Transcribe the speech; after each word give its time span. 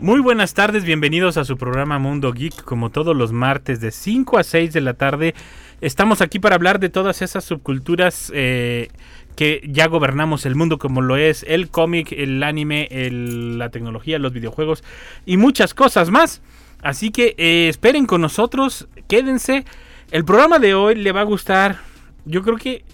Muy 0.00 0.20
buenas 0.20 0.54
tardes, 0.54 0.86
bienvenidos 0.86 1.36
a 1.36 1.44
su 1.44 1.58
programa 1.58 1.98
Mundo 1.98 2.32
Geek, 2.32 2.64
como 2.64 2.88
todos 2.88 3.14
los 3.14 3.32
martes 3.32 3.82
de 3.82 3.90
5 3.90 4.38
a 4.38 4.44
6 4.44 4.72
de 4.72 4.80
la 4.80 4.94
tarde. 4.94 5.34
Estamos 5.82 6.22
aquí 6.22 6.38
para 6.38 6.54
hablar 6.54 6.80
de 6.80 6.88
todas 6.88 7.20
esas 7.20 7.44
subculturas 7.44 8.32
eh, 8.34 8.88
que 9.36 9.60
ya 9.68 9.88
gobernamos 9.88 10.46
el 10.46 10.54
mundo 10.54 10.78
como 10.78 11.02
lo 11.02 11.18
es 11.18 11.44
el 11.46 11.68
cómic, 11.68 12.12
el 12.12 12.42
anime, 12.42 12.88
la 13.10 13.68
tecnología, 13.68 14.18
los 14.18 14.32
videojuegos 14.32 14.82
y 15.26 15.36
muchas 15.36 15.74
cosas 15.74 16.08
más. 16.08 16.40
Así 16.80 17.10
que 17.10 17.34
eh, 17.36 17.68
esperen 17.68 18.06
con 18.06 18.22
nosotros, 18.22 18.88
quédense. 19.06 19.66
El 20.12 20.24
programa 20.24 20.58
de 20.58 20.72
hoy 20.72 20.94
le 20.94 21.12
va 21.12 21.20
a 21.20 21.24
gustar. 21.24 21.76
Yo 22.24 22.40
creo 22.40 22.56
que 22.56 22.84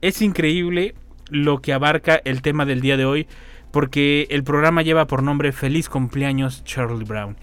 es 0.00 0.20
increíble 0.20 0.96
lo 1.30 1.62
que 1.62 1.72
abarca 1.72 2.20
el 2.24 2.42
tema 2.42 2.66
del 2.66 2.80
día 2.80 2.96
de 2.96 3.04
hoy 3.04 3.28
porque 3.76 4.26
el 4.30 4.42
programa 4.42 4.80
lleva 4.80 5.06
por 5.06 5.22
nombre 5.22 5.52
Feliz 5.52 5.90
cumpleaños 5.90 6.64
Charlie 6.64 7.04
Brown. 7.04 7.36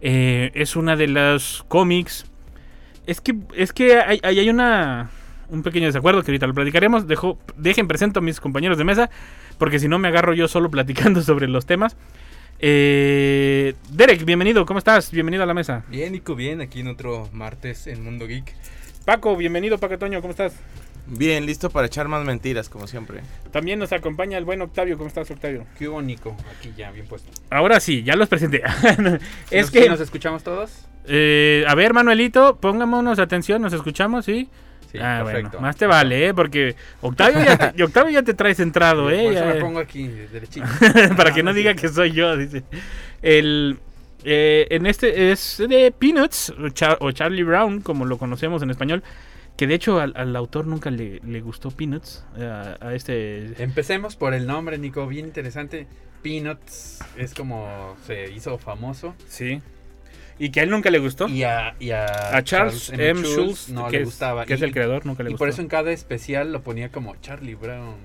Eh, 0.00 0.52
es 0.54 0.76
una 0.76 0.94
de 0.94 1.08
las 1.08 1.64
cómics. 1.66 2.26
Es 3.08 3.20
que, 3.20 3.34
es 3.56 3.72
que 3.72 3.98
hay, 3.98 4.20
hay- 4.22 4.48
una, 4.48 5.10
un 5.48 5.64
pequeño 5.64 5.86
desacuerdo 5.86 6.22
que 6.22 6.30
ahorita 6.30 6.46
lo 6.46 6.54
platicaremos. 6.54 7.08
Dejo, 7.08 7.40
dejen 7.56 7.88
presento 7.88 8.20
a 8.20 8.22
mis 8.22 8.38
compañeros 8.38 8.78
de 8.78 8.84
mesa, 8.84 9.10
porque 9.58 9.80
si 9.80 9.88
no 9.88 9.98
me 9.98 10.06
agarro 10.06 10.32
yo 10.32 10.46
solo 10.46 10.70
platicando 10.70 11.22
sobre 11.22 11.48
los 11.48 11.66
temas. 11.66 11.96
Eh, 12.60 13.74
Derek, 13.90 14.24
bienvenido, 14.24 14.64
¿cómo 14.66 14.78
estás? 14.78 15.10
Bienvenido 15.10 15.42
a 15.42 15.46
la 15.46 15.54
mesa. 15.54 15.82
Bien, 15.88 16.12
Nico, 16.12 16.36
bien, 16.36 16.60
aquí 16.60 16.78
en 16.82 16.86
otro 16.86 17.28
martes 17.32 17.88
en 17.88 18.04
Mundo 18.04 18.28
Geek. 18.28 18.54
Paco, 19.04 19.36
bienvenido, 19.36 19.76
Paco 19.78 19.98
Toño, 19.98 20.20
¿cómo 20.20 20.30
estás? 20.30 20.54
Bien, 21.06 21.44
listo 21.46 21.70
para 21.70 21.86
echar 21.86 22.06
más 22.08 22.24
mentiras, 22.24 22.68
como 22.68 22.86
siempre. 22.86 23.20
También 23.50 23.78
nos 23.78 23.92
acompaña 23.92 24.38
el 24.38 24.44
buen 24.44 24.62
Octavio, 24.62 24.96
¿cómo 24.96 25.08
estás, 25.08 25.30
Octavio? 25.30 25.66
¿Qué 25.78 25.88
hubo, 25.88 26.00
Nico? 26.00 26.36
Aquí 26.56 26.72
ya, 26.76 26.90
bien 26.92 27.06
puesto. 27.06 27.30
Ahora 27.50 27.80
sí, 27.80 28.02
ya 28.02 28.14
los 28.16 28.28
presenté. 28.28 28.62
es 29.50 29.62
¿Nos- 29.62 29.70
que... 29.70 29.88
¿Nos 29.88 30.00
escuchamos 30.00 30.42
todos? 30.44 30.86
Eh, 31.06 31.64
a 31.66 31.74
ver, 31.74 31.92
Manuelito, 31.94 32.56
pongámonos 32.60 33.18
atención, 33.18 33.60
¿nos 33.62 33.72
escuchamos? 33.72 34.24
Sí. 34.24 34.48
Sí, 34.92 34.98
ah, 35.00 35.22
perfecto. 35.24 35.50
bueno, 35.52 35.60
más 35.66 35.76
te 35.76 35.86
vale, 35.86 36.26
¿eh? 36.28 36.34
Porque 36.34 36.74
Octavio 37.00 37.44
ya 37.44 37.56
te, 37.56 37.72
y 37.80 37.82
Octavio 37.82 38.10
ya 38.12 38.22
te 38.24 38.34
trae 38.34 38.54
centrado, 38.56 39.08
¿eh? 39.10 39.22
Por 39.24 39.32
eso 39.34 39.44
me 39.46 39.54
pongo 39.54 39.78
aquí, 39.78 40.08
derechito. 40.08 40.66
para 41.16 41.32
que 41.32 41.42
no 41.44 41.54
diga 41.54 41.74
que 41.74 41.88
soy 41.88 42.10
yo, 42.10 42.36
dice. 42.36 42.64
El, 43.22 43.78
eh, 44.24 44.66
en 44.70 44.86
este 44.86 45.30
es 45.30 45.62
de 45.68 45.92
Peanuts, 45.96 46.50
o, 46.50 46.68
Char- 46.70 46.96
o 47.00 47.12
Charlie 47.12 47.44
Brown, 47.44 47.80
como 47.82 48.04
lo 48.04 48.18
conocemos 48.18 48.62
en 48.62 48.70
español. 48.70 49.02
Que 49.60 49.66
de 49.66 49.74
hecho 49.74 50.00
al, 50.00 50.14
al 50.16 50.34
autor 50.36 50.66
nunca 50.66 50.90
le, 50.90 51.20
le 51.20 51.40
gustó 51.42 51.70
Peanuts. 51.70 52.24
eh, 52.38 52.76
a 52.80 52.94
este. 52.94 53.62
Empecemos 53.62 54.16
por 54.16 54.32
el 54.32 54.46
nombre, 54.46 54.78
Nico, 54.78 55.06
bien 55.06 55.26
interesante. 55.26 55.86
Peanuts 56.22 57.00
es 57.18 57.34
como 57.34 57.94
se 58.06 58.32
hizo 58.32 58.56
famoso. 58.56 59.14
Sí. 59.28 59.60
Y 60.38 60.48
que 60.50 60.60
a 60.60 60.62
él 60.62 60.70
nunca 60.70 60.90
le 60.90 60.98
gustó. 60.98 61.28
Y 61.28 61.42
a, 61.42 61.74
y 61.78 61.90
a, 61.90 62.34
a 62.34 62.42
Charles, 62.42 62.88
M. 62.96 63.22
Schulz, 63.22 63.68
no 63.68 63.88
que, 63.88 63.96
le 63.98 64.02
es, 64.04 64.08
gustaba. 64.08 64.46
que 64.46 64.54
es 64.54 64.60
Y- 64.62 64.64
el 64.64 64.72
creador, 64.72 65.04
nunca 65.04 65.22
le 65.24 65.28
Y 65.28 65.32
gustó. 65.32 65.40
por 65.40 65.48
eso 65.50 65.60
en 65.60 65.68
cada 65.68 65.92
especial 65.92 66.52
lo 66.54 66.62
ponía 66.62 66.90
como 66.90 67.14
Charlie 67.16 67.54
Brown 67.54 67.96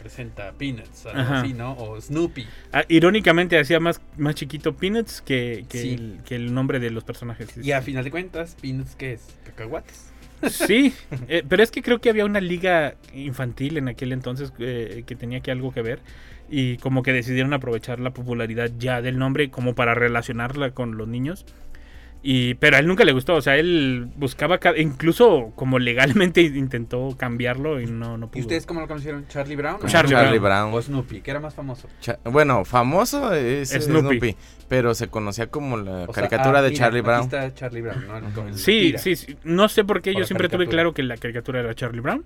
presenta 0.00 0.52
Peanuts, 0.52 1.06
algo 1.06 1.20
Ajá. 1.22 1.40
así, 1.40 1.54
¿no? 1.54 1.72
O 1.72 2.00
Snoopy. 2.00 2.46
Ah, 2.72 2.84
irónicamente 2.88 3.58
hacía 3.58 3.80
más, 3.80 4.00
más 4.16 4.36
chiquito 4.36 4.76
Peanuts 4.76 5.22
que, 5.22 5.64
que, 5.68 5.78
Sí. 5.80 5.94
el, 5.94 6.20
que 6.24 6.36
el 6.36 6.54
nombre 6.54 6.78
de 6.78 6.90
los 6.90 7.02
personajes. 7.02 7.56
Y 7.56 7.72
a 7.72 7.82
final 7.82 8.04
de 8.04 8.12
cuentas, 8.12 8.56
Peanuts, 8.62 8.94
¿qué 8.94 9.14
es? 9.14 9.26
Cacahuates. 9.44 10.12
Sí, 10.50 10.94
eh, 11.28 11.42
pero 11.48 11.62
es 11.62 11.70
que 11.70 11.82
creo 11.82 12.00
que 12.00 12.10
había 12.10 12.24
una 12.24 12.40
liga 12.40 12.94
infantil 13.14 13.76
en 13.76 13.88
aquel 13.88 14.12
entonces 14.12 14.52
eh, 14.58 15.04
que 15.06 15.16
tenía 15.16 15.40
que 15.40 15.50
algo 15.50 15.72
que 15.72 15.82
ver 15.82 16.00
y 16.48 16.76
como 16.78 17.02
que 17.02 17.12
decidieron 17.12 17.52
aprovechar 17.52 18.00
la 18.00 18.12
popularidad 18.12 18.70
ya 18.78 19.02
del 19.02 19.18
nombre 19.18 19.50
como 19.50 19.74
para 19.74 19.94
relacionarla 19.94 20.72
con 20.72 20.96
los 20.96 21.08
niños. 21.08 21.46
Y, 22.26 22.54
pero 22.54 22.76
a 22.76 22.78
él 22.80 22.86
nunca 22.86 23.04
le 23.04 23.12
gustó, 23.12 23.34
o 23.34 23.42
sea, 23.42 23.58
él 23.58 24.08
buscaba, 24.16 24.56
ca- 24.56 24.74
incluso 24.78 25.52
como 25.56 25.78
legalmente 25.78 26.40
intentó 26.40 27.14
cambiarlo 27.18 27.82
y 27.82 27.86
no, 27.86 28.16
no 28.16 28.28
pudo. 28.30 28.38
¿Y 28.38 28.42
ustedes 28.42 28.64
cómo 28.64 28.80
lo 28.80 28.88
conocieron? 28.88 29.26
¿Charlie 29.28 29.56
Brown? 29.56 29.76
o- 29.82 29.86
Charlie 29.86 30.12
Charlie 30.12 30.38
Brown. 30.38 30.70
Brown. 30.70 30.74
O 30.78 30.80
Snoopy, 30.82 31.20
¿qué 31.20 31.30
era 31.32 31.40
más 31.40 31.52
famoso? 31.54 31.86
Cha- 32.00 32.18
bueno, 32.24 32.64
famoso 32.64 33.34
es 33.34 33.68
Snoopy. 33.72 34.08
Snoopy. 34.18 34.36
pero 34.68 34.94
se 34.94 35.08
conocía 35.08 35.48
como 35.48 35.76
la 35.76 36.04
O 36.04 36.14
sea, 36.14 36.14
caricatura 36.14 36.60
ah, 36.60 36.62
de 36.62 36.70
mira, 36.70 36.78
Charlie 36.84 37.00
aquí 37.00 37.06
Brown. 37.06 37.22
está 37.24 37.54
Charlie 37.54 37.82
Brown, 37.82 38.06
¿no? 38.08 38.16
El- 38.16 38.24
Ujú. 38.24 38.40
el 38.48 38.54
Sí, 38.58 38.94
sí, 38.96 39.16
sí, 39.16 39.36
no 39.44 39.68
sé 39.68 39.84
por 39.84 40.00
qué 40.00 40.12
O 40.12 40.18
yo 40.20 40.24
siempre 40.24 40.48
tuve 40.48 40.66
claro 40.66 40.94
que 40.94 41.02
la 41.02 41.18
caricatura 41.18 41.60
era 41.60 41.74
Charlie 41.74 42.00
Brown, 42.00 42.24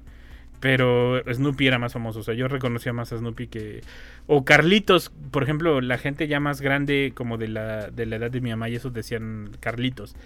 pero 0.60 1.22
Snoopy 1.32 1.66
era 1.66 1.78
más 1.78 1.92
famoso, 1.92 2.20
o 2.20 2.22
sea, 2.22 2.34
yo 2.34 2.48
reconocía 2.48 2.92
más 2.92 3.12
a 3.12 3.18
Snoopy 3.18 3.46
que... 3.46 3.80
O 4.26 4.44
Carlitos, 4.44 5.10
por 5.30 5.42
ejemplo, 5.42 5.80
la 5.80 5.96
gente 5.98 6.28
ya 6.28 6.40
más 6.40 6.60
grande 6.60 7.12
como 7.14 7.38
de 7.38 7.48
la, 7.48 7.90
de 7.90 8.06
la 8.06 8.16
edad 8.16 8.30
de 8.30 8.40
mi 8.40 8.50
mamá 8.50 8.68
y 8.68 8.74
esos 8.74 8.92
decían 8.92 9.50
Carlitos, 9.60 10.16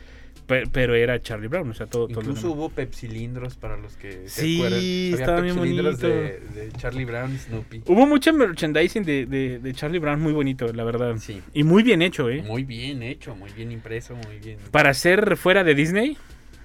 pe- 0.48 0.64
pero 0.72 0.94
era 0.94 1.20
Charlie 1.20 1.46
Brown, 1.48 1.70
o 1.70 1.74
sea, 1.74 1.86
todo... 1.86 2.08
Incluso 2.08 2.50
hubo 2.50 2.68
pepsilindros 2.70 3.56
para 3.56 3.76
los 3.76 3.96
que 3.96 4.22
Sí, 4.26 4.56
se 4.56 4.66
acuerdan. 4.66 4.78
Había 4.80 5.14
estaba 5.14 5.40
bien 5.40 5.54
pepsilindros 5.54 6.00
bonito. 6.00 6.16
de, 6.18 6.40
de 6.64 6.72
Charlie 6.72 7.04
Brown 7.04 7.34
y 7.34 7.38
Snoopy. 7.38 7.82
Hubo 7.86 8.06
mucho 8.06 8.32
merchandising 8.32 9.04
de, 9.04 9.26
de, 9.26 9.58
de 9.60 9.72
Charlie 9.74 9.98
Brown 10.00 10.20
muy 10.20 10.32
bonito, 10.32 10.72
la 10.72 10.82
verdad. 10.84 11.14
Sí. 11.18 11.40
Y 11.54 11.62
muy 11.62 11.82
bien 11.82 12.02
hecho, 12.02 12.28
¿eh? 12.28 12.42
Muy 12.42 12.64
bien 12.64 13.02
hecho, 13.04 13.36
muy 13.36 13.50
bien 13.52 13.70
impreso, 13.70 14.16
muy 14.16 14.38
bien. 14.38 14.58
Para 14.70 14.94
ser 14.94 15.36
fuera 15.36 15.62
de 15.62 15.74
Disney, 15.74 16.16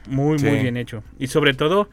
muy, 0.08 0.40
muy 0.40 0.58
bien 0.60 0.78
hecho. 0.78 1.04
Y 1.20 1.28
sobre 1.28 1.54
todo 1.54 1.90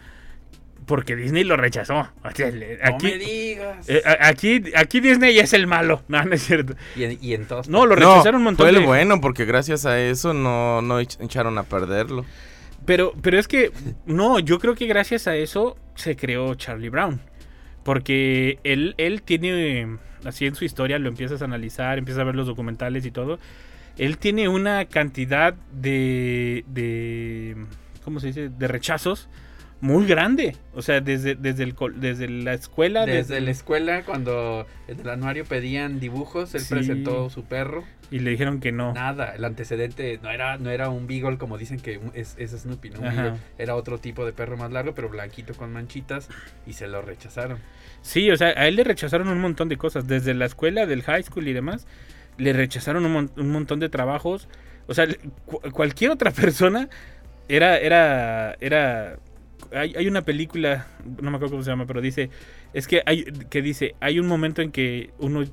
porque 0.87 1.17
Disney 1.17 1.45
lo 1.45 1.57
rechazó. 1.57 2.09
O 2.23 2.31
sea, 2.35 2.51
le- 2.51 2.79
no 2.79 2.99
me 3.03 3.19
digas. 3.19 3.89
Eh, 3.89 4.03
aquí, 4.21 4.63
aquí 4.77 5.01
Disney 5.01 5.39
es 5.39 5.53
el 5.53 5.67
malo. 5.67 6.03
No, 6.09 6.23
no 6.25 6.35
es 6.35 6.43
cierto. 6.43 6.75
y, 6.97 7.05
en, 7.05 7.19
y 7.21 7.35
en 7.35 7.47
todas 7.47 7.69
No, 7.69 7.87
lo 7.87 7.97
No, 7.97 8.13
rechazaron 8.13 8.37
un 8.41 8.45
montón 8.45 8.65
fue 8.67 8.73
de... 8.73 8.79
el 8.81 8.87
bueno, 8.87 9.21
porque 9.21 9.45
gracias 9.45 9.87
a 9.87 9.99
eso 10.01 10.35
no, 10.35 10.83
no 10.83 11.01
ech- 11.01 11.23
echaron 11.25 11.57
a 11.59 11.63
perderlo. 11.65 12.25
Pero, 12.87 13.13
pero 13.23 13.39
es 13.39 13.49
que, 13.49 13.73
no, 14.07 14.39
yo 14.39 14.59
creo 14.59 14.75
que 14.75 14.87
gracias 14.87 15.27
a 15.27 15.37
eso 15.37 15.77
se 15.95 16.17
creó 16.17 16.55
Charlie 16.55 16.91
Brown. 16.91 17.21
Porque 17.83 18.59
él, 18.65 18.95
él 18.99 19.23
tiene, 19.23 19.99
así 20.25 20.47
en 20.47 20.55
su 20.55 20.65
historia, 20.65 20.99
lo 20.99 21.09
empiezas 21.09 21.43
a 21.43 21.45
analizar, 21.45 21.99
empiezas 21.99 22.21
a 22.21 22.25
ver 22.25 22.35
los 22.35 22.47
documentales 22.47 23.05
y 23.07 23.11
todo. 23.11 23.39
Él 23.99 24.19
tiene 24.19 24.49
una 24.49 24.87
cantidad 24.87 25.55
de, 25.73 26.65
de 26.67 27.57
¿cómo 28.05 28.21
se 28.21 28.29
dice? 28.29 28.49
De 28.49 28.69
rechazos 28.69 29.29
muy 29.81 30.07
grande. 30.07 30.57
O 30.75 30.83
sea, 30.83 31.01
desde, 31.01 31.35
desde, 31.35 31.65
el, 31.65 31.75
desde 31.97 32.29
la 32.29 32.55
escuela. 32.55 33.05
Desde 33.07 33.41
la 33.41 33.51
escuela, 33.51 34.03
cuando 34.05 34.67
en 34.89 35.01
el 35.01 35.09
anuario 35.09 35.45
pedían 35.45 36.01
dibujos, 36.01 36.55
él 36.55 36.61
Sí. 36.63 36.75
presentó 36.75 37.29
su 37.31 37.45
perro. 37.45 37.85
Y 38.11 38.21
le 38.21 38.31
dijeron 38.31 38.61
que 38.61 38.71
no. 38.71 38.93
Nada, 38.93 39.35
el 39.35 39.45
antecedente 39.45 40.19
no 40.23 40.31
era, 40.31 40.57
no 40.59 40.71
era 40.71 40.89
un 40.89 41.07
beagle 41.07 41.37
como 41.39 41.59
dicen 41.59 41.81
que 41.81 42.01
es, 42.15 42.35
es 42.39 42.51
Snoopy, 42.53 42.91
¿no? 42.91 43.01
Beagle 43.01 43.33
era 43.59 43.75
otro 43.75 43.99
tipo 43.99 44.25
de 44.25 44.33
perro 44.33 44.57
más 44.57 44.71
largo, 44.73 44.95
pero 44.95 45.09
blanquito 45.09 45.55
con 45.55 45.73
manchitas 45.73 46.29
y 46.67 46.75
se 46.75 46.87
lo 46.87 47.03
rechazaron. 47.03 47.59
Sí, 48.03 48.31
o 48.31 48.37
sea, 48.37 48.49
a 48.49 48.69
él 48.69 48.77
le 48.77 48.85
rechazaron 48.85 49.29
un 49.29 49.41
montón 49.41 49.69
de 49.69 49.77
cosas. 49.77 50.07
Desde 50.07 50.35
la 50.35 50.45
escuela, 50.47 50.87
del 50.87 51.03
high 51.03 51.23
school 51.25 51.49
y 51.49 51.53
demás, 51.55 51.87
le 52.37 52.53
rechazaron 52.53 53.05
un, 53.07 53.13
mon- 53.13 53.31
un 53.37 53.51
montón 53.51 53.81
de 53.81 53.89
trabajos. 53.89 54.49
O 54.87 54.95
sea, 54.95 55.07
cu- 55.47 55.61
cualquier 55.73 56.11
otra 56.11 56.31
persona 56.31 56.89
era, 57.49 57.79
era, 57.79 58.55
era... 58.61 59.17
Hay, 59.75 60.07
una 60.07 60.23
película, 60.23 60.87
no 61.21 61.31
me 61.31 61.37
acuerdo 61.37 61.55
cómo 61.55 61.63
se 61.63 61.71
llama, 61.71 61.87
pero 61.87 62.01
dice, 62.01 62.31
es 62.73 62.87
que 62.87 63.03
hay, 63.07 63.25
que 63.25 63.61
dice, 63.63 63.95
hay 64.01 64.19
un 64.19 64.27
momento 64.27 64.63
en 64.63 64.71
que 64.71 65.11
uno 65.19 65.45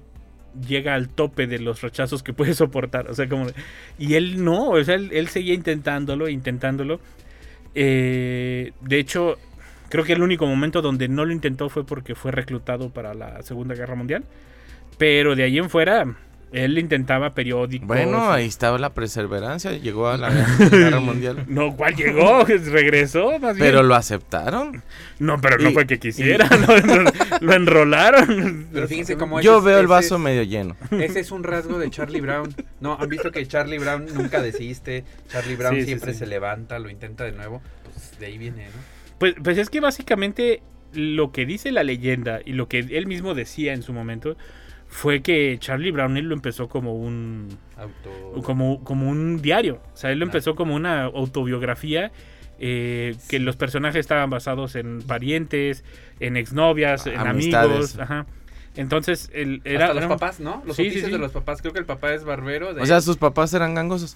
llega 0.68 0.94
al 0.94 1.10
tope 1.10 1.48
de 1.48 1.60
los 1.60 1.82
rechazos 1.82 2.24
que 2.24 2.34
puede 2.34 2.54
soportar. 2.54 3.10
O 3.10 3.14
sea, 3.14 3.28
como... 3.28 3.48
Y 3.98 4.16
él 4.16 4.44
no, 4.44 4.70
o 4.70 4.84
sea, 4.84 4.96
él, 4.96 5.10
él 5.12 5.28
seguía 5.28 5.54
intentándolo, 5.54 6.30
intentándolo. 6.30 7.00
Eh, 7.74 8.74
de 8.82 9.00
hecho, 9.00 9.38
creo 9.90 10.04
que 10.04 10.14
el 10.14 10.22
único 10.22 10.46
momento 10.46 10.82
donde 10.82 11.08
no 11.08 11.26
lo 11.26 11.34
intentó 11.34 11.70
fue 11.70 11.86
porque 11.86 12.16
fue 12.16 12.32
reclutado 12.32 12.90
para 12.90 13.14
la 13.14 13.42
Segunda 13.44 13.76
Guerra 13.76 13.96
Mundial. 13.96 14.24
Pero 14.98 15.36
de 15.36 15.44
ahí 15.44 15.58
en 15.58 15.70
fuera, 15.70 16.16
Él 16.52 16.78
intentaba 16.78 17.34
periódicos. 17.34 17.88
Bueno, 17.88 18.30
ahí 18.32 18.46
estaba 18.46 18.78
la 18.78 18.90
perseverancia, 18.94 19.72
llegó 19.72 20.10
a 20.10 20.18
la 20.18 20.30
guerra 20.72 21.00
mundial. 21.00 21.46
No, 21.48 21.76
¿cuál 21.78 21.96
llegó? 21.96 22.44
Regresó, 22.46 23.40
más 23.40 23.56
bien. 23.56 23.68
Pero 23.68 23.84
lo 23.84 23.96
aceptaron. 23.96 24.84
No, 25.20 25.40
pero 25.40 25.58
no 25.60 25.70
y- 25.70 25.74
fue 25.74 25.88
que 25.88 25.98
quisiera. 25.98 26.50
lo, 26.68 26.78
lo- 27.04 27.12
lo 27.40 27.54
enrolaron. 27.54 28.68
Pero 28.74 28.88
fíjense 28.88 29.16
cómo 29.16 29.40
Yo 29.40 29.60
ese- 29.60 29.66
veo 29.68 29.80
el 29.80 29.88
vaso 29.88 30.16
es- 30.16 30.22
medio 30.22 30.44
lleno. 30.44 30.76
Ese 30.92 31.22
es 31.22 31.32
un 31.32 31.44
rasgo 31.44 31.80
de 31.80 31.90
Charlie 31.90 32.20
Brown. 32.22 32.54
No, 32.82 32.98
han 33.00 33.08
visto 33.08 33.32
que 33.32 33.46
Charlie 33.48 33.78
Brown 33.80 34.08
nunca 34.14 34.42
desiste. 34.42 35.06
Charlie 35.30 35.56
Brown 35.56 35.76
Sí, 35.76 35.82
sí, 35.82 35.86
siempre 35.88 36.12
sí. 36.14 36.20
se 36.20 36.28
levanta, 36.28 36.80
lo 36.80 36.90
intenta 36.90 37.24
de 37.24 37.32
nuevo. 37.32 37.62
Pues 37.84 38.20
de 38.20 38.26
ahí 38.26 38.38
viene, 38.38 38.66
¿no? 38.66 38.82
Pues, 39.20 39.36
pues 39.42 39.58
es 39.58 39.70
que 39.70 39.80
básicamente 39.80 40.62
lo 40.94 41.32
que 41.32 41.46
dice 41.46 41.72
la 41.72 41.84
leyenda 41.84 42.40
y 42.44 42.52
lo 42.54 42.68
que 42.68 42.80
él 42.80 43.08
mismo 43.08 43.36
decía 43.36 43.72
en 43.74 43.84
su 43.84 43.94
momento 43.94 44.36
fue 44.92 45.22
que 45.22 45.58
Charlie 45.60 45.90
Brown 45.92 46.16
él 46.18 46.26
lo 46.26 46.36
empezó 46.36 46.68
como 46.70 46.94
un 46.94 47.48
Auto. 47.78 48.44
como, 48.44 48.84
como 48.84 49.10
un 49.10 49.42
diario. 49.42 49.82
O 49.94 49.98
sea, 49.98 50.12
él 50.12 50.20
lo 50.20 50.26
empezó 50.26 50.54
como 50.56 50.76
una 50.76 51.06
autobiografía. 51.06 52.12
eh, 52.64 53.16
que 53.28 53.40
los 53.40 53.56
personajes 53.56 54.00
estaban 54.02 54.30
basados 54.30 54.76
en 54.76 55.02
parientes, 55.02 55.84
en 56.20 56.38
exnovias, 56.38 57.08
en 57.08 57.18
Amistades. 57.20 57.72
amigos. 57.72 58.00
Ajá. 58.00 58.28
Entonces, 58.76 59.32
él 59.34 59.62
era. 59.66 59.86
Hasta 59.86 59.94
los 59.96 60.04
era- 60.04 60.10
papás, 60.16 60.40
¿no? 60.40 60.62
Los 60.66 60.76
Sí, 60.76 60.84
oficios 60.84 61.06
sí. 61.08 61.12
de 61.12 61.18
los 61.18 61.32
papás. 61.32 61.60
Creo 61.62 61.74
que 61.74 61.80
el 61.80 61.86
papá 61.86 62.14
es 62.14 62.24
barbero. 62.24 62.76
de- 62.76 62.82
O 62.84 62.86
sea, 62.86 63.02
sus 63.02 63.18
papás 63.18 63.52
eran 63.56 63.74
gangosos. 63.74 64.16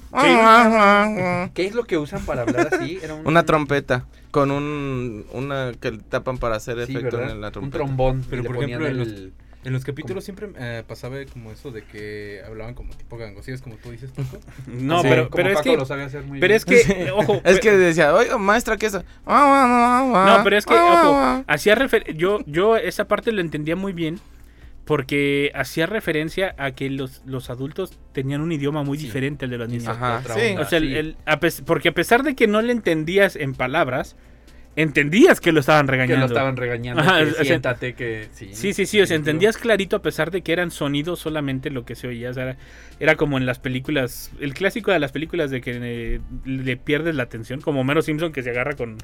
¿Qué 1.54 1.66
es 1.66 1.74
lo 1.75 1.86
que 1.86 1.98
usan 1.98 2.24
para 2.25 2.44
hablar 2.44 2.69
así? 2.74 3.00
Era 3.01 3.16
un- 3.16 3.25
Una 3.27 3.44
trompeta 3.45 4.06
con 4.31 4.51
un 4.51 5.25
una 5.33 5.72
que 5.80 5.94
tapan 5.94 6.38
para 6.38 6.56
hacer 6.56 6.77
efecto 6.80 7.18
¿verdad? 7.18 7.31
en 7.31 7.42
la 7.42 7.48
Un 7.48 7.54
trompeta. 7.54 7.77
trombón. 7.77 8.24
Pero, 8.30 8.44
por 8.44 8.57
ejemplo, 8.57 8.88
en 8.88 9.00
el- 9.00 9.33
En 9.65 9.73
los 9.73 9.83
capítulos 9.83 10.23
siempre 10.23 10.50
eh, 10.57 10.83
pasaba 10.88 11.17
como 11.31 11.51
eso 11.51 11.71
de 11.71 11.83
que 11.83 12.41
hablaban 12.45 12.73
como 12.75 12.94
tipo 12.94 13.17
gangosillos, 13.17 13.62
como 13.62 13.75
tú 13.77 13.91
dices, 13.91 14.12
Paco. 14.12 14.39
No, 14.67 15.01
Sí. 15.01 15.07
pero, 15.09 15.29
como 15.29 15.35
pero 15.44 15.50
es 15.57 15.62
que. 15.62 15.75
lo 15.75 15.85
sabe 15.85 16.03
hacer 16.03 16.23
muy 16.23 16.39
Pero 16.39 16.51
bien. 16.51 16.57
es 16.57 16.65
que, 16.85 17.12
ojo. 17.15 17.41
Es 17.44 17.59
que 17.59 17.71
decía, 17.71 18.13
oiga, 18.13 18.38
maestra, 18.38 18.77
¿qué 18.77 18.85
es 18.85 18.94
eso? 18.94 19.03
No, 19.25 20.41
pero 20.44 20.57
es 20.57 20.65
que, 20.65 20.73
ojo, 20.75 21.44
hacía 21.47 21.75
refer- 21.75 22.13
yo, 22.15 22.39
yo 22.45 22.77
esa 22.77 23.07
parte 23.07 23.31
lo 23.31 23.41
entendía 23.41 23.75
muy 23.75 23.91
bien 23.94 24.19
porque 24.85 25.51
hacía 25.56 25.88
referencia 25.88 26.53
a 26.59 26.71
que 26.71 26.89
los, 26.91 27.23
los 27.25 27.50
adultos 27.50 27.97
tenían 28.13 28.41
un 28.41 28.51
idioma 28.51 28.83
muy 28.83 29.00
Sí. 29.00 29.06
diferente 29.06 29.45
al 29.45 29.51
de 29.51 29.57
los 29.57 29.67
niños. 29.69 29.88
Ajá, 29.88 30.19
Otra 30.19 30.35
sí. 30.35 30.41
onda, 30.51 30.62
O 30.62 30.65
sea, 30.65 30.77
el- 30.77 30.88
sí. 30.89 30.95
el- 30.95 31.17
a 31.25 31.39
porque 31.65 31.89
a 31.89 31.94
pesar 31.94 32.21
de 32.23 32.35
que 32.35 32.45
no 32.47 32.62
le 32.62 32.71
entendías 32.71 33.35
en 33.35 33.56
palabras, 33.56 34.15
entendías 34.75 35.39
que 35.39 35.51
lo 35.51 35.60
estaban 35.62 35.86
que 35.86 35.92
regañando. 35.94 36.19
lo 36.27 36.33
estaban 36.33 36.57
regañando. 36.57 37.01
Ajá, 37.01 37.19
que 37.24 37.31
o 37.31 37.33
sea, 37.33 37.45
siéntate, 37.45 37.94
que 37.94 38.27
sí. 38.33 38.50
Sí, 38.54 38.74
sí, 38.74 38.86
sí, 38.86 39.00
o 39.01 39.06
sea, 39.07 39.16
entendías 39.16 39.57
clarito 39.57 39.95
a 39.95 40.01
pesar 40.01 40.31
de 40.31 40.42
que 40.42 40.51
eran 40.54 40.72
sonidos 40.72 41.19
solamente 41.19 41.69
lo 41.69 41.86
que 41.86 41.95
se 41.95 42.07
oía. 42.07 42.30
O 42.30 42.33
sea, 42.33 42.44
era, 42.44 42.57
era 43.00 43.16
como 43.16 43.38
en 43.38 43.45
las 43.45 43.60
películas, 43.60 44.31
el 44.39 44.54
clásico 44.54 44.92
de 44.92 45.00
las 45.00 45.12
películas 45.12 45.50
de 45.51 45.62
que 45.62 45.80
eh, 45.81 46.19
le 46.45 46.77
pierdes 46.77 47.16
la 47.16 47.24
atención, 47.24 47.62
como 47.62 47.81
Homero 47.81 48.01
Simpson 48.01 48.31
que 48.31 48.44
se 48.44 48.50
agarra 48.50 48.74
con, 48.74 48.98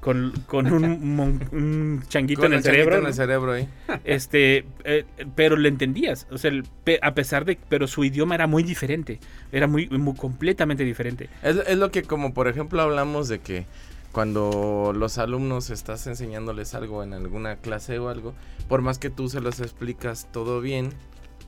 con, 0.00 0.32
con 0.46 0.72
un, 0.72 1.14
mon- 1.16 1.48
un 1.52 2.02
changuito 2.08 2.40
Con 2.42 2.52
en 2.52 2.58
el 2.58 2.64
cerebro. 2.64 2.98
en 2.98 3.06
el 3.06 3.14
cerebro 3.14 3.52
ahí. 3.52 3.68
Este, 4.04 4.64
eh, 4.84 5.04
pero 5.36 5.56
le 5.56 5.68
entendías, 5.68 6.26
o 6.30 6.38
sea, 6.38 6.50
el- 6.50 6.64
a 7.02 7.14
pesar 7.14 7.44
de, 7.44 7.58
pero 7.68 7.86
su 7.86 8.02
idioma 8.04 8.34
era 8.34 8.46
muy 8.46 8.62
diferente, 8.62 9.20
era 9.52 9.66
muy, 9.66 9.88
muy 9.90 10.14
completamente 10.16 10.84
diferente. 10.84 11.28
Es, 11.42 11.56
es 11.68 11.76
lo 11.76 11.90
que 11.90 12.02
como 12.02 12.32
por 12.34 12.48
ejemplo 12.48 12.80
hablamos 12.80 13.28
de 13.28 13.38
que 13.40 13.66
cuando 14.12 14.92
los 14.94 15.18
alumnos 15.18 15.70
estás 15.70 16.06
enseñándoles 16.06 16.74
algo 16.74 17.02
en 17.02 17.14
alguna 17.14 17.56
clase 17.56 17.98
o 17.98 18.08
algo, 18.08 18.34
por 18.68 18.82
más 18.82 18.98
que 18.98 19.10
tú 19.10 19.28
se 19.28 19.40
los 19.40 19.60
explicas 19.60 20.28
todo 20.30 20.60
bien, 20.60 20.92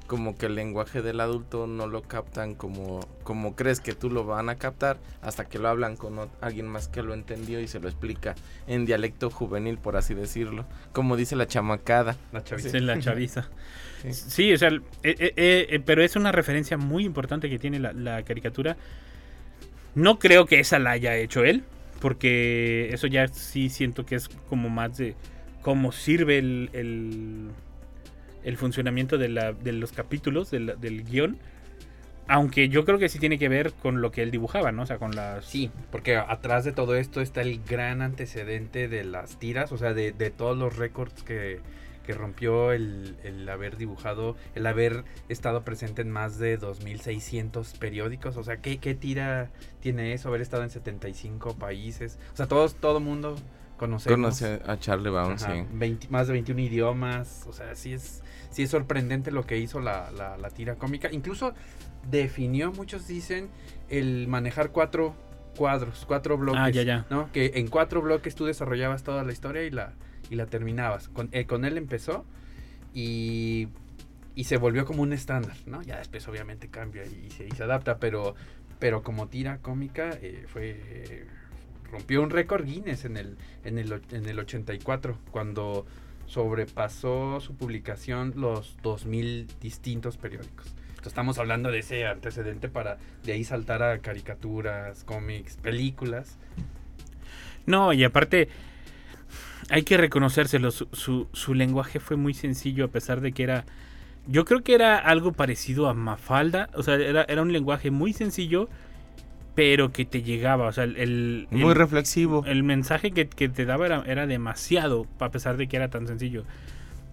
como 0.07 0.37
que 0.37 0.47
el 0.47 0.55
lenguaje 0.55 1.03
del 1.03 1.21
adulto 1.21 1.67
no 1.67 1.87
lo 1.87 2.03
captan 2.03 2.55
como, 2.55 3.01
como 3.23 3.57
crees 3.57 3.81
que 3.81 3.95
tú 3.95 4.11
lo 4.11 4.25
van 4.25 4.49
a 4.51 4.57
captar 4.57 4.99
hasta 5.23 5.47
que 5.47 5.59
lo 5.59 5.69
hablan 5.69 5.97
con 5.97 6.19
alguien 6.41 6.67
más 6.67 6.89
que 6.89 7.03
lo 7.03 7.15
entendió 7.15 7.61
y 7.61 7.69
se 7.69 7.81
lo 7.81 7.89
explica 7.89 8.35
en 8.67 8.85
dialecto 8.85 9.31
juvenil, 9.31 9.79
por 9.79 9.97
así 9.97 10.15
decirlo, 10.15 10.67
como 10.93 11.17
dice 11.17 11.37
la 11.37 11.47
chamacada. 11.47 12.17
La 12.33 12.45
chavita. 12.45 12.69
Sí, 12.71 12.81
la 12.81 12.99
chaviza. 12.99 13.49
Sí. 14.05 14.13
Sí, 14.13 14.53
o 14.53 14.59
sea, 14.59 14.69
eh, 14.69 14.83
eh, 15.03 15.33
eh, 15.35 15.67
eh, 15.71 15.81
pero 15.81 16.03
es 16.03 16.15
una 16.15 16.31
referencia 16.31 16.77
muy 16.77 17.07
importante 17.07 17.49
que 17.49 17.59
tiene 17.59 17.79
la, 17.79 17.95
la 17.95 18.23
caricatura. 18.23 18.77
No 19.95 20.19
creo 20.19 20.45
que 20.45 20.61
esa 20.61 20.79
la 20.79 20.91
haya 20.91 21.17
hecho 21.17 21.43
él, 21.43 21.65
porque 22.05 22.91
eso 22.93 23.06
ya 23.06 23.29
sí 23.29 23.71
siento 23.71 24.05
que 24.05 24.15
es 24.17 24.29
como 24.29 24.69
más 24.69 24.99
de 24.99 25.15
cómo 25.62 25.91
sirve 25.91 26.37
el, 26.37 26.69
el, 28.45 28.56
funcionamiento 28.59 29.17
de, 29.17 29.31
la, 29.31 29.55
de 29.55 29.73
los 29.73 29.93
capítulos, 29.93 30.51
del 30.51 31.05
guion. 31.05 31.39
Aunque 32.29 32.69
yo 32.69 32.85
creo 32.85 32.99
que 32.99 33.09
sí 33.09 33.19
tiene 33.19 33.39
que 33.39 33.49
ver 33.49 33.73
con 33.73 34.03
lo 34.03 34.12
que 34.12 34.23
él 34.23 34.31
dibujaba, 34.31 34.71
¿no? 34.71 34.83
O 34.83 34.87
sea, 34.87 34.99
con 34.99 35.17
las... 35.17 35.47
Sí, 35.47 35.71
porque 35.91 36.19
atrás 36.19 36.67
de 36.67 36.73
todo 36.73 36.95
esto 36.95 37.23
está 37.23 37.41
el 37.41 37.65
gran 37.65 38.03
antecedente 38.03 38.87
de 38.87 39.05
las 39.05 39.39
tiras, 39.39 39.73
o 39.73 39.79
sea, 39.79 39.95
de, 39.95 40.12
de 40.12 40.29
todos 40.29 40.59
los 40.59 40.77
récords 40.77 41.23
que, 41.23 41.61
que 42.05 42.12
rompió 42.15 42.73
el, 42.73 43.17
el 43.25 43.49
haber 43.49 43.77
dibujado, 43.77 44.37
el 44.55 44.67
haber 44.67 45.05
estado 45.29 45.65
presente 45.65 46.03
en 46.03 46.11
más 46.11 46.39
de 46.39 46.59
2.600 46.59 47.79
periódicos, 47.79 48.37
o 48.37 48.43
sea, 48.45 48.59
¿qué, 48.59 48.79
qué 48.79 48.95
tira 48.95 49.51
tiene 49.81 50.12
eso? 50.12 50.29
Haber 50.29 50.41
estado 50.41 50.62
en 50.62 50.71
75 50.71 51.55
países, 51.56 52.19
o 52.33 52.37
sea, 52.37 52.47
todos, 52.47 52.75
todo 52.77 53.01
mundo 53.01 53.37
conocemos. 53.77 54.17
Conoce 54.17 54.61
a 54.67 54.79
Charlie 54.79 55.11
Brown, 55.11 55.33
Ajá, 55.33 55.53
sí. 55.55 55.65
20 55.73 56.09
más 56.09 56.27
de 56.27 56.35
21 56.35 56.61
idiomas, 56.61 57.45
o 57.49 57.53
sea, 57.53 57.75
sí 57.75 57.93
es, 57.93 58.23
sí 58.51 58.62
es 58.62 58.71
sorprendente 58.71 59.31
lo 59.31 59.45
que 59.47 59.59
hizo 59.59 59.81
la, 59.81 60.11
la- 60.12 60.37
la 60.37 60.51
tira 60.51 60.77
cómica. 60.77 61.09
Incluso 61.12 61.55
definió, 62.11 62.73
muchos 62.73 63.06
dicen, 63.06 63.49
el 63.89 64.29
manejar 64.29 64.71
cuatro 64.71 65.15
cuadros, 65.56 66.05
cuatro 66.06 66.37
bloques. 66.37 66.61
Ah, 66.61 66.71
ya, 66.71 66.83
ya. 66.83 67.06
¿no? 67.11 67.31
Que 67.33 67.53
en 67.55 67.69
cuatro 67.69 68.03
bloques 68.03 68.35
tú 68.35 68.45
desarrollabas 68.45 69.03
toda 69.05 69.25
la 69.25 69.33
historia 69.33 69.62
y 69.65 69.71
la, 69.71 69.93
y 70.31 70.37
la 70.37 70.47
terminabas. 70.47 71.09
Con, 71.09 71.29
eh, 71.32 71.47
con 71.47 71.65
él 71.65 71.76
empezó 71.76 72.25
y, 72.93 73.69
y 74.35 74.44
se 74.44 74.56
volvió 74.56 74.85
como 74.85 75.03
un 75.03 75.12
estándar, 75.12 75.56
¿no? 75.67 75.82
Ya 75.82 75.99
después 75.99 76.26
obviamente 76.29 76.69
cambia 76.69 77.05
y 77.05 77.31
se, 77.31 77.47
y 77.47 77.50
se 77.50 77.62
adapta, 77.62 77.99
pero, 77.99 78.35
pero 78.79 79.03
como 79.03 79.29
tira 79.29 79.59
cómica 79.59 80.11
eh, 80.21 80.44
fue... 80.47 81.26
rompió 81.91 82.23
un 82.23 82.31
récord 82.31 82.65
Guinness 82.65 83.05
en 83.05 83.17
el, 83.17 83.37
en, 83.65 83.79
el, 83.79 84.00
en 84.11 84.26
el 84.26 84.38
84, 84.38 85.19
cuando 85.31 85.87
sobrepasó 86.27 87.41
su 87.41 87.55
publicación 87.55 88.32
los 88.37 88.77
2.000 88.82 89.47
distintos 89.61 90.17
periódicos. 90.17 90.67
Entonces, 90.88 91.06
estamos 91.09 91.38
hablando 91.38 91.70
de 91.70 91.81
ese 91.81 92.06
antecedente 92.06 92.69
para 92.69 92.97
de 93.25 93.32
ahí 93.32 93.44
saltar 93.44 93.82
a 93.82 93.99
caricaturas, 93.99 95.05
cómics, 95.05 95.56
películas. 95.56 96.38
No, 97.67 97.93
y 97.93 98.05
aparte, 98.05 98.49
hay 99.71 99.83
que 99.83 99.97
reconocérselo, 99.97 100.71
su, 100.71 100.89
su, 100.93 101.29
su 101.33 101.55
lenguaje 101.55 102.01
fue 102.01 102.17
muy 102.17 102.35
sencillo 102.35 102.85
a 102.85 102.89
pesar 102.89 103.21
de 103.21 103.33
que 103.33 103.43
era... 103.43 103.65
Yo 104.27 104.45
creo 104.47 104.63
que 104.63 104.75
era 104.75 104.97
algo 104.99 105.33
parecido 105.33 105.89
a 105.89 105.94
Mafalda, 105.94 106.71
o 106.75 106.83
sea, 106.83 106.94
era, 106.94 107.25
era 107.29 107.43
un 107.43 107.53
lenguaje 107.53 107.91
muy 107.91 108.13
sencillo, 108.15 108.69
pero 109.55 109.93
que 109.93 110.05
te 110.05 110.23
llegaba, 110.23 110.67
o 110.67 110.73
sea, 110.73 110.85
el... 110.85 110.97
el- 110.97 111.49
Muy 111.51 111.71
el- 111.71 111.75
reflexivo. 111.77 112.43
el 112.47 112.63
mensaje 112.63 113.11
que, 113.11 113.29
que 113.29 113.49
te 113.49 113.65
daba 113.67 113.87
era, 113.87 114.03
era 114.06 114.27
demasiado, 114.27 115.06
a 115.21 115.31
pesar 115.31 115.56
de 115.59 115.67
que 115.69 115.77
era 115.77 115.89
tan 115.91 116.06
sencillo. 116.06 116.44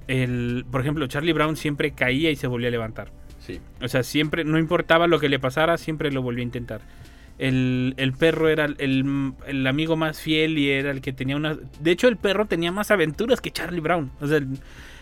El, 0.08 0.66
por 0.72 0.82
ejemplo, 0.82 1.06
Charlie 1.08 1.34
Brown 1.34 1.56
siempre 1.58 1.92
caía 1.92 2.32
y 2.32 2.36
se 2.36 2.48
volvía 2.48 2.70
a 2.70 2.72
levantar. 2.72 3.10
Sí. 3.40 3.60
O 3.82 3.88
sea, 3.88 4.04
siempre, 4.04 4.44
no 4.44 4.58
importaba 4.58 5.08
lo 5.08 5.20
que 5.20 5.30
le 5.30 5.40
pasara, 5.40 5.78
siempre 5.78 6.12
lo 6.12 6.22
volvía 6.22 6.42
a 6.44 6.46
intentar. 6.46 6.82
El, 7.42 7.96
el 7.98 8.14
perro 8.14 8.50
era 8.50 8.66
el, 8.66 9.34
el 9.48 9.66
amigo 9.68 9.96
más 9.96 10.20
fiel 10.20 10.60
y 10.60 10.70
era 10.70 10.92
el 10.92 11.02
que 11.02 11.12
tenía 11.12 11.36
una... 11.36 11.58
De 11.80 11.90
hecho, 11.92 12.08
el 12.08 12.16
perro 12.18 12.46
tenía 12.46 12.72
más 12.72 12.92
aventuras 12.92 13.42
que 13.42 13.50
Charlie 13.50 13.80
Brown. 13.82 14.12
O 14.22 14.28
sea, 14.28 14.38
el, 14.38 14.60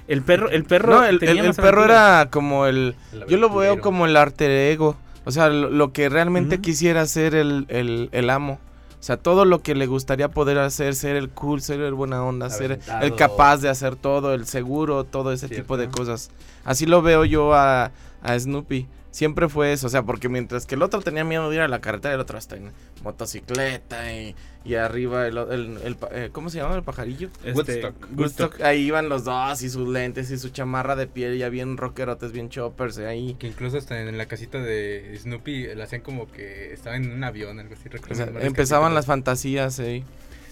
el 0.07 0.21
perro... 0.21 0.49
El 0.49 0.63
perro, 0.63 1.01
No, 1.01 1.05
el, 1.05 1.19
tenía 1.19 1.33
el- 1.33 1.39
el 1.39 1.47
más 1.47 1.55
perro 1.57 1.81
aventuras. 1.83 2.21
era 2.21 2.29
como 2.31 2.65
el... 2.65 2.95
El 3.11 3.25
Yo 3.27 3.37
lo 3.37 3.49
veo 3.53 3.81
como 3.81 4.05
el 4.05 4.15
arte 4.15 4.71
ego. 4.71 4.95
O 5.25 5.31
sea, 5.31 5.49
lo, 5.49 5.69
lo 5.69 5.91
que 5.91 6.07
realmente 6.07 6.59
quisiera 6.61 7.05
ser 7.07 7.35
el, 7.35 7.65
el, 7.67 8.07
el 8.13 8.29
amo. 8.29 8.57
O 8.99 9.03
sea, 9.03 9.17
todo 9.17 9.43
lo 9.43 9.61
que 9.61 9.75
le 9.75 9.85
gustaría 9.85 10.29
poder 10.29 10.59
hacer, 10.59 10.95
ser 10.95 11.17
el 11.17 11.29
cool, 11.29 11.61
ser 11.61 11.81
el 11.81 11.93
buena 11.93 12.23
onda, 12.23 12.49
ser 12.49 12.79
el 13.01 13.15
capaz 13.15 13.57
de 13.57 13.67
hacer 13.69 13.95
todo, 13.97 14.33
el 14.33 14.45
seguro, 14.45 15.03
todo 15.03 15.31
ese 15.33 15.47
Cierto. 15.49 15.63
tipo 15.63 15.77
de 15.77 15.87
cosas. 15.89 16.31
Así 16.65 16.85
lo 16.85 17.01
veo 17.01 17.23
yo 17.25 17.53
a, 17.53 17.91
a 18.23 18.39
Snoopy. 18.39 18.87
Siempre 19.11 19.49
fue 19.49 19.73
eso, 19.73 19.87
o 19.87 19.89
sea, 19.89 20.03
porque 20.03 20.29
mientras 20.29 20.67
que 20.67 20.75
el 20.75 20.83
otro 20.83 21.01
tenía 21.01 21.23
miedo 21.23 21.49
de 21.49 21.55
ir 21.55 21.61
a 21.61 21.67
la 21.67 21.81
carretera, 21.81 22.13
el 22.13 22.19
otro 22.19 22.37
hasta 22.37 22.57
en 22.57 22.71
motocicleta 23.03 24.13
y, 24.13 24.35
y 24.63 24.75
arriba 24.75 25.25
el, 25.25 25.37
el- 25.37 25.97
eh, 26.11 26.29
¿cómo 26.31 26.51
se 26.51 26.59
llama 26.59 26.75
el 26.75 26.83
pajarillo? 26.83 27.29
Este, 27.43 27.53
Woodstock. 27.55 27.95
Woodstock. 28.15 28.61
Ahí 28.61 28.81
iban 28.85 29.09
los 29.09 29.23
dos 29.23 29.63
y 29.63 29.69
sus 29.69 29.87
lentes 29.89 30.29
y 30.29 30.37
su 30.37 30.49
chamarra 30.49 30.95
de 30.95 31.07
piel 31.07 31.39
ya 31.39 31.49
bien 31.49 31.75
rockerotes, 31.77 32.31
bien 32.31 32.49
choppers 32.49 32.99
ahí. 32.99 33.35
Que 33.39 33.47
incluso 33.47 33.79
hasta 33.79 33.99
en 33.99 34.15
la 34.15 34.27
casita 34.27 34.59
de 34.59 35.17
Snoopy 35.19 35.73
le 35.75 35.81
hacían 35.81 36.01
como 36.01 36.31
que 36.31 36.71
estaba 36.71 36.95
en 36.95 37.11
un 37.11 37.23
avión, 37.23 37.59
algo 37.59 37.73
así. 37.73 37.89
recuerdo 37.89 38.13
O 38.13 38.15
sea, 38.15 38.45
empezaban 38.45 38.93
las 38.93 39.07
fantasías 39.07 39.79
ahí. 39.79 40.03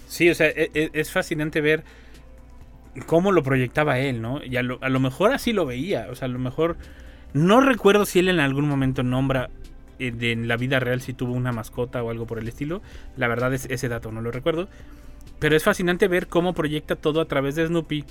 Sí, 0.08 0.28
o 0.30 0.34
sea, 0.34 0.48
e- 0.48 0.70
e- 0.74 0.90
es, 0.94 1.12
fascinante 1.12 1.60
ver 1.60 1.84
cómo 3.06 3.30
lo 3.30 3.42
proyectaba 3.42 3.98
él, 4.00 4.20
¿no? 4.20 4.42
Y 4.42 4.56
a 4.56 4.62
lo, 4.62 4.78
a 4.82 4.88
lo 4.88 4.98
mejor 5.00 5.32
así 5.32 5.52
lo 5.52 5.64
veía, 5.66 6.08
o 6.10 6.14
sea, 6.16 6.26
a 6.26 6.28
lo 6.28 6.38
mejor 6.38 6.76
No 7.34 7.60
recuerdo 7.60 8.06
si 8.06 8.18
él 8.20 8.28
en 8.28 8.40
algún 8.40 8.68
momento 8.68 9.02
nombra 9.02 9.50
eh, 9.98 10.10
de- 10.12 10.32
en 10.32 10.48
la 10.48 10.56
vida 10.56 10.80
real 10.80 11.00
si 11.00 11.12
tuvo 11.12 11.32
una 11.32 11.52
mascota 11.52 12.02
o 12.02 12.10
algo 12.10 12.26
por 12.26 12.38
el 12.38 12.48
estilo. 12.48 12.82
La 13.16 13.28
verdad 13.28 13.52
es 13.54 13.66
ese 13.70 13.88
dato 13.88 14.12
no 14.12 14.20
lo 14.20 14.30
recuerdo. 14.30 14.68
Pero 15.38 15.56
es 15.56 15.62
fascinante 15.64 16.08
ver 16.08 16.26
cómo 16.26 16.52
proyecta 16.54 16.96
todo 16.96 17.20
a 17.20 17.26
través 17.26 17.54
de 17.54 17.66
Snoopy 17.66 18.04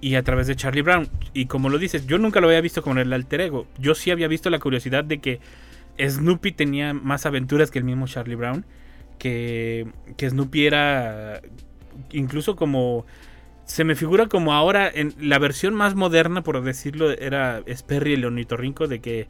y 0.00 0.14
a 0.14 0.22
través 0.22 0.46
de 0.46 0.54
Charlie 0.56 0.82
Brown. 0.82 1.08
Y 1.32 1.46
como 1.46 1.68
lo 1.70 1.78
dices, 1.78 2.06
yo 2.06 2.18
nunca 2.18 2.40
lo 2.40 2.48
había 2.48 2.60
visto 2.60 2.82
como 2.82 3.00
el 3.00 3.12
alter 3.12 3.40
ego. 3.40 3.66
Yo 3.78 3.94
sí 3.94 4.10
había 4.10 4.28
visto 4.28 4.50
la 4.50 4.58
curiosidad 4.58 5.02
de 5.04 5.18
que 5.18 5.40
Snoopy 5.98 6.52
tenía 6.52 6.92
más 6.92 7.26
aventuras 7.26 7.70
que 7.70 7.78
el 7.78 7.84
mismo 7.84 8.06
Charlie 8.06 8.34
Brown. 8.36 8.64
Que, 9.18 9.86
que 10.16 10.28
Snoopy 10.28 10.66
era 10.66 11.40
incluso 12.12 12.54
como... 12.54 13.06
Se 13.66 13.82
me 13.82 13.96
figura 13.96 14.26
como 14.28 14.52
ahora 14.54 14.88
en 14.88 15.12
la 15.20 15.38
versión 15.40 15.74
más 15.74 15.96
moderna, 15.96 16.42
por 16.42 16.62
decirlo, 16.62 17.10
era 17.10 17.62
es 17.66 17.82
Perry 17.82 18.14
el 18.14 18.24
ornitorrinco, 18.24 18.86
de 18.86 19.00
que 19.00 19.26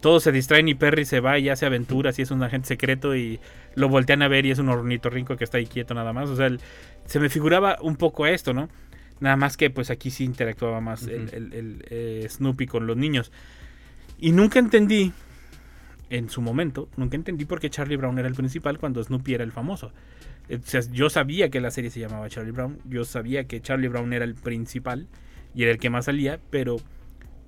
todos 0.00 0.22
se 0.22 0.30
distraen 0.32 0.68
y 0.68 0.74
Perry 0.74 1.04
se 1.04 1.18
va 1.20 1.38
y 1.40 1.48
hace 1.48 1.66
aventuras 1.66 2.18
y 2.18 2.22
es 2.22 2.30
un 2.30 2.42
agente 2.44 2.68
secreto 2.68 3.16
y 3.16 3.40
lo 3.74 3.88
voltean 3.88 4.22
a 4.22 4.28
ver 4.28 4.46
y 4.46 4.52
es 4.52 4.60
un 4.60 4.68
ornitorrinco 4.68 5.36
que 5.36 5.42
está 5.42 5.58
ahí 5.58 5.66
quieto 5.66 5.92
nada 5.92 6.12
más. 6.12 6.28
O 6.30 6.36
sea, 6.36 6.46
el- 6.46 6.60
se 7.04 7.18
me 7.18 7.28
figuraba 7.28 7.78
un 7.82 7.96
poco 7.96 8.26
esto, 8.26 8.54
¿no? 8.54 8.68
Nada 9.18 9.36
más 9.36 9.56
que 9.56 9.70
pues 9.70 9.90
aquí 9.90 10.10
sí 10.10 10.22
interactuaba 10.24 10.80
más 10.80 11.02
el, 11.08 11.84
eh, 11.90 12.26
Snoopy 12.30 12.66
con 12.68 12.86
los 12.86 12.96
niños. 12.96 13.32
Y 14.20 14.30
nunca 14.30 14.60
entendí, 14.60 15.12
en 16.10 16.30
su 16.30 16.40
momento, 16.42 16.88
nunca 16.96 17.16
entendí 17.16 17.44
por 17.44 17.58
qué 17.58 17.70
Charlie 17.70 17.96
Brown 17.96 18.18
era 18.20 18.28
el 18.28 18.34
principal 18.34 18.78
cuando 18.78 19.02
Snoopy 19.02 19.34
era 19.34 19.42
el 19.44 19.50
famoso. 19.52 19.92
Eh, 20.50 20.58
O 20.62 20.66
sea, 20.66 20.80
yo 20.92 21.08
sabía 21.08 21.48
que 21.48 21.60
la 21.60 21.70
serie 21.70 21.90
se 21.90 22.00
llamaba 22.00 22.28
Charlie 22.28 22.50
Brown, 22.52 22.78
yo 22.88 23.04
sabía 23.04 23.44
que 23.44 23.60
Charlie 23.62 23.88
Brown 23.88 24.12
era 24.12 24.24
el 24.26 24.34
principal 24.34 25.06
y 25.54 25.62
era 25.62 25.72
el 25.72 25.78
que 25.78 25.88
más 25.90 26.04
salía, 26.04 26.38
pero 26.50 26.76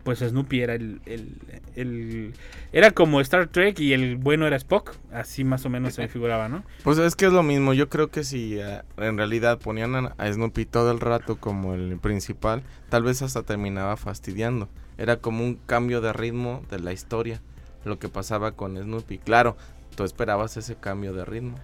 pues 0.05 0.19
Snoopy 0.19 0.61
era 0.63 0.75
el, 0.75 1.01
el- 1.07 1.37
el- 1.77 2.33
era 2.73 2.91
como 2.91 3.21
Star 3.21 3.47
Trek 3.49 3.79
y 3.79 3.93
el 3.93 4.17
bueno 4.17 4.47
era 4.49 4.57
Spock, 4.57 4.97
así 5.13 5.45
más 5.45 5.65
o 5.65 5.69
menos 5.71 5.95
se 5.95 6.03
me 6.03 6.09
figuraba, 6.17 6.49
¿no? 6.49 6.65
Pues 6.83 6.99
es 6.99 7.15
que 7.15 7.27
es 7.27 7.33
lo 7.33 7.45
mismo. 7.45 7.73
Yo 7.73 7.89
creo 7.89 8.09
que 8.11 8.25
si 8.25 8.59
eh, 8.59 8.83
en 8.97 9.17
realidad 9.17 9.61
ponían 9.61 9.95
a, 9.95 10.15
a 10.19 10.33
Snoopy 10.33 10.65
todo 10.67 10.91
el 10.91 10.99
rato 10.99 11.37
como 11.37 11.75
el 11.75 11.99
principal, 11.99 12.65
tal 12.89 13.05
vez 13.05 13.23
hasta 13.23 13.45
terminaba 13.45 13.97
fastidiando. 13.97 14.69
Era 14.99 15.19
como 15.19 15.45
un 15.45 15.55
cambio 15.55 16.01
de 16.01 16.13
ritmo 16.13 16.65
de 16.69 16.81
la 16.81 16.93
historia, 16.93 17.41
lo 17.85 18.01
que 18.01 18.09
pasaba 18.09 18.53
con 18.53 18.77
Snoopy. 18.77 19.19
Claro, 19.19 19.57
tú 19.95 20.03
esperabas 20.03 20.57
ese 20.57 20.75
cambio 20.75 21.13
de 21.13 21.25
ritmo. 21.25 21.59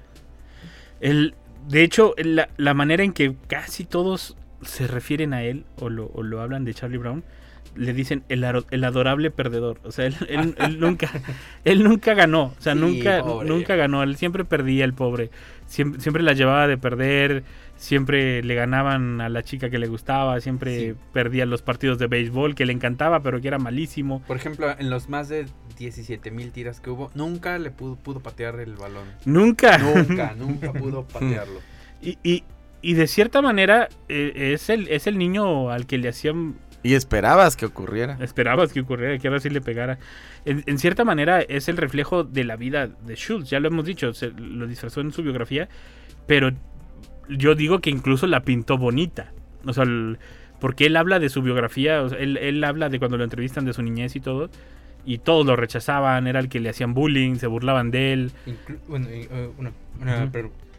El, 1.00 1.34
de 1.68 1.82
hecho, 1.82 2.14
la, 2.18 2.48
la 2.56 2.74
manera 2.74 3.04
en 3.04 3.12
que 3.12 3.34
casi 3.48 3.84
todos 3.84 4.36
se 4.62 4.86
refieren 4.86 5.32
a 5.34 5.42
él 5.44 5.64
o 5.80 5.88
lo, 5.88 6.06
o 6.14 6.22
lo 6.22 6.40
hablan 6.40 6.64
de 6.64 6.74
Charlie 6.74 6.98
Brown, 6.98 7.22
le 7.76 7.92
dicen 7.92 8.24
el, 8.28 8.44
el 8.70 8.84
adorable 8.84 9.30
perdedor. 9.30 9.78
O 9.84 9.92
sea, 9.92 10.06
él, 10.06 10.16
él- 10.28 10.54
él 10.58 10.80
nunca, 10.80 11.10
él 11.64 11.84
nunca 11.84 12.14
ganó. 12.14 12.54
O 12.58 12.60
sea, 12.60 12.72
Sí, 12.74 12.80
nunca, 12.80 13.22
pobre. 13.22 13.48
nunca 13.48 13.76
ganó. 13.76 14.02
Él 14.02 14.16
siempre 14.16 14.44
perdía 14.44 14.84
el 14.84 14.94
pobre. 14.94 15.30
Siempre, 15.66 16.00
siempre 16.00 16.22
la 16.22 16.32
llevaba 16.32 16.66
de 16.66 16.78
perder. 16.78 17.44
Siempre 17.78 18.42
le 18.42 18.54
ganaban 18.56 19.20
a 19.20 19.28
la 19.28 19.42
chica 19.42 19.70
que 19.70 19.78
le 19.78 19.86
gustaba. 19.86 20.40
Siempre 20.40 20.78
Sí. 20.78 20.94
perdía 21.12 21.46
los 21.46 21.62
partidos 21.62 21.98
de 21.98 22.08
béisbol 22.08 22.54
que 22.54 22.66
le 22.66 22.72
encantaba, 22.72 23.22
pero 23.22 23.40
que 23.40 23.48
era 23.48 23.58
malísimo. 23.58 24.20
Por 24.26 24.36
ejemplo, 24.36 24.68
en 24.76 24.90
los 24.90 25.08
más 25.08 25.28
de 25.28 25.46
17 25.78 26.30
mil 26.32 26.50
tiras 26.50 26.80
que 26.80 26.90
hubo, 26.90 27.10
nunca 27.14 27.56
le 27.58 27.70
pudo, 27.70 27.94
pudo 27.96 28.20
patear 28.20 28.58
el 28.58 28.74
balón. 28.74 29.06
Nunca. 29.24 29.78
Nunca, 29.78 30.34
nunca 30.38 30.72
pudo 30.72 31.04
patearlo. 31.04 31.60
Y, 32.02 32.18
y, 32.24 32.42
y 32.82 32.94
de 32.94 33.06
cierta 33.06 33.42
manera 33.42 33.88
eh, 34.08 34.52
es, 34.54 34.68
el, 34.70 34.88
es 34.88 35.06
el 35.06 35.16
niño 35.16 35.70
al 35.70 35.86
que 35.86 35.98
le 35.98 36.08
hacían 36.08 36.56
Y 36.82 36.94
esperabas 36.94 37.56
que 37.56 37.66
ocurriera. 37.66 38.18
Esperabas 38.20 38.72
que 38.72 38.80
ocurriera, 38.80 39.18
que 39.18 39.28
ahora 39.28 39.38
sí 39.40 39.50
le 39.50 39.60
pegara. 39.60 39.98
En, 40.44 40.64
en 40.66 40.78
cierta 40.78 41.04
manera 41.04 41.42
es 41.42 41.68
el 41.68 41.76
reflejo 41.76 42.24
de 42.24 42.42
la 42.42 42.56
vida 42.56 42.88
de 42.88 43.14
Schultz, 43.14 43.50
ya 43.50 43.60
lo 43.60 43.68
hemos 43.68 43.84
dicho, 43.84 44.12
se 44.14 44.30
lo 44.30 44.66
disfrazó 44.66 45.00
en 45.00 45.12
su 45.12 45.22
biografía, 45.22 45.68
pero 46.26 46.50
yo 47.28 47.54
digo 47.54 47.80
que 47.80 47.90
incluso 47.90 48.26
la 48.26 48.42
pintó 48.42 48.78
bonita. 48.78 49.32
O 49.64 49.72
sea, 49.72 49.84
el- 49.84 50.18
porque 50.60 50.86
él 50.86 50.96
habla 50.96 51.18
de 51.20 51.28
su 51.28 51.42
biografía, 51.42 52.02
o 52.02 52.08
sea, 52.08 52.18
él, 52.18 52.36
él 52.36 52.62
habla 52.64 52.88
de 52.88 52.98
cuando 52.98 53.16
lo 53.16 53.24
entrevistan 53.24 53.64
de 53.64 53.72
su 53.72 53.82
niñez 53.82 54.16
y 54.16 54.20
todo, 54.20 54.50
y 55.04 55.18
todos 55.18 55.46
lo 55.46 55.54
rechazaban, 55.56 56.26
era 56.26 56.40
el 56.40 56.48
que 56.48 56.58
le 56.60 56.68
hacían 56.68 56.94
bullying, 56.94 57.36
se 57.36 57.46
burlaban 57.46 57.90
de 57.90 58.12
él. 58.12 58.32
Inclu- 58.46 58.78
bueno, 58.88 59.06
eh, 59.08 59.28
una, 59.56 59.72
una, 60.00 60.30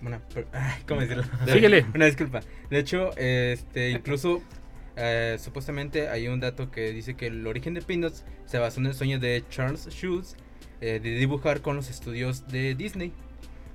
una 0.02 0.22
ay, 0.54 0.82
¿cómo 0.88 1.02
decirlo? 1.02 1.24
Síguele. 1.48 1.86
Una 1.96 2.06
disculpa. 2.06 2.42
De 2.70 2.80
hecho, 2.80 3.12
este, 3.18 3.92
incluso 3.92 4.42
eh, 4.98 5.38
supuestamente 5.40 6.10
hay 6.10 6.28
un 6.28 6.40
dato 6.42 6.72
que 6.72 6.92
dice 6.92 7.16
que 7.16 7.28
el 7.28 7.46
origen 7.48 7.74
de 7.74 7.82
Peanuts 7.82 8.26
se 8.46 8.60
basó 8.60 8.80
en 8.82 8.88
el 8.88 8.94
sueño 8.94 9.20
de 9.20 9.44
Charles 9.50 9.88
Schulz 9.92 10.36
eh, 10.82 11.00
de 11.02 11.12
dibujar 11.16 11.62
con 11.62 11.76
los 11.78 11.90
estudios 11.90 12.48
de 12.48 12.76
Disney. 12.76 13.14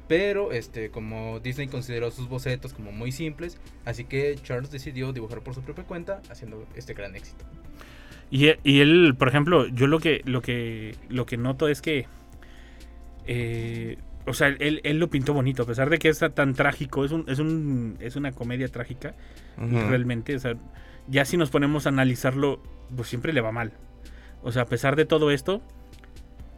Pero 0.06 0.52
este, 0.52 0.90
como 0.90 1.40
Disney 1.40 1.68
consideró 1.68 2.11
sus 2.11 2.28
bocetos 2.28 2.75
como 2.75 2.92
muy 2.92 3.11
simples, 3.11 3.58
así 3.84 4.04
que 4.04 4.37
Charles 4.42 4.70
decidió 4.70 5.12
dibujar 5.12 5.40
por 5.40 5.54
su 5.54 5.62
propia 5.62 5.84
cuenta, 5.84 6.20
haciendo 6.30 6.66
este 6.76 6.92
gran 6.94 7.16
éxito. 7.16 7.44
Y, 8.30 8.49
y 8.64 8.80
él, 8.80 9.14
por 9.18 9.28
ejemplo, 9.28 9.66
yo 9.68 9.87
lo 9.87 10.00
que, 10.00 10.23
lo 10.25 10.42
que, 10.42 10.96
lo 11.08 11.25
que 11.25 11.37
noto 11.37 11.68
es 11.68 11.80
que, 11.80 12.06
eh, 13.26 13.96
o 14.26 14.34
sea, 14.34 14.49
él, 14.49 14.80
él 14.84 14.99
lo 14.99 15.08
pintó 15.08 15.32
bonito, 15.32 15.62
a 15.62 15.66
pesar 15.66 15.88
de 15.88 15.99
que 15.99 16.08
es 16.08 16.23
tan 16.34 16.54
trágico, 16.54 17.04
es, 17.04 17.12
un, 17.12 17.25
es, 17.28 17.38
un, 17.38 17.96
es 18.00 18.16
una 18.16 18.32
comedia 18.32 18.68
trágica, 18.68 19.14
Ujú. 19.56 19.88
realmente, 19.88 20.34
o 20.34 20.38
sea, 20.38 20.54
ya 21.06 21.25
si 21.25 21.37
nos 21.37 21.50
ponemos 21.50 21.87
a 21.87 21.90
analizarlo, 21.90 22.62
pues 22.94 23.08
siempre 23.08 23.32
le 23.32 23.40
va 23.40 23.52
mal. 23.52 23.73
O 24.42 24.52
sea, 24.52 24.62
a 24.62 24.66
pesar 24.66 24.96
de 24.96 25.04
todo 25.04 25.30
esto, 25.30 25.62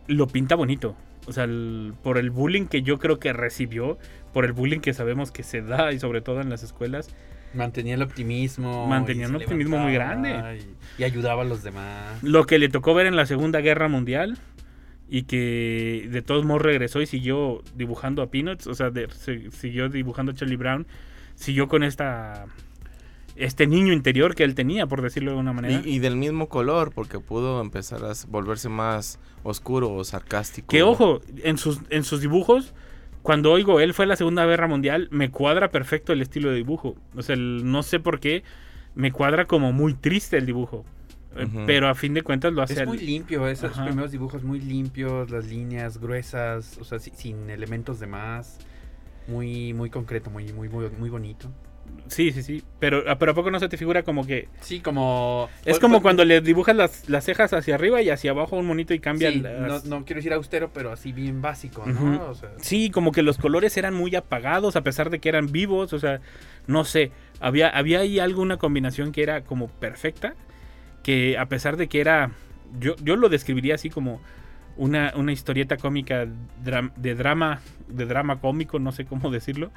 lo 0.07 0.27
pinta 0.27 0.55
bonito. 0.55 0.97
O 1.27 1.33
sea, 1.33 1.45
el- 1.45 1.93
por 2.03 2.19
el 2.19 2.31
bullying 2.31 2.67
que 2.67 2.83
yo 2.83 2.99
creo 2.99 3.19
que 3.19 3.33
recibió, 3.33 3.99
por 4.33 4.45
el 4.45 4.53
bullying 4.53 4.81
que 4.81 4.95
sabemos 4.95 5.31
que 5.33 5.43
se 5.43 5.63
da 5.63 5.93
y 5.93 5.99
sobre 5.99 6.21
todo 6.21 6.41
en 6.41 6.51
las 6.51 6.63
escuelas, 6.63 7.15
Mantenía 7.55 7.95
el 7.95 8.03
optimismo. 8.03 8.87
Mantenía 8.87 9.29
un 9.29 9.37
optimismo 9.37 9.79
muy 9.79 9.93
levantaba 9.93 10.55
Y, 10.55 10.61
y 10.99 11.05
ayudaba 11.05 11.43
a 11.43 11.45
los 11.47 11.63
demás. 11.63 12.23
lo 12.23 12.45
que 12.45 12.59
le 12.59 12.69
tocó 12.69 12.93
ver 12.93 13.07
en 13.07 13.17
la 13.17 13.25
Segunda 13.25 13.61
Guerra 13.61 13.89
Mundial 13.89 14.37
y 15.09 15.23
que 15.23 16.07
de 16.11 16.21
todos 16.23 16.45
modos 16.45 16.63
regresó 16.63 17.01
y 17.01 17.07
siguió 17.07 17.63
dibujando 17.75 18.21
a 18.23 18.31
Peanuts, 18.31 18.67
o 18.67 18.75
sea, 18.75 18.91
de- 18.91 19.09
se- 19.11 19.51
siguió 19.53 19.89
dibujando 19.89 20.33
a 20.33 20.35
Charlie 20.35 20.57
Brown, 20.57 20.87
siguió 21.35 21.67
con 21.69 21.83
esta 21.83 22.47
este 23.37 23.67
niño 23.67 23.93
interior 23.93 24.35
que 24.35 24.45
él 24.45 24.55
tenía, 24.55 24.87
por 24.87 25.03
decirlo 25.03 25.33
de 25.33 25.37
una 25.39 25.53
manera. 25.53 25.83
Y, 25.85 25.97
y 25.97 25.99
del 25.99 26.17
mismo 26.17 26.49
color, 26.49 26.93
porque 26.95 27.21
pudo 27.21 27.61
empezar 27.61 28.05
a 28.05 28.13
volverse 28.29 28.69
más 28.69 29.19
oscuro 29.43 29.93
o 29.93 30.05
sarcástico. 30.05 30.69
que 30.69 30.83
ojo, 30.83 31.21
en 31.45 31.59
sus 31.59 31.81
en 31.91 32.03
sus 32.05 32.21
dibujos 32.21 32.75
cuando 33.23 33.51
oigo 33.53 33.81
él 33.81 33.93
fue 33.93 34.05
a 34.05 34.09
la 34.09 34.17
Segunda 34.17 34.47
Guerra 34.47 34.69
Mundial, 34.69 35.09
me 35.11 35.31
cuadra 35.31 35.71
perfecto 35.71 36.13
el 36.13 36.23
estilo 36.23 36.49
de 36.51 36.57
dibujo. 36.57 36.95
O 37.17 37.23
sea, 37.23 37.35
el- 37.35 37.63
no 37.71 37.83
sé 37.83 37.99
por 38.01 38.21
qué 38.21 38.43
me 38.95 39.11
cuadra 39.13 39.47
como 39.47 39.73
muy 39.73 39.95
triste 39.95 40.37
el 40.39 40.47
dibujo. 40.47 40.85
Eh. 41.37 41.47
Pero 41.67 41.89
a 41.89 41.95
fin 41.95 42.15
de 42.15 42.23
cuentas 42.23 42.53
lo 42.55 42.63
hace 42.63 42.73
Es 42.75 42.79
al- 42.81 42.87
muy 42.87 42.99
limpio, 42.99 43.47
esos 43.49 43.73
Ajá. 43.73 43.85
primeros 43.85 44.11
dibujos 44.13 44.43
muy 44.43 44.59
limpios, 44.61 45.31
las 45.31 45.47
líneas 45.49 45.99
gruesas, 45.99 46.79
o 46.81 46.85
sea, 46.85 46.99
si- 46.99 47.11
sin 47.15 47.51
elementos 47.51 48.01
de 48.01 48.07
más. 48.07 48.59
Muy, 49.29 49.75
muy 49.75 49.91
concreto, 49.91 50.31
muy, 50.31 50.53
muy, 50.53 50.69
muy, 50.69 50.89
muy 50.99 51.11
bonito. 51.11 51.51
Sí, 52.09 52.31
sí, 52.31 52.43
sí. 52.43 52.63
Pero, 52.79 53.03
ah, 53.09 53.19
pero 53.19 53.33
¿a 53.33 53.35
poco 53.35 53.51
no 53.51 53.59
se 53.59 53.69
te 53.69 53.77
figura 53.77 54.03
como 54.05 54.27
que... 54.27 54.49
Sí, 54.61 54.81
como... 54.81 55.49
Es 55.61 55.65
pues, 55.65 55.79
como 55.81 55.95
pues, 55.95 56.03
cuando 56.03 56.25
le 56.25 56.41
dibujas 56.41 56.77
las, 56.77 57.09
las 57.09 57.25
cejas 57.25 57.53
hacia 57.53 57.75
arriba 57.75 58.01
y 58.01 58.11
hacia 58.11 58.31
abajo 58.31 58.57
un 58.57 58.67
monito 58.67 58.95
y 58.95 59.01
cambia 59.01 59.31
sí, 59.31 59.41
las- 59.41 59.85
no, 59.85 59.99
no 59.99 60.05
quiero 60.05 60.19
decir 60.21 60.33
austero, 60.33 60.71
pero 60.73 60.93
así 60.93 61.13
bien 61.13 61.43
básico, 61.43 61.85
¿no? 61.85 61.93
Ujú. 61.93 62.23
O 62.31 62.35
sea, 62.35 62.51
Sí, 62.59 62.91
como 62.91 63.11
que 63.11 63.23
los 63.23 63.39
colores 63.39 63.77
eran 63.77 63.95
muy 63.95 64.15
apagados 64.15 64.77
a 64.77 64.83
pesar 64.83 65.11
de 65.11 65.19
que 65.19 65.29
eran 65.29 65.51
vivos, 65.51 65.93
o 65.93 65.99
sea, 65.99 66.21
no 66.69 66.85
sé, 66.85 67.11
había, 67.41 67.69
había 67.71 68.01
ahí 68.01 68.21
alguna 68.21 68.57
combinación 68.57 69.11
que 69.11 69.23
era 69.25 69.43
como 69.43 69.67
perfecta, 69.69 70.35
que 71.03 71.37
a 71.39 71.47
pesar 71.47 71.77
de 71.77 71.89
que 71.89 72.01
era, 72.01 72.31
yo, 72.79 72.95
yo 73.03 73.17
lo 73.17 73.29
describiría 73.29 73.75
así 73.75 73.91
como 73.91 74.21
una, 74.77 75.13
una 75.17 75.33
historieta 75.33 75.77
cómica 75.77 76.27
de 76.97 77.15
drama, 77.15 77.61
de 77.89 78.07
drama 78.07 78.41
cómico, 78.41 78.79
no 78.79 78.93
sé 78.93 79.07
cómo 79.07 79.31
decirlo, 79.33 79.73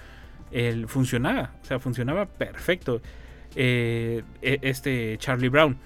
el, 0.51 0.87
funcionaba, 0.87 1.51
o 1.61 1.65
sea, 1.65 1.79
funcionaba 1.79 2.25
perfecto 2.25 3.01
eh, 3.55 4.23
e- 4.41 4.59
este 4.61 5.17
Charlie 5.17 5.49
Brown. 5.49 5.77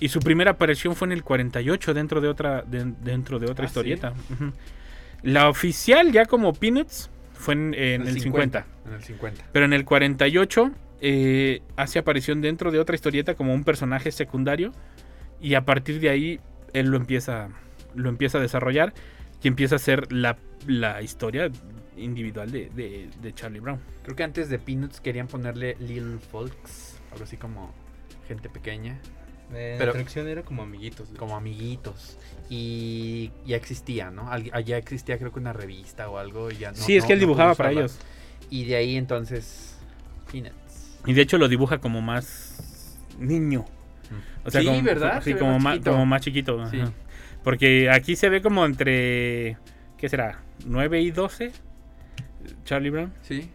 Y 0.00 0.08
su 0.08 0.18
primera 0.20 0.52
aparición 0.52 0.96
fue 0.96 1.06
en 1.06 1.12
el 1.12 1.22
48 1.22 1.94
dentro 1.94 2.20
de 2.20 2.28
otra, 2.28 2.62
de- 2.62 2.92
dentro 3.02 3.38
de 3.38 3.50
otra 3.50 3.64
Ah, 3.64 3.68
¿sí? 3.68 3.72
historieta. 3.72 4.12
La 5.22 5.48
oficial 5.48 6.12
ya 6.12 6.26
como 6.26 6.52
Peanuts 6.52 7.10
fue 7.34 7.54
en, 7.54 7.74
en 7.74 8.06
el 8.06 8.20
50. 8.20 8.66
En 8.86 8.94
el 8.94 9.02
50. 9.02 9.44
Pero 9.52 9.64
en 9.64 9.72
el 9.72 9.84
48 9.84 10.70
eh, 11.00 11.62
hace 11.76 11.98
aparición 11.98 12.40
dentro 12.40 12.70
de 12.70 12.78
otra 12.78 12.94
historieta 12.94 13.34
como 13.34 13.54
un 13.54 13.64
personaje 13.64 14.10
secundario. 14.12 14.72
Y 15.40 15.54
a 15.54 15.64
partir 15.64 16.00
de 16.00 16.10
ahí 16.10 16.40
él 16.72 16.86
lo 16.88 16.96
empieza, 16.96 17.48
lo 17.94 18.08
empieza 18.08 18.38
a 18.38 18.40
desarrollar 18.40 18.92
y 19.42 19.48
empieza 19.48 19.76
a 19.76 19.78
ser 19.78 20.12
la, 20.12 20.36
la 20.66 21.02
historia 21.02 21.50
individual 21.96 22.50
de, 22.50 22.70
de- 22.74 23.08
de 23.22 23.34
Charlie 23.34 23.60
Brown. 23.60 23.80
Creo 24.02 24.16
que 24.16 24.22
antes 24.24 24.48
de 24.48 24.58
Peanuts 24.58 25.00
querían 25.00 25.26
ponerle 25.26 25.76
Little 25.80 26.18
Folks, 26.30 26.98
algo 27.12 27.24
así 27.24 27.36
como 27.36 27.72
gente 28.28 28.48
pequeña. 28.48 28.98
Eh, 29.52 29.76
Pero- 29.78 29.86
la 29.86 29.92
traducción 29.92 30.26
era 30.28 30.42
como 30.42 30.62
amiguitos. 30.62 31.08
como 31.18 31.36
amiguitos. 31.36 32.18
Y 32.48 33.30
ya 33.46 33.56
existía, 33.56 34.10
¿no? 34.10 34.30
Al- 34.30 34.64
Ya 34.64 34.76
existía 34.78 35.18
creo 35.18 35.32
que 35.32 35.38
una 35.38 35.52
revista 35.52 36.08
o 36.08 36.18
algo. 36.18 36.50
Y 36.50 36.56
ya 36.56 36.70
no, 36.70 36.76
sí, 36.76 36.96
es 36.96 37.02
no- 37.04 37.06
que 37.08 37.12
él 37.14 37.18
no 37.18 37.26
dibujaba 37.26 37.54
para 37.54 37.70
ellos. 37.72 37.98
Y 38.50 38.64
de 38.64 38.76
ahí 38.76 38.96
entonces... 38.96 39.76
Peanuts. 40.30 40.98
Y 41.06 41.12
de 41.12 41.22
hecho 41.22 41.38
lo 41.38 41.48
dibuja 41.48 41.78
como 41.78 42.00
más 42.00 42.98
niño. 43.18 43.64
O 44.44 44.50
sea, 44.50 44.60
Sí, 44.60 44.66
como, 44.66 44.82
¿verdad? 44.82 45.22
Sí, 45.22 45.34
como 45.34 45.52
más 45.54 45.62
más, 45.62 45.72
chiquito. 45.74 45.90
como 45.92 46.06
más 46.06 46.20
chiquito. 46.22 46.70
Sí. 46.70 46.78
Porque 47.42 47.90
aquí 47.90 48.16
se 48.16 48.28
ve 48.30 48.40
como 48.42 48.64
entre, 48.64 49.56
¿qué 49.98 50.08
será? 50.08 50.40
9 50.66 51.00
y 51.02 51.10
12, 51.10 51.52
Charlie 52.64 52.90
Brown. 52.90 53.12
Sí. 53.22 53.50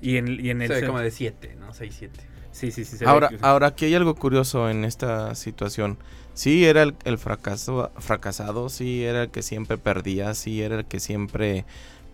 Y 0.00 0.16
en, 0.16 0.44
y 0.44 0.50
en 0.50 0.62
el... 0.62 0.68
Se 0.68 0.80
ve 0.80 0.86
como 0.86 1.00
de 1.00 1.10
7, 1.10 1.56
¿no? 1.60 1.72
6, 1.72 1.94
7. 1.98 2.20
Sí, 2.50 2.70
sí, 2.70 2.84
sí. 2.84 2.98
se 2.98 3.06
Ahora, 3.06 3.28
ve 3.28 3.38
ahora 3.42 3.68
aquí 3.68 3.86
hay 3.86 3.94
algo 3.94 4.14
curioso 4.14 4.68
en 4.68 4.84
esta 4.84 5.34
situación. 5.34 5.98
Sí 6.34 6.64
era 6.64 6.82
el, 6.82 6.94
el 7.04 7.18
fracaso, 7.18 7.90
fracasado, 7.98 8.68
sí 8.68 9.04
era 9.04 9.24
el 9.24 9.30
que 9.30 9.42
siempre 9.42 9.78
perdía, 9.78 10.34
sí 10.34 10.62
era 10.62 10.80
el 10.80 10.84
que 10.84 11.00
siempre 11.00 11.64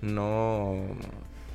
no, 0.00 0.76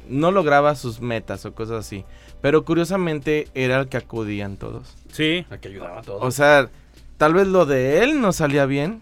no 0.10 0.32
lograba 0.32 0.76
sus 0.76 1.02
metas 1.02 1.46
o 1.46 1.54
cosas 1.54 1.86
así. 1.86 2.06
Pero 2.42 2.66
curiosamente 2.66 3.48
era 3.54 3.80
el 3.80 3.88
que 3.88 3.98
acudían 3.98 4.58
todos. 4.58 4.96
Sí. 5.12 5.46
La 5.50 5.60
que 5.60 5.70
ayudaba 5.70 6.00
a 6.00 6.02
todos. 6.02 6.24
O 6.24 6.32
sea, 6.32 6.70
tal 7.18 7.34
vez 7.34 7.48
lo 7.48 7.66
de 7.66 8.04
él 8.04 8.20
no 8.20 8.34
salía 8.34 8.66
bien, 8.66 9.02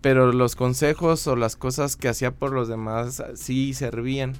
pero 0.00 0.32
los 0.32 0.56
consejos 0.56 1.26
o 1.26 1.36
las 1.36 1.56
cosas 1.56 1.96
que 1.96 2.08
hacía 2.08 2.32
por 2.32 2.52
los 2.52 2.68
demás 2.68 3.22
sí 3.34 3.74
servían. 3.74 4.34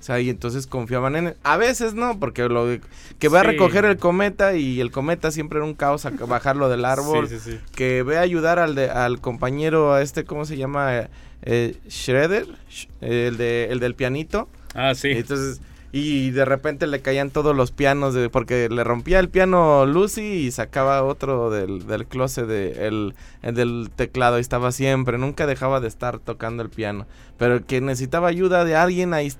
O 0.00 0.02
sea, 0.02 0.18
y 0.18 0.30
entonces 0.30 0.66
confiaban 0.66 1.14
en 1.14 1.26
él. 1.28 1.34
A 1.42 1.58
veces 1.58 1.92
no, 1.92 2.18
porque 2.18 2.48
lo 2.48 2.66
de- 2.66 2.80
que 3.18 3.28
va 3.28 3.40
a 3.40 3.42
recoger 3.42 3.84
el 3.84 3.98
cometa 3.98 4.54
y 4.56 4.80
el 4.80 4.90
cometa 4.90 5.30
siempre 5.30 5.58
era 5.58 5.66
un 5.66 5.74
caos 5.74 6.06
a 6.06 6.10
bajarlo 6.10 6.70
del 6.70 6.84
árbol. 6.86 7.28
Sí, 7.28 7.38
sí, 7.38 7.52
sí. 7.52 7.58
Que 7.74 8.02
ve 8.02 8.16
a 8.16 8.22
ayudar 8.22 8.58
al, 8.58 8.74
de- 8.74 8.88
al 8.90 9.20
compañero, 9.20 9.92
a 9.92 10.00
este, 10.00 10.24
¿cómo 10.24 10.46
se 10.46 10.56
llama? 10.56 11.08
Eh, 11.42 11.76
Shredder, 11.88 12.46
Sh- 12.70 12.88
el, 13.02 13.36
de, 13.36 13.66
el 13.70 13.78
del 13.78 13.94
pianito. 13.94 14.48
Ah, 14.74 14.94
sí. 14.94 15.10
Entonces, 15.10 15.60
y 15.92 16.30
de 16.30 16.44
repente 16.44 16.86
le 16.86 17.00
caían 17.02 17.30
todos 17.30 17.54
los 17.54 17.70
pianos, 17.72 18.14
de, 18.14 18.30
porque 18.30 18.68
le 18.70 18.84
rompía 18.84 19.18
el 19.18 19.28
piano 19.28 19.84
Lucy 19.86 20.22
y 20.22 20.50
sacaba 20.52 21.02
otro 21.02 21.50
del, 21.50 21.86
del 21.86 22.06
closet, 22.06 22.46
de, 22.46 22.86
el, 22.86 23.14
el 23.42 23.54
del 23.54 23.90
teclado, 23.94 24.38
y 24.38 24.40
estaba 24.40 24.70
siempre, 24.72 25.18
nunca 25.18 25.46
dejaba 25.46 25.80
de 25.80 25.88
estar 25.88 26.20
tocando 26.20 26.62
el 26.62 26.70
piano. 26.70 27.06
Pero 27.38 27.66
que 27.66 27.80
necesitaba 27.80 28.28
ayuda 28.28 28.64
de 28.64 28.76
alguien, 28.76 29.12
ahí 29.14 29.32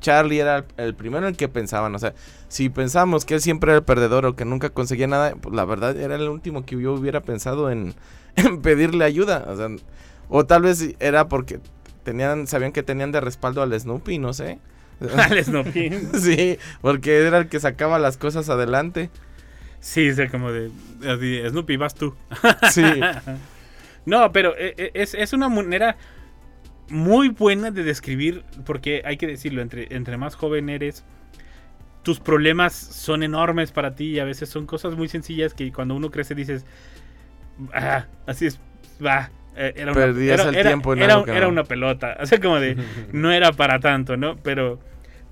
Charlie 0.00 0.40
era 0.40 0.58
el, 0.58 0.64
el 0.76 0.94
primero 0.94 1.26
en 1.26 1.32
el 1.32 1.36
que 1.36 1.48
pensaban. 1.48 1.94
O 1.94 1.98
sea, 1.98 2.14
si 2.48 2.68
pensamos 2.68 3.24
que 3.24 3.34
él 3.34 3.40
siempre 3.40 3.72
era 3.72 3.78
el 3.78 3.84
perdedor 3.84 4.26
o 4.26 4.36
que 4.36 4.44
nunca 4.44 4.70
conseguía 4.70 5.06
nada, 5.06 5.34
pues 5.34 5.54
la 5.54 5.64
verdad 5.64 5.96
era 5.96 6.14
el 6.14 6.28
último 6.28 6.64
que 6.64 6.80
yo 6.80 6.94
hubiera 6.94 7.22
pensado 7.22 7.70
en, 7.70 7.94
en 8.36 8.62
pedirle 8.62 9.04
ayuda. 9.04 9.44
O, 9.48 9.56
sea, 9.56 9.68
o 10.28 10.46
tal 10.46 10.62
vez 10.62 10.94
era 11.00 11.28
porque 11.28 11.60
tenían, 12.04 12.46
sabían 12.46 12.72
que 12.72 12.82
tenían 12.82 13.12
de 13.12 13.20
respaldo 13.20 13.62
al 13.62 13.78
Snoopy, 13.78 14.18
no 14.18 14.32
sé. 14.32 14.58
Al 15.16 15.44
Snoopy. 15.44 15.90
sí, 16.18 16.58
porque 16.80 17.26
era 17.26 17.36
el 17.38 17.48
que 17.48 17.60
sacaba 17.60 17.98
las 17.98 18.16
cosas 18.16 18.48
adelante. 18.48 19.10
Sí, 19.80 20.06
es 20.06 20.30
como 20.30 20.50
de... 20.50 20.70
Snoopy, 21.50 21.76
vas 21.76 21.94
tú. 21.94 22.14
Sí. 22.70 22.82
no, 24.06 24.32
pero 24.32 24.56
eh, 24.56 24.74
eh, 24.78 24.90
es, 24.94 25.12
es 25.12 25.34
una 25.34 25.50
manera 25.50 25.96
muy 26.88 27.28
buena 27.30 27.70
de 27.70 27.82
describir, 27.82 28.44
porque 28.64 29.02
hay 29.04 29.16
que 29.16 29.26
decirlo, 29.26 29.62
entre, 29.62 29.88
entre 29.94 30.16
más 30.16 30.34
joven 30.34 30.68
eres, 30.68 31.04
tus 32.02 32.20
problemas 32.20 32.72
son 32.74 33.22
enormes 33.24 33.72
para 33.72 33.94
ti 33.96 34.12
y 34.12 34.18
a 34.20 34.24
veces 34.24 34.48
son 34.48 34.66
cosas 34.66 34.94
muy 34.96 35.08
sencillas 35.08 35.54
que 35.54 35.72
cuando 35.72 35.94
uno 35.96 36.10
crece 36.10 36.34
dices, 36.36 36.64
ah, 37.74 38.06
así 38.26 38.46
es, 38.46 38.60
va. 39.04 39.30
eh, 39.56 39.72
Era 39.76 39.92
una, 39.92 40.00
Perdías 40.00 40.40
era- 40.40 40.48
el 40.50 40.54
era- 40.56 40.70
tiempo 40.70 40.92
en 40.92 41.02
era- 41.02 41.14
algo 41.14 41.24
que 41.24 41.32
era 41.32 41.46
no. 41.46 41.48
una 41.48 41.64
pelota, 41.64 42.16
o 42.20 42.26
sea, 42.26 42.40
como 42.40 42.60
de, 42.60 42.76
no 43.12 43.32
era 43.32 43.52
para 43.52 43.80
tanto, 43.80 44.16
¿no? 44.16 44.36
Pero, 44.36 44.78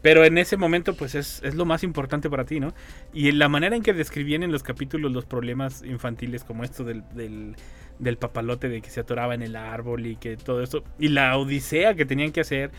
pero 0.03 0.25
en 0.25 0.37
ese 0.39 0.57
momento, 0.57 0.95
pues 0.97 1.15
es, 1.15 1.41
es 1.45 1.55
lo 1.55 1.65
más 1.65 1.83
importante 1.85 2.29
para 2.29 2.45
ti, 2.45 2.61
¿no? 2.61 2.75
Y 3.13 3.29
en 3.29 3.39
la 3.39 3.49
manera 3.49 3.77
en 3.77 3.83
que 3.83 3.93
describían 3.93 4.43
en 4.43 4.53
los 4.53 4.63
capítulos 4.63 5.13
los 5.13 5.25
problemas 5.27 5.83
infantiles, 5.85 6.45
como 6.45 6.65
esto 6.65 6.85
del, 6.85 7.05
del, 7.15 7.55
del 7.99 8.17
papalote 8.17 8.69
de 8.69 8.81
que 8.83 8.91
se 8.91 9.01
atoraba 9.01 9.35
en 9.35 9.43
el 9.43 9.57
árbol 9.57 10.07
y 10.07 10.17
que 10.17 10.37
todo 10.37 10.63
eso, 10.63 10.85
y 10.99 11.09
la 11.09 11.37
odisea 11.37 11.95
que 11.95 12.05
tenían 12.05 12.33
que 12.33 12.41
hacer, 12.41 12.71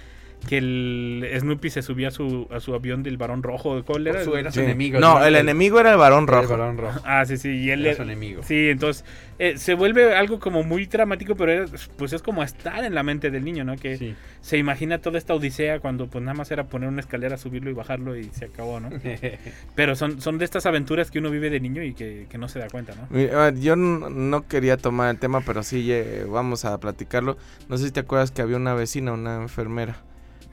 que 0.47 0.57
el 0.59 1.27
Snoopy 1.39 1.69
se 1.71 1.81
subía 1.81 2.09
a 2.09 2.11
su, 2.11 2.47
a 2.51 2.59
su 2.59 2.75
avión 2.75 3.01
del 3.01 3.17
varón 3.17 3.41
rojo, 3.41 3.83
¿cuál 3.83 4.05
era? 4.07 4.23
Su- 4.23 4.35
era 4.35 4.51
su 4.51 4.59
Sí. 4.59 4.65
enemigo. 4.65 4.99
No, 4.99 5.23
el 5.25 5.35
enemigo 5.35 5.79
era 5.79 5.91
el 5.91 5.97
varón 5.97 6.23
el 6.23 6.27
rojo. 6.27 6.55
rojo. 6.55 6.99
Ah, 7.03 7.25
sí, 7.25 7.37
sí, 7.37 7.49
y 7.49 7.71
él 7.71 7.85
Era 7.85 7.95
su 7.95 8.03
enemigo. 8.03 8.43
Sí, 8.43 8.69
entonces 8.69 9.03
eh, 9.39 9.57
se 9.57 9.73
vuelve 9.73 10.15
algo 10.15 10.39
como 10.39 10.63
muy 10.63 10.85
dramático, 10.85 11.35
pero 11.35 11.51
era- 11.51 11.65
pues 11.97 12.13
es 12.13 12.21
como 12.21 12.43
estar 12.43 12.83
en 12.85 12.93
la 12.93 13.03
mente 13.03 13.31
del 13.31 13.43
niño, 13.43 13.63
¿no? 13.63 13.75
Que 13.75 13.97
Sí. 13.97 14.15
se 14.41 14.57
imagina 14.57 14.99
toda 14.99 15.17
esta 15.17 15.33
odisea 15.33 15.79
cuando 15.79 16.07
pues 16.07 16.23
nada 16.23 16.35
más 16.35 16.51
era 16.51 16.65
poner 16.65 16.89
una 16.89 17.01
escalera, 17.01 17.37
subirlo 17.37 17.69
y 17.69 17.73
bajarlo 17.73 18.15
y 18.15 18.25
se 18.25 18.45
acabó, 18.45 18.79
¿no? 18.79 18.89
Pero 19.75 19.95
son, 19.95 20.21
son 20.21 20.37
de 20.37 20.45
estas 20.45 20.65
aventuras 20.65 21.11
que 21.11 21.19
uno 21.19 21.29
vive 21.31 21.49
de 21.49 21.59
niño 21.59 21.81
y 21.83 21.93
que, 21.93 22.27
que 22.29 22.37
no 22.37 22.47
se 22.49 22.59
da 22.59 22.67
cuenta, 22.69 22.93
¿no? 22.95 23.07
Mira, 23.09 23.49
Yo 23.51 23.75
no 23.75 24.47
quería 24.47 24.77
tomar 24.77 25.09
el 25.09 25.19
tema, 25.19 25.41
pero 25.41 25.63
sí 25.63 25.91
eh, 25.91 26.25
vamos 26.29 26.65
a 26.65 26.79
platicarlo. 26.79 27.37
No 27.67 27.77
sé 27.77 27.85
si 27.85 27.91
te 27.91 28.01
acuerdas 28.01 28.31
que 28.31 28.41
había 28.41 28.57
una 28.57 28.73
vecina, 28.73 29.11
una 29.13 29.41
enfermera, 29.41 29.97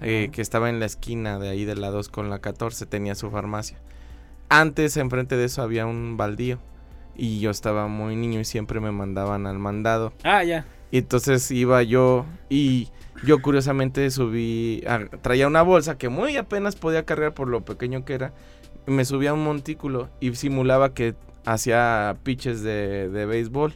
eh, 0.03 0.29
que 0.33 0.43
estaba 0.43 0.69
en 0.69 0.81
la 0.81 0.87
esquina 0.87 1.38
de 1.38 1.49
ahí 1.49 1.65
de 1.65 1.77
la 1.77 1.91
2 1.91 2.09
con 2.09 2.29
la 2.31 2.41
14, 2.41 2.87
tenía 2.87 3.15
su 3.15 3.31
farmacia. 3.31 3.79
Antes, 4.49 4.97
enfrente 4.97 5.37
de 5.37 5.45
eso, 5.47 5.62
había 5.62 5.87
un 5.87 6.17
baldío. 6.17 6.59
Y 7.17 7.41
yo 7.41 7.51
estaba 7.51 7.88
muy 7.88 8.17
niño 8.17 8.41
y 8.41 8.45
siempre 8.45 8.81
me 8.81 8.91
mandaban 8.91 9.47
al 9.47 9.59
mandado. 9.59 10.12
Ah, 10.25 10.43
ya. 10.45 10.65
Y 10.91 10.99
entonces 10.99 11.51
iba 11.51 11.83
yo 11.83 12.27
y 12.51 12.88
yo 13.25 13.41
curiosamente 13.41 14.11
subí, 14.11 14.83
a- 14.87 15.07
traía 15.21 15.47
una 15.47 15.62
bolsa 15.62 15.97
que 15.99 16.09
muy 16.09 16.37
apenas 16.37 16.77
podía 16.77 17.05
cargar 17.05 17.33
por 17.35 17.49
lo 17.49 17.65
pequeño 17.65 18.05
que 18.05 18.15
era. 18.15 18.33
Me 18.87 19.05
subía 19.05 19.31
a 19.31 19.35
un 19.35 19.45
montículo 19.45 20.09
y 20.21 20.35
simulaba 20.35 20.93
que 20.95 21.15
hacía 21.45 22.17
pitches 22.23 22.62
de, 22.62 23.09
de 23.09 23.27
béisbol. 23.27 23.75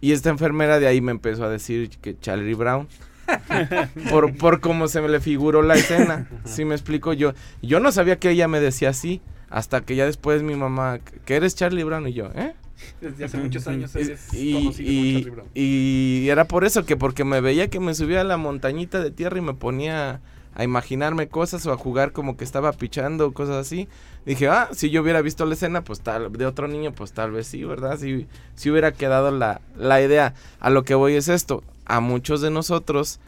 Y 0.00 0.12
esta 0.12 0.30
enfermera 0.30 0.78
de 0.78 0.86
ahí 0.86 1.00
me 1.00 1.10
empezó 1.12 1.44
a 1.44 1.48
decir 1.48 1.90
que 2.00 2.18
Charlie 2.18 2.54
Brown. 2.54 2.86
por, 4.10 4.36
por 4.36 4.60
cómo 4.60 4.88
se 4.88 5.00
me 5.00 5.08
le 5.08 5.20
figuró 5.20 5.62
la 5.62 5.74
escena. 5.74 6.28
Si 6.44 6.64
me 6.64 6.74
explico 6.74 7.12
yo. 7.12 7.32
Yo 7.62 7.80
no 7.80 7.92
sabía 7.92 8.18
que 8.18 8.30
ella 8.30 8.48
me 8.48 8.60
decía 8.60 8.90
así. 8.90 9.20
Hasta 9.50 9.80
que 9.80 9.96
ya 9.96 10.04
después 10.04 10.42
mi 10.42 10.54
mamá, 10.56 10.98
que 11.24 11.36
eres 11.36 11.54
Charlie 11.54 11.82
Brown 11.84 12.06
y 12.06 12.12
yo, 12.12 12.26
¿eh? 12.34 12.52
Desde 13.00 13.24
hace 13.24 13.38
muchos 13.38 13.66
años 13.66 13.94
Y, 13.96 13.98
eres 13.98 14.28
y- 14.34 14.52
conocido 14.52 14.86
como 14.88 15.00
y- 15.06 15.12
Charlie 15.14 15.30
Brown. 15.30 15.48
y 15.54 16.28
era 16.28 16.44
por 16.44 16.64
eso 16.64 16.84
que 16.84 16.96
porque 16.98 17.24
me 17.24 17.40
veía 17.40 17.68
que 17.68 17.80
me 17.80 17.94
subía 17.94 18.20
a 18.20 18.24
la 18.24 18.36
montañita 18.36 19.00
de 19.00 19.10
tierra 19.10 19.38
y 19.38 19.40
me 19.40 19.54
ponía 19.54 20.20
a 20.58 20.64
imaginarme 20.64 21.28
cosas 21.28 21.64
o 21.66 21.72
a 21.72 21.78
jugar 21.78 22.12
como 22.12 22.36
que 22.36 22.42
estaba 22.42 22.72
pichando 22.72 23.28
o 23.28 23.32
cosas 23.32 23.56
así. 23.56 23.88
Dije, 24.26 24.48
ah, 24.48 24.68
si 24.72 24.90
yo 24.90 25.02
hubiera 25.02 25.22
visto 25.22 25.46
la 25.46 25.54
escena, 25.54 25.84
pues 25.84 26.00
tal, 26.00 26.32
de 26.32 26.46
otro 26.46 26.66
niño, 26.66 26.92
pues 26.92 27.12
tal 27.12 27.30
vez 27.30 27.46
sí, 27.46 27.62
¿verdad? 27.62 27.96
Si, 27.96 28.26
si 28.56 28.68
hubiera 28.68 28.92
quedado 28.92 29.30
la, 29.30 29.60
la 29.76 30.02
idea. 30.02 30.34
A 30.58 30.68
lo 30.70 30.82
que 30.82 30.96
voy 30.96 31.14
es 31.14 31.28
esto, 31.28 31.62
a 31.86 32.00
muchos 32.00 32.40
de 32.40 32.50
nosotros, 32.50 33.20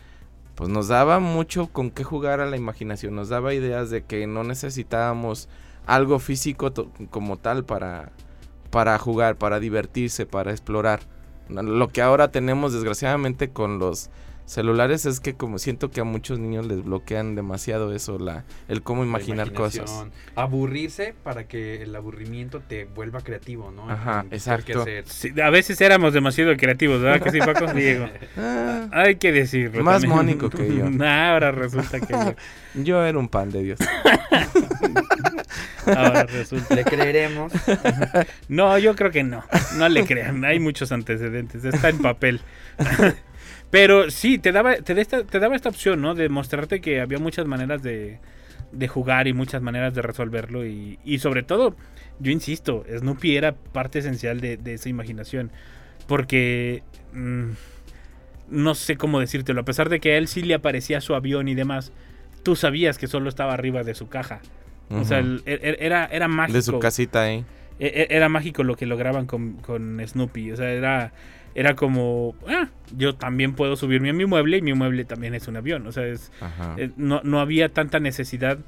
pues 0.57 0.69
nos 0.69 0.88
daba 0.88 1.21
mucho 1.21 1.69
con 1.69 1.93
qué 1.93 2.03
jugar 2.03 2.40
a 2.40 2.47
la 2.47 2.57
imaginación, 2.57 3.14
nos 3.14 3.29
daba 3.29 3.55
ideas 3.55 3.90
de 3.90 4.03
que 4.03 4.27
no 4.27 4.43
necesitábamos 4.43 5.49
algo 5.87 6.19
físico 6.19 6.73
como 7.11 7.37
tal 7.37 7.64
para, 7.64 8.11
para 8.71 8.99
jugar, 8.99 9.37
para 9.37 9.61
divertirse, 9.61 10.27
para 10.27 10.51
explorar. 10.51 10.99
Lo 11.49 11.88
que 11.88 12.03
ahora 12.03 12.33
tenemos 12.33 12.73
desgraciadamente 12.73 13.51
con 13.51 13.79
los 13.79 14.11
celulares 14.51 15.07
es 15.07 15.21
que 15.21 15.35
como 15.35 15.59
siento 15.59 15.91
que 15.91 16.01
a 16.01 16.05
muchos 16.05 16.41
niños 16.41 16.67
les 16.67 16.83
bloquean 16.85 17.37
demasiado 17.37 17.95
eso, 17.95 18.19
la, 18.19 18.45
el 18.69 18.83
cómo 18.83 19.05
imaginar 19.05 19.53
cosas. 19.53 20.07
Aburrirse 20.35 21.15
para 21.23 21.47
que 21.47 21.83
el 21.83 21.95
aburrimiento 21.95 22.61
te 22.61 22.85
vuelva 22.85 23.21
creativo, 23.21 23.71
¿no? 23.71 23.89
Ajá, 23.89 24.25
En 24.29 24.35
exacto. 24.35 24.85
Sí, 25.05 25.31
a 25.41 25.51
veces 25.51 25.81
éramos 25.81 26.13
demasiado 26.13 26.57
creativos, 26.57 27.01
¿verdad? 27.01 27.21
Que 27.31 27.31
sí, 27.31 27.39
Paco? 27.39 27.73
Diego. 27.73 28.09
Ah, 28.37 28.89
Hay 28.93 29.17
que 29.17 29.31
decirlo. 29.31 29.85
Más 29.85 30.03
también. 30.03 30.17
mónico 30.17 30.51
que 30.51 30.75
yo. 30.75 30.91
Nah, 31.01 31.33
ahora 31.35 31.53
resulta 31.53 32.01
que 32.01 32.13
yo. 32.13 32.35
yo 32.83 33.05
era 33.05 33.19
un 33.19 33.29
pan 33.29 33.51
de 33.51 33.63
Dios. 33.63 33.79
Ahora 35.87 36.25
resulta. 36.25 36.75
Le 36.75 36.85
creeremos. 36.85 37.53
No, 38.49 38.77
yo 38.79 38.97
creo 38.97 39.11
que 39.11 39.23
no. 39.23 39.45
No 39.77 39.89
le 39.89 40.05
crean. 40.05 40.45
Hay 40.45 40.59
muchos 40.59 40.91
antecedentes. 40.93 41.65
Está 41.65 41.89
en 41.89 41.99
papel. 41.99 42.41
Pero 43.71 44.11
sí, 44.11 44.39
te 44.39 44.53
daba, 44.53 44.77
te, 44.77 45.01
esta, 45.01 45.25
te 45.25 45.39
daba 45.39 45.55
esta 45.57 45.69
opción, 45.69 46.01
¿no? 46.03 46.15
De 46.15 46.29
mostrarte 46.29 46.81
que 46.81 47.01
había 47.01 47.19
muchas 47.19 47.47
maneras 47.47 47.83
de, 47.83 48.19
de 48.73 48.89
jugar 48.89 49.29
y 49.29 49.33
muchas 49.33 49.63
maneras 49.63 49.95
de 49.95 50.03
resolverlo. 50.03 50.67
Y, 50.67 50.99
y 51.05 51.19
sobre 51.21 51.43
todo, 51.43 51.77
yo 52.19 52.33
insisto, 52.33 52.85
Snoopy 52.99 53.37
era 53.37 53.53
parte 53.55 54.01
esencial 54.01 54.41
de, 54.41 54.57
de 54.57 54.75
esa 54.75 54.89
imaginación. 54.89 55.51
Porque... 56.07 56.83
mm, 57.13 57.51
no 58.51 58.75
sé 58.75 58.97
cómo 58.97 59.21
decírtelo. 59.21 59.61
A 59.61 59.65
pesar 59.65 59.89
de 59.89 60.01
que 60.01 60.15
a 60.15 60.19
él 60.19 60.27
sí 60.27 60.43
le 60.43 60.55
aparecía 60.55 61.01
su 61.01 61.15
avión 61.15 61.47
y 61.47 61.55
demás, 61.55 61.93
tú 62.43 62.57
sabías 62.57 62.99
que 62.99 63.07
solo 63.07 63.29
estaba 63.29 63.55
arriba 63.55 63.85
de 63.85 63.95
su 63.95 64.09
caja. 64.09 64.41
O 64.91 65.05
sea, 65.05 65.21
el- 65.21 65.45
er- 65.45 65.61
er- 65.63 65.77
era, 65.79 66.07
era 66.07 66.27
mágico. 66.27 66.57
de 66.57 66.63
su 66.63 66.79
casita 66.81 67.23
ahí. 67.23 67.45
e- 67.79 67.87
e- 67.87 68.17
era 68.17 68.29
mágico 68.29 68.65
lo 68.65 68.75
que 68.75 68.87
lograban 68.87 69.27
con, 69.27 69.53
con 69.59 70.03
Snoopy. 70.05 70.51
O 70.51 70.57
sea, 70.57 70.69
era, 70.73 71.13
era 71.55 71.75
como, 71.77 72.35
ah, 72.49 72.69
yo 72.97 73.15
también 73.15 73.55
puedo 73.55 73.77
subirme 73.77 74.11
a 74.11 74.13
mi 74.13 74.25
mueble 74.27 74.59
y 74.59 74.63
mi 74.63 74.73
mueble 74.75 75.05
también 75.05 75.35
es 75.35 75.49
un 75.49 75.57
avión. 75.57 75.87
O 75.87 75.93
sea, 75.93 76.07
es, 76.07 76.31
eh, 76.79 76.91
no, 76.97 77.21
no 77.25 77.41
había 77.41 77.69
tanta 77.69 78.01
necesidad 78.01 78.59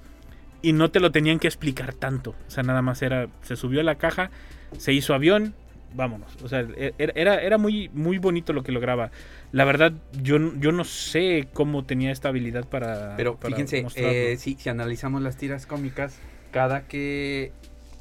y 0.63 0.73
no 0.73 0.91
te 0.91 1.01
lo 1.01 1.11
tenían 1.13 1.39
que 1.39 1.49
explicar 1.49 1.93
tanto. 1.95 2.35
O 2.47 2.51
sea, 2.51 2.63
nada 2.63 2.83
más 2.83 3.03
era, 3.03 3.29
se 3.43 3.57
subió 3.57 3.81
a 3.81 3.85
la 3.85 3.97
caja, 3.97 4.31
se 4.79 4.93
hizo 4.93 5.15
avión, 5.15 5.55
vámonos. 5.95 6.37
O 6.43 6.49
sea, 6.49 6.61
e- 6.77 6.95
era, 6.99 7.13
era, 7.17 7.43
era 7.43 7.59
muy, 7.59 7.89
muy 7.93 8.19
bonito 8.19 8.53
lo 8.53 8.63
que 8.63 8.73
lograba. 8.73 9.11
La 9.51 9.65
verdad, 9.65 9.93
yo, 10.23 10.39
yo 10.59 10.73
no 10.73 10.85
sé 10.85 11.49
cómo 11.53 11.85
tenía 11.85 12.11
esta 12.13 12.29
habilidad 12.29 12.65
para. 12.69 13.15
Pero 13.17 13.37
para 13.37 13.55
fíjense, 13.57 13.81
eh, 14.33 14.37
si, 14.39 14.55
si 14.55 14.69
analizamos 14.69 15.21
las 15.23 15.37
tiras 15.37 15.67
cómicas, 15.67 16.19
cada 16.53 16.83
que 16.87 17.53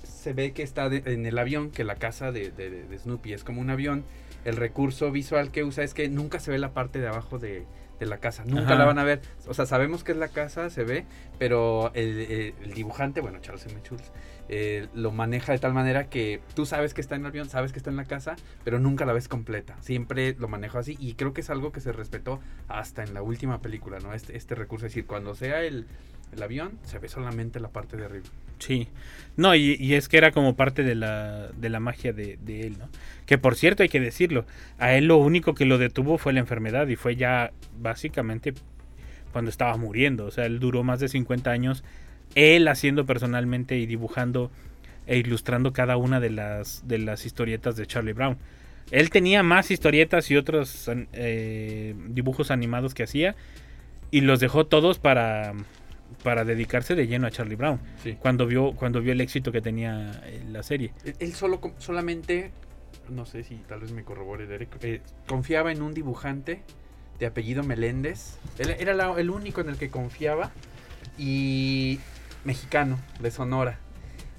se 0.03 0.33
ve 0.33 0.51
que 0.53 0.61
está 0.63 0.87
de- 0.87 1.01
en 1.13 1.25
el 1.25 1.37
avión, 1.39 1.71
que 1.71 1.83
la 1.83 1.95
casa 1.95 2.31
de, 2.31 2.51
de- 2.51 2.69
de 2.83 2.97
Snoopy 2.99 3.33
es 3.33 3.43
como 3.43 3.59
un 3.59 3.69
avión, 3.71 4.03
el 4.45 4.55
recurso 4.57 5.11
visual 5.11 5.51
que 5.51 5.63
usa 5.63 5.83
es 5.83 5.93
que 5.93 6.09
nunca 6.09 6.39
se 6.39 6.51
ve 6.51 6.57
la 6.57 6.73
parte 6.73 6.99
de 6.99 7.07
abajo 7.07 7.37
de, 7.39 7.65
de 7.99 8.05
la 8.05 8.17
casa, 8.17 8.43
nunca 8.45 8.63
Ajá. 8.63 8.75
la 8.75 8.85
van 8.85 8.99
a 8.99 9.03
ver. 9.03 9.21
O 9.47 9.53
sea, 9.53 9.65
sabemos 9.65 10.03
que 10.03 10.11
es 10.13 10.17
la 10.17 10.29
casa, 10.29 10.69
se 10.69 10.83
ve, 10.83 11.05
pero 11.39 11.91
el, 11.93 12.19
el- 12.19 12.53
el 12.63 12.73
dibujante, 12.73 13.21
bueno, 13.21 13.39
Charles 13.41 13.65
M. 13.67 13.79
Schulz, 13.83 14.11
eh, 14.49 14.87
lo 14.93 15.11
maneja 15.11 15.53
de 15.53 15.59
tal 15.59 15.73
manera 15.73 16.09
que 16.09 16.41
tú 16.55 16.65
sabes 16.65 16.93
que 16.93 16.99
está 17.01 17.15
en 17.15 17.21
el 17.21 17.27
avión, 17.27 17.47
sabes 17.49 17.71
que 17.71 17.77
está 17.77 17.89
en 17.89 17.95
la 17.95 18.05
casa, 18.05 18.35
pero 18.65 18.79
nunca 18.79 19.05
la 19.05 19.13
ves 19.13 19.27
completa. 19.27 19.77
Siempre 19.81 20.35
lo 20.37 20.47
manejo 20.47 20.77
así 20.79 20.97
y 20.99 21.13
creo 21.13 21.33
que 21.33 21.41
es 21.41 21.49
algo 21.49 21.71
que 21.71 21.79
se 21.79 21.91
respetó 21.93 22.39
hasta 22.67 23.03
en 23.03 23.13
la 23.13 23.21
última 23.21 23.61
película, 23.61 23.99
¿no? 23.99 24.13
Este, 24.13 24.35
este 24.35 24.55
recurso, 24.55 24.87
es 24.87 24.91
decir, 24.93 25.05
cuando 25.05 25.35
sea 25.35 25.61
el, 25.61 25.85
el 26.33 26.43
avión, 26.43 26.79
se 26.83 26.99
ve 26.99 27.07
solamente 27.09 27.59
la 27.59 27.69
parte 27.69 27.97
de 27.97 28.05
arriba. 28.05 28.25
Sí. 28.59 28.87
No, 29.37 29.55
y, 29.55 29.93
es 29.95 30.07
que 30.07 30.17
era 30.17 30.31
como 30.31 30.55
parte 30.55 30.83
de 30.83 30.93
la, 30.93 31.47
de 31.57 31.69
la 31.69 31.79
magia 31.79 32.13
de, 32.13 32.37
él, 32.47 32.77
¿no? 32.77 32.89
Que 33.25 33.37
por 33.37 33.55
cierto, 33.55 33.81
hay 33.81 33.89
que 33.89 33.99
decirlo, 33.99 34.45
a 34.77 34.93
él 34.93 35.05
lo 35.05 35.17
único 35.17 35.55
que 35.55 35.65
lo 35.65 35.77
detuvo 35.77 36.17
fue 36.17 36.33
la 36.33 36.41
enfermedad 36.41 36.87
y 36.87 36.95
fue 36.95 37.15
ya 37.15 37.51
básicamente 37.79 38.53
cuando 39.31 39.49
estaba 39.49 39.75
muriendo. 39.77 40.25
O 40.25 40.31
sea, 40.31 40.45
él 40.45 40.59
duró 40.59 40.83
más 40.83 40.99
de 40.99 41.07
50 41.07 41.49
años, 41.49 41.83
él 42.35 42.67
haciendo 42.67 43.05
personalmente 43.05 43.77
y 43.77 43.85
dibujando 43.85 44.51
e 45.07 45.17
ilustrando 45.17 45.73
cada 45.73 45.97
una 45.97 46.19
de 46.19 46.29
las, 46.29 46.87
de 46.87 46.99
las 46.99 47.25
historietas 47.25 47.75
de 47.75 47.87
Charlie 47.87 48.13
Brown. 48.13 48.37
Él 48.91 49.09
tenía 49.09 49.41
más 49.41 49.71
historietas 49.71 50.29
y 50.29 50.35
otros 50.35 50.89
eh, 51.13 51.95
dibujos 52.09 52.51
animados 52.51 52.93
que 52.93 53.03
hacía 53.03 53.35
y 54.11 54.21
los 54.21 54.39
dejó 54.39 54.67
todos 54.67 54.99
para, 54.99 55.53
para 56.23 56.43
dedicarse 56.45 56.95
de 56.95 57.07
lleno 57.07 57.27
a 57.27 57.31
Charlie 57.31 57.55
Brown 57.55 57.79
Sí. 58.03 58.17
cuando 58.19 58.45
vio 58.47 58.73
cuando 58.73 59.01
vio 59.01 59.11
el 59.13 59.21
éxito 59.21 59.51
que 59.51 59.61
tenía 59.61 60.11
eh, 60.25 60.43
la 60.49 60.63
serie. 60.63 60.93
Él, 61.19 61.33
solo 61.33 61.59
solamente, 61.79 62.51
no 63.09 63.25
sé 63.25 63.43
si 63.43 63.55
tal 63.67 63.79
vez 63.81 63.91
me 63.91 64.03
corrobore 64.03 64.45
Derek, 64.47 64.77
eh, 64.83 65.01
confiaba 65.27 65.71
en 65.71 65.81
un 65.81 65.93
dibujante 65.93 66.61
de 67.19 67.25
apellido 67.25 67.63
Meléndez. 67.63 68.37
Él 68.57 68.75
era 68.79 68.93
la- 68.93 69.13
el 69.19 69.29
único 69.29 69.61
en 69.61 69.69
el 69.69 69.77
que 69.77 69.89
confiaba 69.89 70.51
y 71.17 71.99
mexicano, 72.45 72.97
de 73.19 73.31
Sonora. 73.31 73.79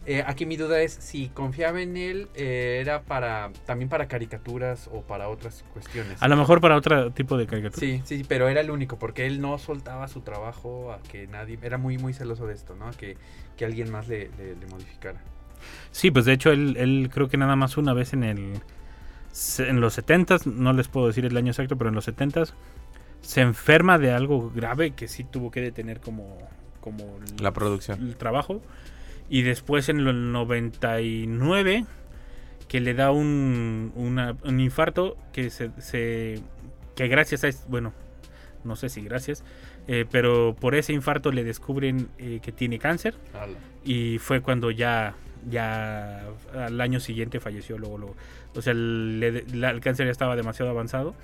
Eh, 0.04 0.24
aquí 0.26 0.46
mi 0.46 0.56
duda 0.56 0.80
es 0.80 0.92
si 0.92 1.28
confiaba 1.28 1.80
en 1.80 1.96
él 1.96 2.28
eh, 2.34 2.78
era 2.80 3.02
para 3.02 3.50
también 3.66 3.88
para 3.88 4.08
caricaturas 4.08 4.88
o 4.92 5.02
para 5.02 5.28
otras 5.28 5.64
cuestiones. 5.72 6.20
A 6.20 6.26
lo 6.28 6.36
mejor 6.36 6.60
para 6.60 6.76
otro 6.76 7.12
tipo 7.12 7.36
de 7.36 7.46
caricatura. 7.46 7.78
Sí, 7.78 8.02
sí, 8.04 8.24
pero 8.26 8.48
era 8.48 8.60
el 8.60 8.70
único, 8.72 8.98
porque 8.98 9.26
él 9.26 9.40
no 9.40 9.58
soltaba 9.58 10.08
su 10.08 10.22
trabajo 10.22 10.92
a 10.92 11.00
que 11.02 11.28
nadie, 11.28 11.56
era 11.62 11.78
muy, 11.78 11.98
muy 11.98 12.14
celoso 12.14 12.46
de 12.48 12.54
esto, 12.54 12.74
¿no? 12.74 12.88
A 12.88 12.90
que, 12.92 13.16
que 13.56 13.64
alguien 13.64 13.92
más 13.92 14.08
le, 14.08 14.28
le- 14.38 14.56
le 14.56 14.66
modificara. 14.66 15.20
Sí, 15.92 16.10
pues 16.10 16.24
de 16.24 16.32
hecho 16.32 16.50
él, 16.50 16.76
él 16.78 17.08
creo 17.12 17.28
que 17.28 17.36
nada 17.36 17.54
más 17.54 17.76
una 17.76 17.92
vez 17.92 18.12
en 18.12 18.24
el 18.24 18.54
en 19.58 19.80
los 19.80 19.96
70s, 19.98 20.46
no 20.46 20.72
les 20.72 20.88
puedo 20.88 21.06
decir 21.06 21.24
el 21.24 21.36
año 21.36 21.52
exacto, 21.52 21.76
pero 21.78 21.88
en 21.88 21.94
los 21.94 22.06
70s 22.08 22.52
se 23.22 23.40
enferma 23.40 23.98
de 23.98 24.10
algo 24.12 24.50
grave 24.54 24.90
que 24.90 25.06
sí 25.08 25.22
tuvo 25.24 25.50
que 25.52 25.60
detener 25.60 26.00
como 26.00 26.36
como 26.80 27.18
el- 27.24 27.42
La 27.42 27.52
producción. 27.52 28.00
el 28.02 28.16
trabajo 28.16 28.60
y 29.32 29.40
después 29.42 29.88
en 29.88 29.98
el 30.00 30.30
99 30.32 31.86
que 32.68 32.80
le 32.80 32.92
da 32.94 33.10
un, 33.12 33.92
una- 33.96 34.36
un 34.44 34.60
infarto 34.60 35.16
que 35.32 35.48
se, 35.50 35.70
se- 35.80 36.38
que 36.96 37.08
gracias 37.08 37.44
a 37.44 37.48
bueno 37.68 37.92
no 38.64 38.76
sé 38.76 38.88
si 38.88 39.00
gracias 39.02 39.42
eh, 39.88 40.04
pero 40.10 40.54
por 40.58 40.74
ese 40.74 40.92
infarto 40.92 41.32
le 41.32 41.42
descubren 41.44 42.08
eh, 42.18 42.38
que 42.42 42.52
tiene 42.52 42.78
cáncer. 42.78 43.14
Y 43.84 44.18
fue 44.18 44.40
cuando 44.40 44.70
ya 44.70 45.14
ya 45.50 46.22
al 46.54 46.80
año 46.80 47.00
siguiente 47.00 47.40
falleció 47.40 47.76
luego, 47.78 47.98
luego. 47.98 48.16
o 48.54 48.62
sea 48.62 48.74
le- 48.74 49.44
la- 49.54 49.70
el 49.70 49.80
cáncer 49.80 50.06
ya 50.06 50.12
estaba 50.12 50.36
demasiado 50.36 50.70
avanzado 50.70 51.14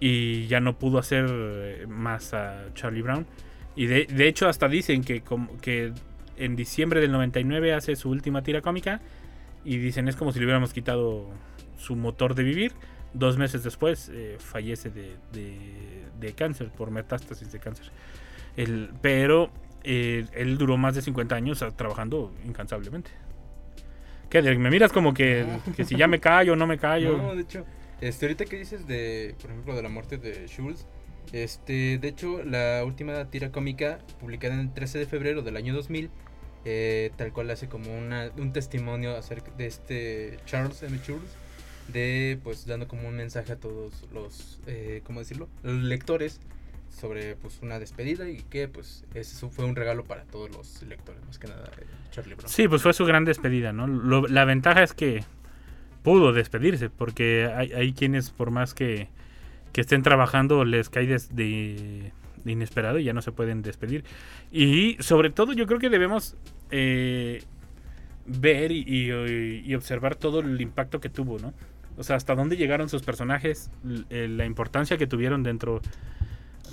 y 0.00 0.46
ya 0.48 0.58
no 0.60 0.78
pudo 0.78 0.98
hacer 0.98 1.26
eh, 1.30 1.86
más 1.88 2.34
a 2.34 2.64
Charlie 2.74 3.02
Brown. 3.02 3.24
Y 3.76 3.86
de, 3.86 4.06
de 4.06 4.26
hecho 4.26 4.48
hasta 4.48 4.66
dicen 4.68 5.04
que 5.04 5.20
como 5.20 5.56
que 5.60 5.92
en 6.36 6.56
diciembre 6.56 7.00
del 7.00 7.12
99 7.12 7.72
hace 7.74 7.96
su 7.96 8.10
última 8.10 8.42
tira 8.42 8.60
cómica 8.62 9.00
y 9.64 9.78
dicen 9.78 10.08
es 10.08 10.16
como 10.16 10.32
si 10.32 10.38
le 10.38 10.44
hubiéramos 10.46 10.72
quitado 10.72 11.28
su 11.78 11.96
motor 11.96 12.34
de 12.34 12.42
vivir 12.44 12.72
dos 13.14 13.36
meses 13.38 13.62
después 13.62 14.10
eh, 14.12 14.36
fallece 14.38 14.90
de, 14.90 15.16
de- 15.32 16.04
de 16.20 16.32
cáncer 16.32 16.70
por 16.70 16.90
metástasis 16.90 17.50
de 17.52 17.58
cáncer 17.58 17.90
el, 18.56 18.90
pero 19.02 19.50
eh, 19.84 20.24
él 20.34 20.56
duró 20.58 20.76
más 20.76 20.94
de 20.94 21.02
50 21.02 21.34
años 21.34 21.62
ah, 21.62 21.70
trabajando 21.76 22.32
incansablemente 22.46 23.10
¿Qué? 24.30 24.42
Me 24.42 24.70
miras 24.70 24.92
como 24.92 25.14
que, 25.14 25.46
que 25.76 25.84
si 25.84 25.94
ya 25.96 26.08
me 26.08 26.18
callo 26.18 26.54
o 26.54 26.56
no 26.56 26.66
me 26.66 26.78
callo. 26.78 27.16
No, 27.16 27.34
de 27.36 27.42
hecho, 27.42 27.64
este, 28.00 28.26
ahorita 28.26 28.44
que 28.46 28.58
dices 28.58 28.84
de, 28.88 29.36
por 29.40 29.50
ejemplo, 29.52 29.76
de 29.76 29.82
la 29.84 29.88
muerte 29.88 30.18
de 30.18 30.48
Schultz, 30.48 30.84
este, 31.32 31.98
de 31.98 32.08
hecho, 32.08 32.42
la 32.42 32.82
última 32.84 33.24
tira 33.30 33.52
cómica 33.52 34.00
publicada 34.18 34.54
en 34.54 34.60
el 34.60 34.74
13 34.74 34.98
de 34.98 35.06
febrero 35.06 35.42
del 35.42 35.56
año 35.56 35.72
2000, 35.74 36.10
eh, 36.68 37.12
tal 37.16 37.32
cual 37.32 37.48
hace 37.50 37.68
como 37.68 37.96
una, 37.96 38.32
un 38.36 38.52
testimonio 38.52 39.16
acerca 39.16 39.52
de 39.56 39.66
este 39.66 40.38
Charles 40.46 40.82
M. 40.82 40.98
Schultz, 40.98 41.30
de, 41.92 42.40
pues, 42.42 42.66
dando 42.66 42.88
como 42.88 43.06
un 43.06 43.14
mensaje 43.14 43.52
a 43.52 43.56
todos 43.56 44.04
los, 44.12 44.60
eh, 44.66 45.00
¿cómo 45.04 45.20
decirlo? 45.20 45.48
Los 45.62 45.76
lectores 45.84 46.40
sobre, 46.90 47.36
pues, 47.36 47.60
una 47.62 47.78
despedida 47.78 48.28
y 48.28 48.38
que, 48.38 48.66
pues, 48.66 49.04
ese 49.14 49.48
fue 49.48 49.64
un 49.64 49.76
regalo 49.76 50.02
para 50.02 50.24
todos 50.24 50.50
los 50.50 50.82
lectores, 50.82 51.24
más 51.24 51.38
que 51.38 51.46
nada, 51.46 51.70
eh, 51.78 51.84
Charlie 52.10 52.34
Brown. 52.34 52.48
Sí, 52.48 52.66
pues 52.66 52.82
fue 52.82 52.92
su 52.92 53.04
gran 53.04 53.24
despedida, 53.24 53.72
¿no? 53.72 54.26
La 54.26 54.44
ventaja 54.44 54.82
es 54.82 54.92
que 54.92 55.22
pudo 56.02 56.32
despedirse, 56.32 56.90
porque 56.90 57.46
hay, 57.46 57.92
quienes, 57.92 58.30
por 58.30 58.50
más 58.50 58.74
que, 58.74 59.08
que 59.72 59.82
estén 59.82 60.02
trabajando, 60.02 60.64
les 60.64 60.88
cae 60.88 61.06
de 61.06 62.12
inesperado 62.44 62.98
y 62.98 63.04
ya 63.04 63.12
no 63.12 63.22
se 63.22 63.32
pueden 63.32 63.62
despedir. 63.62 64.04
Y 64.50 64.96
sobre 65.00 65.30
todo, 65.30 65.52
yo 65.52 65.66
creo 65.66 65.78
que 65.78 65.90
debemos 65.90 66.36
eh, 66.70 67.42
ver 68.26 68.72
y, 68.72 68.84
y- 68.88 69.62
y 69.64 69.74
observar 69.74 70.16
todo 70.16 70.40
el 70.40 70.60
impacto 70.60 71.00
que 71.00 71.08
tuvo, 71.08 71.38
¿no? 71.38 71.52
O 71.98 72.02
sea, 72.02 72.16
hasta 72.16 72.34
dónde 72.34 72.56
llegaron 72.56 72.88
sus 72.88 73.02
personajes, 73.02 73.70
eh, 74.10 74.28
la 74.28 74.44
importancia 74.44 74.98
que 74.98 75.06
tuvieron 75.06 75.42
dentro 75.42 75.80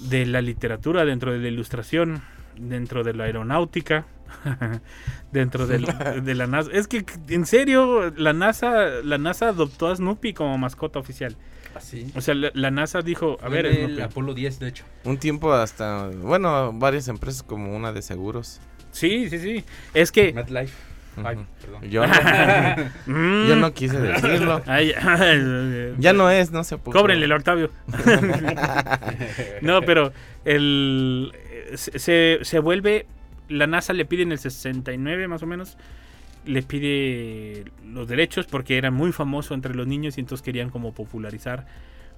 de 0.10 0.26
la 0.26 0.42
literatura, 0.42 1.06
dentro 1.06 1.32
de 1.32 1.40
la 1.40 1.48
ilustración, 1.48 2.22
dentro 2.58 3.04
de 3.04 3.14
la 3.14 3.24
aeronáutica, 3.26 4.06
dentro 5.32 5.66
del- 5.68 5.86
de 6.24 6.36
la 6.36 6.48
NASA. 6.48 6.72
Es 6.74 6.88
que, 6.88 7.06
en 7.30 7.46
serio, 7.46 8.12
la 8.18 8.34
NASA, 8.34 8.88
la 9.04 9.18
NASA 9.18 9.50
adoptó 9.50 9.88
a 9.88 9.96
Snoopy 9.96 10.34
como 10.34 10.58
mascota 10.58 11.00
oficial. 11.00 11.36
Así. 11.76 12.12
O 12.16 12.22
sea, 12.22 12.36
la, 12.36 12.52
la 12.54 12.70
NASA 12.70 13.02
dijo, 13.02 13.38
a 13.42 13.48
Fue 13.48 13.50
ver, 13.50 13.66
el 13.68 13.86
Snoopy. 13.86 14.02
Apolo 14.02 14.34
10, 14.34 14.60
de 14.60 14.68
hecho. 14.68 14.84
Un 15.06 15.18
tiempo 15.18 15.54
hasta, 15.54 16.08
bueno, 16.10 16.72
varias 16.74 17.08
empresas 17.08 17.44
como 17.44 17.76
una 17.76 17.94
de 17.94 18.02
seguros. 18.02 18.60
Sí, 18.94 19.30
sí, 19.30 19.40
sí. 19.40 19.64
Es 19.94 20.12
que... 20.12 20.32
MetLife. 20.32 20.74
Ay, 21.24 21.38
perdón. 21.62 21.90
Yo 21.92 22.08
no, 22.08 22.14
yo 23.48 23.56
no 23.58 23.74
quise 23.74 24.00
decirlo. 24.00 24.62
Ay, 24.66 24.94
Ya 26.00 26.12
no 26.14 26.30
es, 26.32 26.52
no 26.52 26.64
se 26.64 26.78
puede. 26.78 26.98
Cóbrenle 26.98 27.26
el 27.26 27.32
Octavio. 27.34 27.70
no, 29.62 29.82
pero 29.82 30.12
el 30.46 31.32
se, 31.76 32.40
se- 32.44 32.60
vuelve. 32.60 33.06
La 33.50 33.68
NASA 33.68 33.94
le 33.94 34.06
pide 34.06 34.24
en 34.24 34.32
el 34.32 34.40
69 34.40 35.28
más 35.28 35.44
o 35.44 35.46
menos. 35.46 35.78
Le 36.46 36.64
pide 36.64 37.66
los 37.86 38.08
derechos 38.08 38.48
porque 38.48 38.78
era 38.78 38.90
muy 38.90 39.12
famoso 39.12 39.54
entre 39.54 39.76
los 39.76 39.86
niños 39.86 40.18
y 40.18 40.22
entonces 40.22 40.44
querían 40.44 40.70
como 40.70 40.94
popularizar 40.94 41.66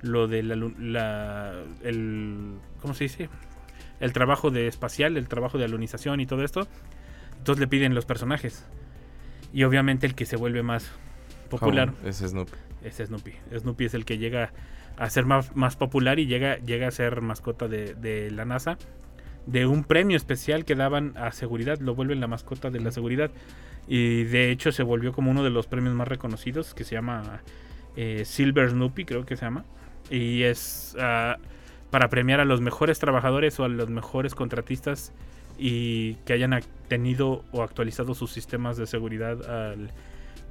lo 0.02 0.28
de 0.28 0.44
la, 0.44 0.56
la- 0.80 1.54
el 1.84 2.54
¿cómo 2.82 2.94
se 2.94 3.06
dice? 3.06 3.30
El 3.99 4.13
trabajo 4.13 4.51
de 4.51 4.67
espacial, 4.67 5.17
el 5.17 5.27
trabajo 5.27 5.58
de 5.58 5.65
alunización 5.65 6.19
y 6.19 6.25
todo 6.25 6.43
esto. 6.43 6.67
Entonces 7.38 7.60
le 7.60 7.67
piden 7.67 7.95
los 7.95 8.05
personajes. 8.05 8.65
Y 9.53 9.63
obviamente 9.63 10.05
el 10.05 10.15
que 10.15 10.25
se 10.25 10.36
vuelve 10.36 10.63
más 10.63 10.91
popular 11.49 11.93
Oh, 12.03 12.08
ese 12.08 12.27
Snoopy. 12.27 12.51
es 12.84 12.95
Snoopy. 12.97 13.34
Snoopy 13.58 13.86
es 13.86 13.93
el 13.93 14.03
que 14.05 14.17
llega 14.17 14.51
a 14.97 15.10
ser 15.10 15.25
más, 15.25 15.55
más 15.55 15.75
popular 15.75 16.19
y 16.19 16.25
llega, 16.25 16.58
llega 16.58 16.88
a 16.88 16.91
ser 16.91 17.21
mascota 17.21 17.67
de, 17.67 17.93
de 17.95 18.31
la 18.31 18.45
NASA. 18.45 18.77
De 19.45 19.67
un 19.67 19.84
premio 19.84 20.17
especial 20.17 20.65
que 20.65 20.73
daban 20.75 21.13
a 21.17 21.31
seguridad, 21.31 21.79
lo 21.79 21.93
vuelven 21.93 22.19
la 22.19 22.27
mascota 22.27 22.71
de 22.71 22.79
la 22.79 22.91
seguridad. 22.91 23.29
Y 23.88 24.23
de 24.23 24.49
hecho 24.49 24.71
se 24.71 24.81
volvió 24.81 25.13
como 25.13 25.29
uno 25.29 25.43
de 25.43 25.51
los 25.51 25.67
premios 25.67 25.93
más 25.93 26.08
reconocidos 26.08 26.73
que 26.73 26.84
se 26.84 26.95
llama 26.95 27.41
eh, 27.95 28.23
Silver 28.25 28.71
Snoopy, 28.71 29.05
creo 29.05 29.25
que 29.25 29.36
se 29.38 29.45
llama. 29.45 29.63
Y 30.10 30.41
es 30.43 30.95
ah, 30.99 31.38
para 31.95 32.10
premiar 32.10 32.41
a 32.41 32.45
los 32.45 32.60
mejores 32.60 32.99
trabajadores 32.99 33.58
o 33.62 33.63
a 33.63 33.69
los 33.69 33.88
mejores 33.88 34.36
contratistas 34.36 35.13
y 35.58 36.15
que 36.25 36.34
hayan 36.34 36.60
tenido 36.89 37.45
o 37.53 37.63
actualizado 37.63 38.13
sus 38.15 38.34
sistemas 38.34 38.75
de 38.75 38.86
seguridad 38.86 39.38
al- 39.49 39.91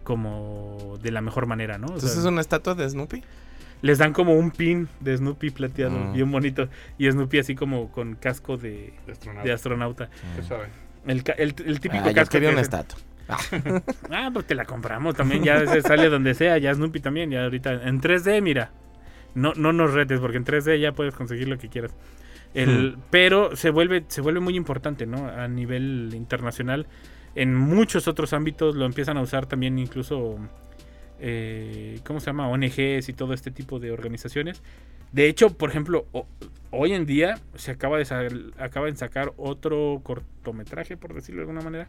como 0.04 0.98
de 1.02 1.10
la 1.10 1.20
mejor 1.20 1.44
manera, 1.44 1.76
¿no? 1.76 1.88
O 1.88 1.94
Entonces 1.96 2.12
sea, 2.12 2.20
es 2.22 2.26
una 2.26 2.40
estatua 2.40 2.74
de 2.74 2.88
Snoopy. 2.88 3.22
les 3.82 3.98
dan 3.98 4.14
como 4.14 4.32
un 4.32 4.52
pin 4.52 4.88
de 5.00 5.18
Snoopy 5.18 5.50
plateado, 5.50 5.98
Mm. 5.98 6.12
bien 6.14 6.32
bonito. 6.32 6.68
Y 6.96 7.10
Snoopy 7.10 7.40
así 7.40 7.54
como 7.54 7.92
con 7.92 8.14
casco 8.14 8.56
de, 8.56 8.94
De 9.04 9.12
astronauta. 9.12 9.44
de 9.46 9.52
astronauta. 9.52 10.08
Qué 10.36 10.42
suave. 10.44 10.68
El, 11.06 11.22
ca- 11.24 11.32
el- 11.34 11.54
el 11.66 11.78
típico 11.80 12.04
Ah, 12.06 12.08
yo 12.08 12.14
casco 12.14 12.32
quería 12.32 12.48
que 12.48 12.54
una 12.54 12.62
estatua. 12.62 12.98
Ah, 14.10 14.30
pues 14.32 14.46
te 14.46 14.54
la 14.54 14.64
compramos 14.64 15.14
también, 15.14 15.42
ya 15.44 15.66
se 15.66 15.82
sale 15.82 16.08
donde 16.08 16.32
sea, 16.32 16.56
ya 16.56 16.72
Snoopy 16.72 17.00
también, 17.00 17.30
ya 17.30 17.44
ahorita 17.44 17.74
en 17.86 18.00
3D, 18.00 18.40
mira. 18.40 18.70
No, 19.34 19.52
no 19.54 19.72
nos 19.72 19.92
retes, 19.92 20.20
porque 20.20 20.36
en 20.36 20.44
3D 20.44 20.80
ya 20.80 20.92
puedes 20.92 21.14
conseguir 21.14 21.48
lo 21.48 21.58
que 21.58 21.68
quieras. 21.68 21.94
El, 22.54 22.96
Pero 23.10 23.56
se 23.56 23.70
vuelve, 23.70 24.04
se 24.08 24.20
vuelve 24.20 24.40
muy 24.40 24.56
importante, 24.56 25.06
¿no? 25.06 25.26
A 25.28 25.48
nivel 25.48 26.12
internacional. 26.14 26.86
En 27.34 27.54
muchos 27.54 28.06
otros 28.06 28.32
ámbitos 28.32 28.76
lo 28.76 28.86
empiezan 28.86 29.16
a 29.16 29.22
usar 29.22 29.46
también 29.46 29.76
incluso, 29.78 30.38
eh, 31.18 31.98
¿cómo 32.06 32.20
se 32.20 32.26
llama? 32.26 32.48
ONGs 32.48 33.08
y 33.08 33.12
todo 33.12 33.34
este 33.34 33.50
tipo 33.50 33.80
de 33.80 33.90
organizaciones. 33.90 34.62
De 35.10 35.28
hecho, 35.28 35.50
por 35.50 35.70
ejemplo, 35.70 36.06
hoy 36.70 36.92
en 36.92 37.06
día 37.06 37.38
se 37.56 37.72
acaba 37.72 37.98
de, 37.98 38.52
acaba 38.58 38.86
de 38.86 38.96
sacar 38.96 39.32
otro 39.36 40.00
cortometraje, 40.04 40.96
por 40.96 41.12
decirlo 41.14 41.40
de 41.40 41.48
alguna 41.48 41.64
manera, 41.64 41.88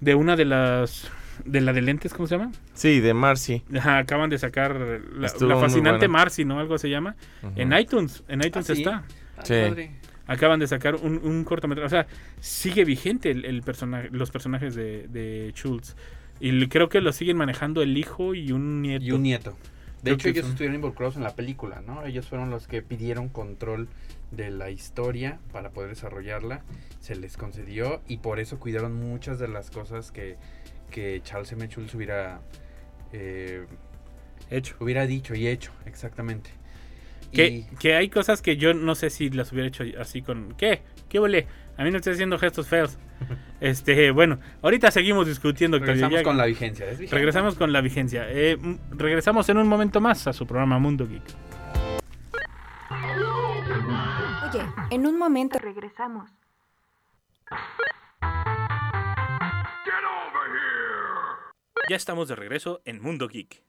de 0.00 0.14
una 0.14 0.36
de 0.36 0.44
las 0.44 1.10
de 1.44 1.60
la 1.60 1.72
de 1.72 1.82
lentes, 1.82 2.12
¿cómo 2.14 2.26
se 2.26 2.36
llama? 2.36 2.52
Sí, 2.74 3.00
de 3.00 3.14
Marcy. 3.14 3.62
Ajá, 3.76 3.98
acaban 3.98 4.30
de 4.30 4.38
sacar 4.38 4.78
la, 5.16 5.28
fascinante. 5.28 6.08
Marcy, 6.08 6.44
¿no? 6.44 6.58
Algo 6.60 6.78
se 6.78 6.90
llama. 6.90 7.16
En 7.56 7.72
iTunes, 7.72 8.22
en 8.28 8.42
iTunes 8.44 8.70
¿Ah, 8.70 8.74
sí? 8.74 8.82
está. 8.82 9.04
Ay, 9.38 9.74
Sí. 9.74 9.90
Acaban 10.26 10.60
de 10.60 10.68
sacar 10.68 10.94
un, 10.94 11.18
un 11.18 11.42
cortometraje. 11.44 11.86
O 11.86 11.90
sea, 11.90 12.06
sigue 12.40 12.84
vigente 12.84 13.30
el, 13.30 13.44
el 13.44 13.62
personaje, 13.62 14.08
los 14.12 14.30
personajes 14.30 14.74
de, 14.74 15.08
de 15.08 15.50
Schultz. 15.54 15.96
Y 16.40 16.66
creo 16.68 16.88
que 16.88 17.00
lo 17.00 17.12
siguen 17.12 17.36
manejando 17.36 17.82
el 17.82 17.96
hijo 17.98 18.34
y 18.34 18.52
un 18.52 18.82
nieto. 18.82 19.04
Y 19.04 19.10
un 19.12 19.22
nieto. 19.22 19.50
De 20.02 20.10
Creo 20.10 20.14
hecho, 20.14 20.28
ellos 20.28 20.42
son- 20.42 20.50
estuvieron 20.52 20.74
involucrados 20.76 21.16
en 21.16 21.22
la 21.24 21.34
película, 21.34 21.80
¿no? 21.86 22.04
Ellos 22.04 22.26
fueron 22.28 22.50
los 22.50 22.66
que 22.66 22.82
pidieron 22.82 23.28
control 23.28 23.88
de 24.30 24.50
la 24.50 24.70
historia 24.70 25.38
para 25.52 25.70
poder 25.70 25.90
desarrollarla. 25.90 26.62
Se 27.00 27.14
les 27.16 27.36
concedió 27.36 28.00
y 28.08 28.18
por 28.18 28.38
eso 28.40 28.58
cuidaron 28.58 28.94
muchas 28.94 29.38
de 29.38 29.48
las 29.48 29.70
cosas 29.70 30.10
que, 30.12 30.36
que 30.92 31.20
Charles 31.24 31.50
M. 31.50 31.66
Schultz 31.66 31.94
hubiera, 31.94 32.40
eh, 33.12 33.66
Hecho. 34.50 34.76
hubiera 34.78 35.06
dicho 35.06 35.34
y 35.34 35.48
hecho, 35.48 35.72
exactamente. 35.86 36.50
Que, 37.32 37.46
Y- 37.48 37.62
que 37.80 37.96
hay 37.96 38.08
cosas 38.10 38.42
que 38.42 38.56
yo 38.56 38.74
no 38.74 38.94
sé 38.94 39.10
si 39.10 39.30
las 39.30 39.50
hubiera 39.52 39.66
hecho 39.68 39.82
así 39.98 40.22
con... 40.22 40.54
¿Qué? 40.56 40.82
¿Qué 41.08 41.18
huele? 41.18 41.46
A 41.78 41.82
mí 41.84 41.90
no 41.90 41.96
estoy 41.96 42.12
haciendo 42.12 42.38
gestos 42.38 42.68
feos. 42.68 42.98
Este, 43.60 44.10
bueno, 44.10 44.40
ahorita 44.62 44.90
seguimos 44.90 45.28
discutiendo. 45.28 45.78
Regresamos 45.78 46.18
ya- 46.18 46.24
con 46.24 46.36
la 46.36 46.46
vigencia. 46.46 46.84
Regresamos 47.12 47.54
con 47.54 47.72
la 47.72 47.80
vigencia. 47.80 48.24
Eh, 48.28 48.58
regresamos 48.90 49.48
en 49.50 49.58
un 49.58 49.68
momento 49.68 50.00
más 50.00 50.26
a 50.26 50.32
su 50.32 50.44
programa 50.48 50.80
Mundo 50.80 51.06
Geek. 51.06 51.22
Oye, 54.50 54.64
en 54.90 55.06
un 55.06 55.16
momento 55.16 55.60
regresamos. 55.60 56.28
Ya 61.88 61.96
estamos 61.96 62.28
de 62.28 62.36
regreso 62.36 62.80
en 62.84 63.02
Mundo 63.02 63.28
Geek. 63.28 63.62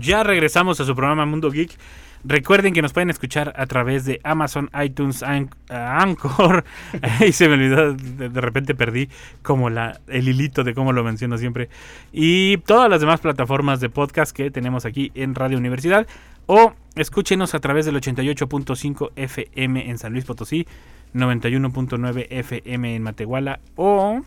Ya 0.00 0.24
regresamos 0.24 0.80
a 0.80 0.84
su 0.84 0.94
programa 0.94 1.26
Mundo 1.26 1.50
Geek. 1.50 1.78
Recuerden 2.24 2.72
que 2.72 2.82
nos 2.82 2.92
pueden 2.92 3.10
escuchar 3.10 3.52
a 3.56 3.66
través 3.66 4.04
de 4.04 4.20
Amazon, 4.24 4.70
iTunes, 4.82 5.22
An- 5.22 5.50
Anchor. 5.68 6.64
Ahí 7.20 7.32
se 7.32 7.48
me 7.48 7.54
olvidó, 7.54 7.94
de 7.94 8.40
repente 8.40 8.74
perdí 8.74 9.08
como 9.42 9.70
la, 9.70 10.00
el 10.08 10.28
hilito 10.28 10.64
de 10.64 10.74
cómo 10.74 10.92
lo 10.92 11.04
menciono 11.04 11.36
siempre. 11.38 11.68
Y 12.12 12.56
todas 12.58 12.88
las 12.88 13.00
demás 13.00 13.20
plataformas 13.20 13.80
de 13.80 13.90
podcast 13.90 14.34
que 14.34 14.50
tenemos 14.50 14.84
aquí 14.84 15.10
en 15.14 15.34
Radio 15.34 15.58
Universidad. 15.58 16.06
O 16.46 16.74
escúchenos 16.96 17.54
a 17.54 17.60
través 17.60 17.86
del 17.86 17.96
88.5 17.96 19.12
FM 19.14 19.88
en 19.90 19.98
San 19.98 20.12
Luis 20.12 20.24
Potosí, 20.24 20.66
91.9 21.14 22.26
FM 22.30 22.96
en 22.96 23.02
Matehuala 23.02 23.60
o 23.76 24.22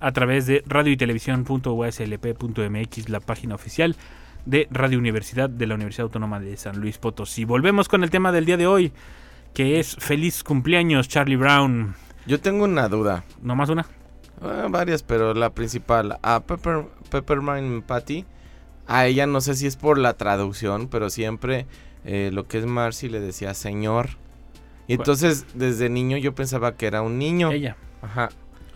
a 0.00 0.12
través 0.12 0.46
de 0.46 0.62
radio 0.66 0.92
y 0.92 0.96
televisión.uslp.mx, 0.96 3.08
la 3.08 3.20
página 3.20 3.54
oficial 3.54 3.96
de 4.44 4.66
Radio 4.70 4.98
Universidad 4.98 5.48
de 5.50 5.66
la 5.66 5.74
Universidad 5.74 6.04
Autónoma 6.04 6.40
de 6.40 6.56
San 6.56 6.80
Luis 6.80 6.96
Potosí. 6.98 7.44
Volvemos 7.44 7.88
con 7.88 8.04
el 8.04 8.10
tema 8.10 8.32
del 8.32 8.44
día 8.44 8.56
de 8.56 8.66
hoy, 8.66 8.92
que 9.54 9.80
es 9.80 9.96
feliz 9.96 10.44
cumpleaños 10.44 11.08
Charlie 11.08 11.36
Brown. 11.36 11.94
Yo 12.26 12.40
tengo 12.40 12.64
una 12.64 12.88
duda. 12.88 13.24
¿No 13.42 13.56
más 13.56 13.68
una? 13.68 13.86
Ah, 14.40 14.66
varias, 14.70 15.02
pero 15.02 15.34
la 15.34 15.50
principal. 15.50 16.18
A 16.22 16.40
Pepper, 16.40 16.84
Peppermint 17.10 17.84
Patty, 17.84 18.24
a 18.86 19.06
ella 19.06 19.26
no 19.26 19.40
sé 19.40 19.54
si 19.54 19.66
es 19.66 19.76
por 19.76 19.98
la 19.98 20.14
traducción, 20.14 20.88
pero 20.88 21.10
siempre 21.10 21.66
eh, 22.04 22.30
lo 22.32 22.46
que 22.46 22.58
es 22.58 22.66
Marcy 22.66 23.08
le 23.08 23.20
decía 23.20 23.54
señor. 23.54 24.10
Y 24.86 24.94
entonces 24.94 25.46
desde 25.54 25.88
niño 25.88 26.16
yo 26.16 26.34
pensaba 26.34 26.76
que 26.76 26.86
era 26.86 27.02
un 27.02 27.18
niño. 27.18 27.50
Ella. 27.50 27.76
Ajá. 28.02 28.28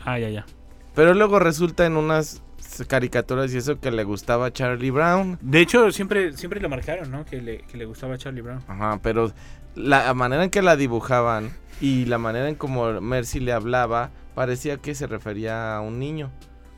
Ah, 0.05 0.19
ya, 0.19 0.29
ya. 0.29 0.47
Pero 0.95 1.15
luego 1.15 1.39
resulta 1.39 1.87
en 1.87 1.97
unas 1.97 2.43
caricaturas 2.89 3.53
y 3.53 3.59
eso 3.59 3.79
que 3.81 3.91
le 3.91 4.05
gustaba 4.05 4.47
a 4.47 4.53
Charlie 4.53 4.91
Brown. 4.91 5.39
De 5.41 5.61
hecho, 5.61 5.91
siempre, 5.93 6.37
siempre 6.37 6.61
lo 6.61 6.69
marcaron, 6.69 7.11
¿no? 7.11 7.25
Que 7.25 7.41
le, 7.41 7.59
que 7.63 7.77
le 7.77 7.85
gustaba 7.85 8.17
Charlie 8.19 8.41
Brown. 8.41 8.63
Ajá, 8.67 9.01
pero 9.03 9.33
la 9.75 10.13
manera 10.15 10.45
en 10.45 10.51
que 10.51 10.63
la 10.63 10.77
dibujaban 10.77 11.51
y 11.81 12.07
la 12.07 12.19
manera 12.19 12.49
en 12.49 12.55
como 12.55 13.01
Mercy 13.01 13.41
le 13.41 13.53
hablaba 13.53 14.11
parecía 14.35 14.77
que 14.79 14.95
se 14.95 15.07
refería 15.07 15.77
a 15.77 15.81
un 15.81 15.99
niño. 15.99 16.31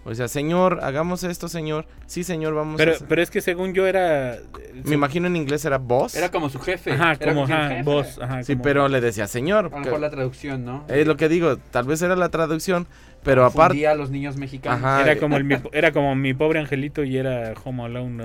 O 0.05 0.15
sea, 0.15 0.27
señor, 0.27 0.81
hagamos 0.83 1.23
esto, 1.23 1.47
señor. 1.49 1.87
Sí, 2.07 2.25
señor, 2.25 2.55
vamos 2.55 2.77
Pero, 2.77 2.91
a 2.91 2.95
hacer. 2.97 3.07
pero 3.09 3.23
es 3.23 3.31
que 3.31 3.41
según 3.41 3.73
yo 3.73 3.87
era... 3.87 4.37
Me 4.85 4.95
imagino 4.95 5.29
en 5.29 5.37
inglés 5.37 5.65
era 5.65 5.79
boss. 5.79 6.17
Era 6.17 6.29
como 6.31 6.49
su 6.51 6.59
jefe. 6.59 6.91
Ajá, 6.93 7.13
Era 7.21 7.33
como 7.35 7.45
ajá, 7.45 7.69
jefe. 7.69 7.83
voz. 7.85 8.19
Ajá, 8.21 8.43
Sí, 8.43 8.55
como- 8.55 8.65
pero 8.65 8.89
le 8.89 9.01
decía 9.01 9.29
señor. 9.29 9.67
A 9.73 9.79
lo 9.79 9.85
mejor 9.85 10.01
la 10.01 10.11
traducción, 10.11 10.65
¿no? 10.65 10.85
Es 10.89 11.07
lo 11.07 11.17
que 11.17 11.29
digo, 11.29 11.57
tal 11.57 11.85
vez 11.87 12.03
era 12.03 12.17
la 12.17 12.31
traducción, 12.31 12.89
pero 13.23 13.45
aparte... 13.45 13.87
A 13.87 13.95
los 13.95 14.11
niños 14.11 14.37
mexicanos. 14.37 14.79
Ajá. 14.85 15.03
Era 15.03 15.19
como, 15.21 15.37
el, 15.37 15.45
mi, 15.45 15.57
era 15.73 15.93
como 15.93 16.15
mi 16.15 16.35
pobre 16.35 16.59
angelito 16.61 17.05
y 17.05 17.17
era 17.17 17.55
Home 17.65 17.85
Alone, 17.85 18.11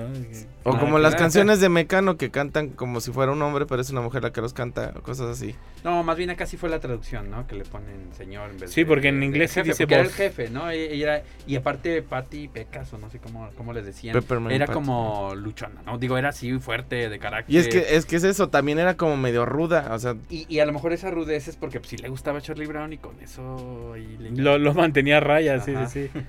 O 0.64 0.74
Ah, 0.74 0.80
como 0.80 0.98
las 0.98 1.12
claro. 1.14 1.24
canciones 1.24 1.60
de 1.60 1.68
Mecano 1.70 2.16
que 2.16 2.30
cantan 2.30 2.68
como 2.68 3.00
si 3.00 3.10
fuera 3.10 3.32
un 3.32 3.40
hombre, 3.40 3.64
pero 3.66 3.80
es 3.80 3.88
una 3.90 4.00
mujer 4.02 4.22
la 4.22 4.32
que 4.32 4.40
los 4.42 4.52
canta, 4.52 4.92
o 4.96 5.00
cosas 5.02 5.28
así. 5.28 5.54
No, 5.82 6.02
más 6.02 6.16
bien 6.18 6.28
acá 6.30 6.44
sí 6.46 6.56
fue 6.58 6.68
la 6.68 6.78
traducción, 6.80 7.30
¿no? 7.30 7.46
Que 7.46 7.54
le 7.54 7.64
ponen 7.64 8.08
señor 8.16 8.50
en 8.50 8.58
vez 8.58 8.70
Sí, 8.72 8.82
de- 8.82 8.86
porque 8.86 9.08
en 9.08 9.20
de 9.20 9.26
inglés 9.26 9.50
sí 9.50 9.54
jefe, 9.60 9.68
dice 9.70 9.84
porque 9.84 9.94
era 9.94 10.02
el 10.02 10.08
boss. 10.08 10.16
jefe, 10.16 10.50
¿no? 10.50 10.70
E- 10.70 10.92
ella 10.92 11.14
era- 11.16 11.24
y 11.46 11.56
aparte 11.56 12.02
Patty 12.02 12.48
Pecas, 12.48 12.92
o 12.92 12.98
no 12.98 13.08
sé 13.08 13.18
cómo, 13.18 13.48
cómo 13.56 13.72
les 13.72 13.86
decían. 13.86 14.12
Peppermint 14.12 14.52
era 14.52 14.66
Patty. 14.66 14.74
como 14.74 15.34
luchona, 15.36 15.80
¿no? 15.86 15.96
Digo, 15.98 16.18
era 16.18 16.30
así 16.30 16.58
fuerte, 16.58 17.08
de 17.08 17.18
carácter. 17.18 17.54
Y 17.54 17.58
es 17.58 17.68
que 17.68 17.96
es 17.96 18.04
que 18.04 18.16
es 18.16 18.24
eso, 18.24 18.48
también 18.48 18.78
era 18.78 18.96
como 18.96 19.16
medio 19.16 19.46
ruda, 19.46 19.88
o 19.92 19.98
sea, 19.98 20.16
Y, 20.28 20.44
y 20.54 20.58
a 20.60 20.66
lo 20.66 20.72
mejor 20.72 20.92
esa 20.92 21.10
rudez 21.10 21.48
es 21.48 21.56
porque 21.56 21.78
pues, 21.80 21.88
sí 21.90 21.96
le 21.96 22.08
gustaba 22.08 22.40
Charlie 22.42 22.66
Brown 22.66 22.92
y 22.92 22.98
con 22.98 23.18
eso... 23.20 23.92
ahí 23.94 24.16
le- 24.18 24.30
Lo, 24.42 24.58
lo 24.58 24.74
mantenía 24.88 25.18
a 25.18 25.20
raya, 25.20 25.60
sí, 25.60 25.72
sí, 25.88 26.08
sí. 26.12 26.20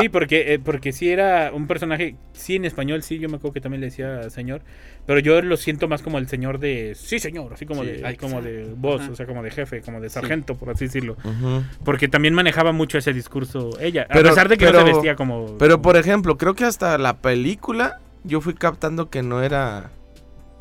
Sí, 0.00 0.08
porque, 0.08 0.54
eh, 0.54 0.58
porque 0.58 0.90
sí 0.90 1.10
era 1.10 1.50
un 1.52 1.66
personaje, 1.66 2.14
sí 2.32 2.56
en 2.56 2.64
español, 2.64 3.02
sí, 3.02 3.18
yo 3.18 3.28
me 3.28 3.36
acuerdo 3.36 3.52
que 3.52 3.60
también 3.60 3.82
le 3.82 3.88
decía 3.88 4.30
señor, 4.30 4.62
pero 5.04 5.18
yo 5.18 5.42
lo 5.42 5.58
siento 5.58 5.86
más 5.86 6.00
como 6.00 6.16
el 6.16 6.28
señor 6.28 6.60
de, 6.60 6.94
sí 6.94 7.18
señor, 7.18 7.52
así 7.52 7.66
como 7.66 7.82
Sí, 7.82 7.90
de, 7.90 8.16
como 8.16 8.40
de 8.40 8.72
voz, 8.74 9.02
Ajá. 9.02 9.10
o 9.10 9.16
sea, 9.16 9.26
como 9.26 9.42
de 9.42 9.50
jefe, 9.50 9.82
como 9.82 10.00
de 10.00 10.08
sargento, 10.08 10.54
por 10.54 10.70
así 10.70 10.86
decirlo. 10.86 11.16
Porque 11.84 12.08
también 12.08 12.32
manejaba 12.32 12.72
mucho 12.72 12.96
ese 12.96 13.12
discurso 13.12 13.68
ella, 13.80 14.06
a 14.08 14.14
Pero- 14.14 14.30
pesar 14.30 14.48
de 14.48 14.56
que 14.56 14.64
no 14.72 14.78
se 14.78 14.84
vestía 14.84 15.14
como... 15.14 15.58
Pero 15.58 15.82
por 15.82 15.96
ejemplo, 15.98 16.38
creo 16.38 16.54
que 16.54 16.64
hasta 16.64 16.96
la 16.96 17.18
película 17.18 18.00
yo 18.24 18.40
fui 18.40 18.54
captando 18.54 19.10
que 19.10 19.22
no 19.22 19.42
era 19.42 19.90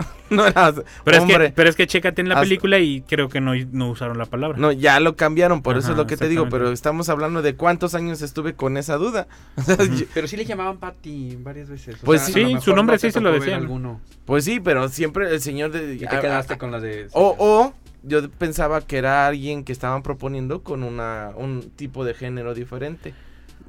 no 0.30 0.46
era 0.48 0.74
pero, 1.04 1.18
es 1.18 1.24
hombre. 1.24 1.48
que, 1.48 1.54
pero 1.54 1.70
es 1.70 1.76
que 1.76 1.88
chécate 1.88 2.22
en 2.22 2.30
la 2.30 2.36
Hasta- 2.36 2.44
película 2.44 2.80
y 2.80 3.02
creo 3.02 3.30
que 3.30 3.42
no, 3.42 3.54
no 3.72 3.90
usaron 3.90 4.18
la 4.18 4.26
palabra. 4.26 4.58
No, 4.58 4.72
ya 4.72 5.00
lo 5.00 5.16
cambiaron, 5.16 5.62
por 5.62 5.78
eso 5.78 5.92
es 5.92 5.98
lo 5.98 6.08
que 6.08 6.18
te 6.18 6.28
digo, 6.30 6.48
pero 6.50 6.72
estamos 6.72 7.10
hablando 7.10 7.42
de 7.42 7.56
cuántos 7.56 7.96
años 7.96 8.22
estuve 8.22 8.54
con 8.56 8.78
esa 8.78 8.96
duda. 8.98 9.28
O 9.58 9.62
sea, 9.62 9.78
yo- 9.78 10.06
Pero 10.14 10.28
sí 10.28 10.38
le 10.38 10.46
llamaban 10.46 10.78
Patty 10.78 11.38
varias 11.42 11.70
veces. 11.70 11.96
o 12.02 12.06
Pues 12.06 12.22
sea, 12.22 12.34
sí, 12.34 12.58
su 12.62 12.76
nombre 12.76 12.96
no 12.96 13.00
sí 13.00 13.12
se 13.12 13.22
lo 13.22 13.32
decían. 13.32 13.62
Alguno. 13.62 14.00
pues 14.26 14.46
sí, 14.46 14.60
pero 14.60 14.88
siempre 14.90 15.30
el 15.30 15.42
señor 15.42 15.72
de 15.72 15.96
Y 15.96 16.00
te 16.00 16.08
quedaste 16.08 16.54
a- 16.54 16.58
con 16.58 16.72
la 16.72 16.80
de... 16.80 17.08
o 17.14 17.36
o 17.38 17.74
yo 18.04 18.28
pensaba 18.32 18.82
que 18.82 18.98
era 18.98 19.28
alguien 19.28 19.64
que 19.64 19.72
estaban 19.72 20.02
proponiendo 20.02 20.64
con 20.64 20.82
una 20.84 21.32
un 21.36 21.70
tipo 21.76 22.04
de 22.04 22.14
género 22.16 22.54
diferente. 22.56 23.14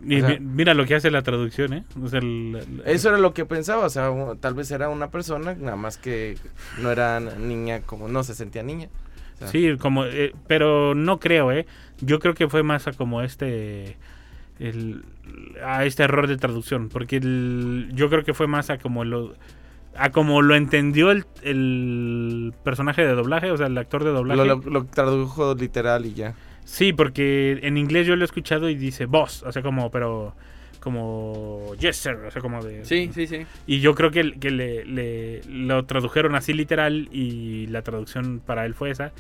Y 0.06 0.20
sea- 0.20 0.28
mi- 0.30 0.40
mira 0.40 0.74
lo 0.74 0.84
que 0.86 0.94
hace 0.94 1.10
la 1.10 1.22
traducción, 1.22 1.72
¿eh? 1.72 1.84
O 2.02 2.08
sea, 2.08 2.20
el- 2.20 2.56
el- 2.56 2.82
Eso 2.86 3.08
era 3.10 3.18
lo 3.18 3.32
que 3.34 3.44
pensaba, 3.44 3.86
o 3.86 3.90
sea, 3.90 4.10
tal 4.40 4.54
vez 4.54 4.70
era 4.70 4.88
una 4.88 5.10
persona, 5.10 5.54
nada 5.54 5.76
más 5.76 5.96
que 5.98 6.36
no 6.80 6.90
era 6.90 7.20
niña 7.20 7.80
como 7.82 8.08
no 8.08 8.22
se 8.24 8.34
sentía 8.34 8.62
niña. 8.62 8.88
sea, 9.38 9.48
Sí, 9.48 9.76
como, 9.78 10.04
eh, 10.04 10.34
pero 10.46 10.94
no 10.94 11.18
creo, 11.20 11.52
¿eh? 11.52 11.66
Yo 12.00 12.18
creo 12.20 12.34
que 12.34 12.48
fue 12.48 12.62
más 12.62 12.86
a 12.88 12.92
como 12.92 13.22
este, 13.22 13.96
el, 14.58 15.04
a 15.64 15.84
este 15.84 16.02
error 16.04 16.26
de 16.26 16.36
traducción, 16.36 16.88
porque 16.88 17.18
yo 17.92 18.08
creo 18.10 18.24
que 18.24 18.34
fue 18.34 18.46
más 18.46 18.70
a 18.70 18.78
como 18.78 19.04
lo, 19.04 19.34
a 19.96 20.10
como 20.10 20.42
lo 20.42 20.54
entendió 20.54 21.10
el, 21.10 21.24
el 21.42 22.52
personaje 22.64 23.02
de 23.02 23.14
doblaje, 23.14 23.50
o 23.50 23.56
sea, 23.56 23.66
el 23.66 23.76
actor 23.78 24.04
de 24.04 24.10
doblaje. 24.10 24.38
lo, 24.44 24.56
lo- 24.56 24.70
lo 24.70 24.84
tradujo 24.86 25.54
literal 25.54 26.06
y 26.06 26.14
ya. 26.14 26.34
Sí, 26.64 26.92
porque 26.92 27.58
en 27.62 27.76
inglés 27.76 28.06
yo 28.06 28.16
lo 28.16 28.22
he 28.22 28.24
escuchado 28.24 28.68
y 28.70 28.74
dice 28.74 29.06
boss, 29.06 29.42
o 29.42 29.52
sea, 29.52 29.62
como, 29.62 29.90
pero 29.90 30.34
como 30.80 31.74
yes 31.78 31.96
sir, 31.96 32.14
o 32.26 32.30
sea, 32.30 32.42
como 32.42 32.62
de... 32.64 32.84
Sí, 32.84 33.10
sí, 33.14 33.26
sí. 33.26 33.46
Y 33.66 33.80
yo 33.80 33.94
creo 33.94 34.10
que, 34.10 34.32
que 34.40 34.50
le, 34.50 34.84
le- 34.84 35.40
lo 35.48 35.84
tradujeron 35.84 36.34
así 36.34 36.52
literal 36.52 37.08
y 37.12 37.66
la 37.68 37.82
traducción 37.82 38.40
para 38.44 38.66
él 38.66 38.74
fue 38.74 38.90
esa. 38.90 39.12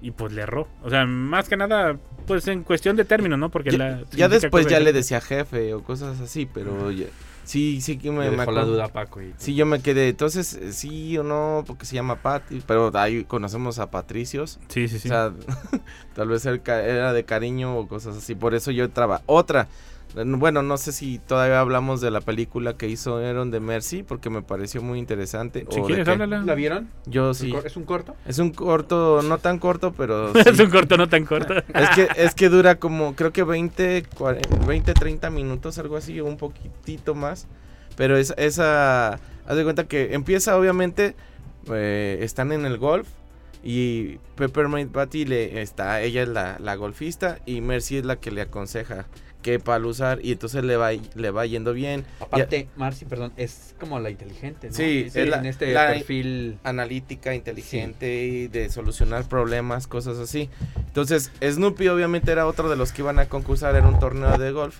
Y 0.00 0.10
pues 0.10 0.32
le 0.32 0.42
erró. 0.42 0.66
O 0.82 0.90
sea, 0.90 1.06
más 1.06 1.48
que 1.48 1.56
nada, 1.56 1.96
pues 2.26 2.48
en 2.48 2.64
cuestión 2.64 2.96
de 2.96 3.04
términos, 3.04 3.38
¿no? 3.38 3.50
Porque 3.50 3.70
Ya, 3.70 3.78
la, 3.78 4.00
ya 4.10 4.28
después 4.28 4.66
ya 4.66 4.80
le 4.80 4.92
decía 4.92 5.20
jefe 5.20 5.74
o 5.74 5.82
cosas 5.84 6.20
así, 6.20 6.48
pero 6.52 6.90
ya- 6.90 7.06
sí, 7.44 7.80
sí 7.80 7.98
que 7.98 8.10
me, 8.10 8.30
Me 8.30 8.36
dejó 8.36 8.52
la 8.52 8.64
duda 8.64 8.88
Paco. 8.88 9.22
Y... 9.22 9.34
Sí, 9.36 9.54
yo 9.54 9.66
me 9.66 9.80
quedé. 9.80 10.08
Entonces, 10.08 10.54
eh, 10.54 10.72
sí 10.72 11.16
o 11.18 11.22
no, 11.22 11.64
porque 11.66 11.86
se 11.86 11.94
llama 11.94 12.16
Patty. 12.16 12.62
Pero 12.66 12.90
ahí 12.94 13.24
conocemos 13.24 13.78
a 13.78 13.90
Patricios. 13.90 14.58
Sí, 14.68 14.88
sí, 14.88 14.98
sí. 14.98 15.08
O 15.08 15.10
sea, 15.10 15.32
tal 16.14 16.28
vez 16.28 16.44
era 16.46 17.12
de 17.12 17.24
cariño 17.24 17.76
o 17.76 17.88
cosas 17.88 18.16
así. 18.16 18.34
Por 18.34 18.54
eso 18.54 18.70
yo 18.70 18.90
traba. 18.90 19.22
Otra. 19.26 19.68
Bueno, 20.14 20.62
no 20.62 20.76
sé 20.76 20.92
si 20.92 21.18
todavía 21.18 21.60
hablamos 21.60 22.00
de 22.00 22.10
la 22.10 22.20
película 22.20 22.76
que 22.76 22.88
hizo 22.88 23.16
Aaron 23.16 23.50
de 23.50 23.60
Mercy, 23.60 24.02
porque 24.02 24.28
me 24.28 24.42
pareció 24.42 24.82
muy 24.82 24.98
interesante. 24.98 25.66
si 25.70 25.80
quieres, 25.82 26.06
háblala. 26.06 26.42
¿La 26.42 26.54
vieron? 26.54 26.90
Yo 27.06 27.32
sí. 27.32 27.54
¿Es 27.64 27.76
un 27.76 27.84
corto? 27.84 28.14
Es 28.26 28.38
un 28.38 28.50
corto, 28.50 29.22
no 29.22 29.38
tan 29.38 29.58
corto, 29.58 29.92
pero. 29.92 30.34
es 30.34 30.58
un 30.58 30.70
corto, 30.70 30.96
no 30.96 31.08
tan 31.08 31.24
corto. 31.24 31.54
Es 31.74 31.90
que, 31.90 32.08
es 32.16 32.34
que 32.34 32.48
dura 32.48 32.76
como, 32.76 33.14
creo 33.14 33.32
que 33.32 33.42
20, 33.42 34.04
40, 34.14 34.66
20, 34.66 34.94
30 34.94 35.30
minutos, 35.30 35.78
algo 35.78 35.96
así, 35.96 36.20
o 36.20 36.26
un 36.26 36.36
poquitito 36.36 37.14
más. 37.14 37.46
Pero 37.96 38.16
es, 38.16 38.34
esa, 38.36 39.14
haz 39.14 39.56
de 39.56 39.64
cuenta 39.64 39.84
que 39.84 40.14
empieza 40.14 40.56
obviamente, 40.56 41.14
eh, 41.70 42.18
están 42.20 42.52
en 42.52 42.66
el 42.66 42.78
golf 42.78 43.08
y 43.62 44.18
Peppermint 44.36 44.90
Patty 44.92 45.24
le 45.24 45.62
está, 45.62 46.00
ella 46.02 46.22
es 46.22 46.28
la, 46.28 46.56
la 46.58 46.74
golfista 46.74 47.38
y 47.46 47.60
Mercy 47.60 47.98
es 47.98 48.04
la 48.04 48.16
que 48.16 48.30
le 48.30 48.42
aconseja 48.42 49.06
qué 49.42 49.58
palo 49.58 49.88
usar 49.88 50.20
y 50.22 50.32
entonces 50.32 50.64
le 50.64 50.76
va, 50.76 50.90
le 50.92 51.30
va 51.30 51.44
yendo 51.44 51.72
bien. 51.74 52.04
Aparte, 52.20 52.68
Marcy, 52.76 53.04
perdón, 53.04 53.32
es 53.36 53.74
como 53.78 54.00
la 54.00 54.08
inteligente, 54.10 54.68
¿no? 54.68 54.74
Sí, 54.74 55.10
es 55.12 55.28
la- 55.28 55.38
en 55.38 55.46
este 55.46 55.72
la- 55.74 55.88
perfil... 55.88 56.58
analítica, 56.62 57.34
inteligente 57.34 58.24
y 58.24 58.48
de 58.48 58.70
solucionar 58.70 59.28
problemas, 59.28 59.86
cosas 59.86 60.18
así. 60.18 60.48
Entonces, 60.86 61.30
Snoopy 61.42 61.88
obviamente 61.88 62.32
era 62.32 62.46
otro 62.46 62.70
de 62.70 62.76
los 62.76 62.92
que 62.92 63.02
iban 63.02 63.18
a 63.18 63.26
concursar 63.26 63.76
en 63.76 63.84
un 63.84 63.98
torneo 63.98 64.38
de 64.38 64.52
golf 64.52 64.78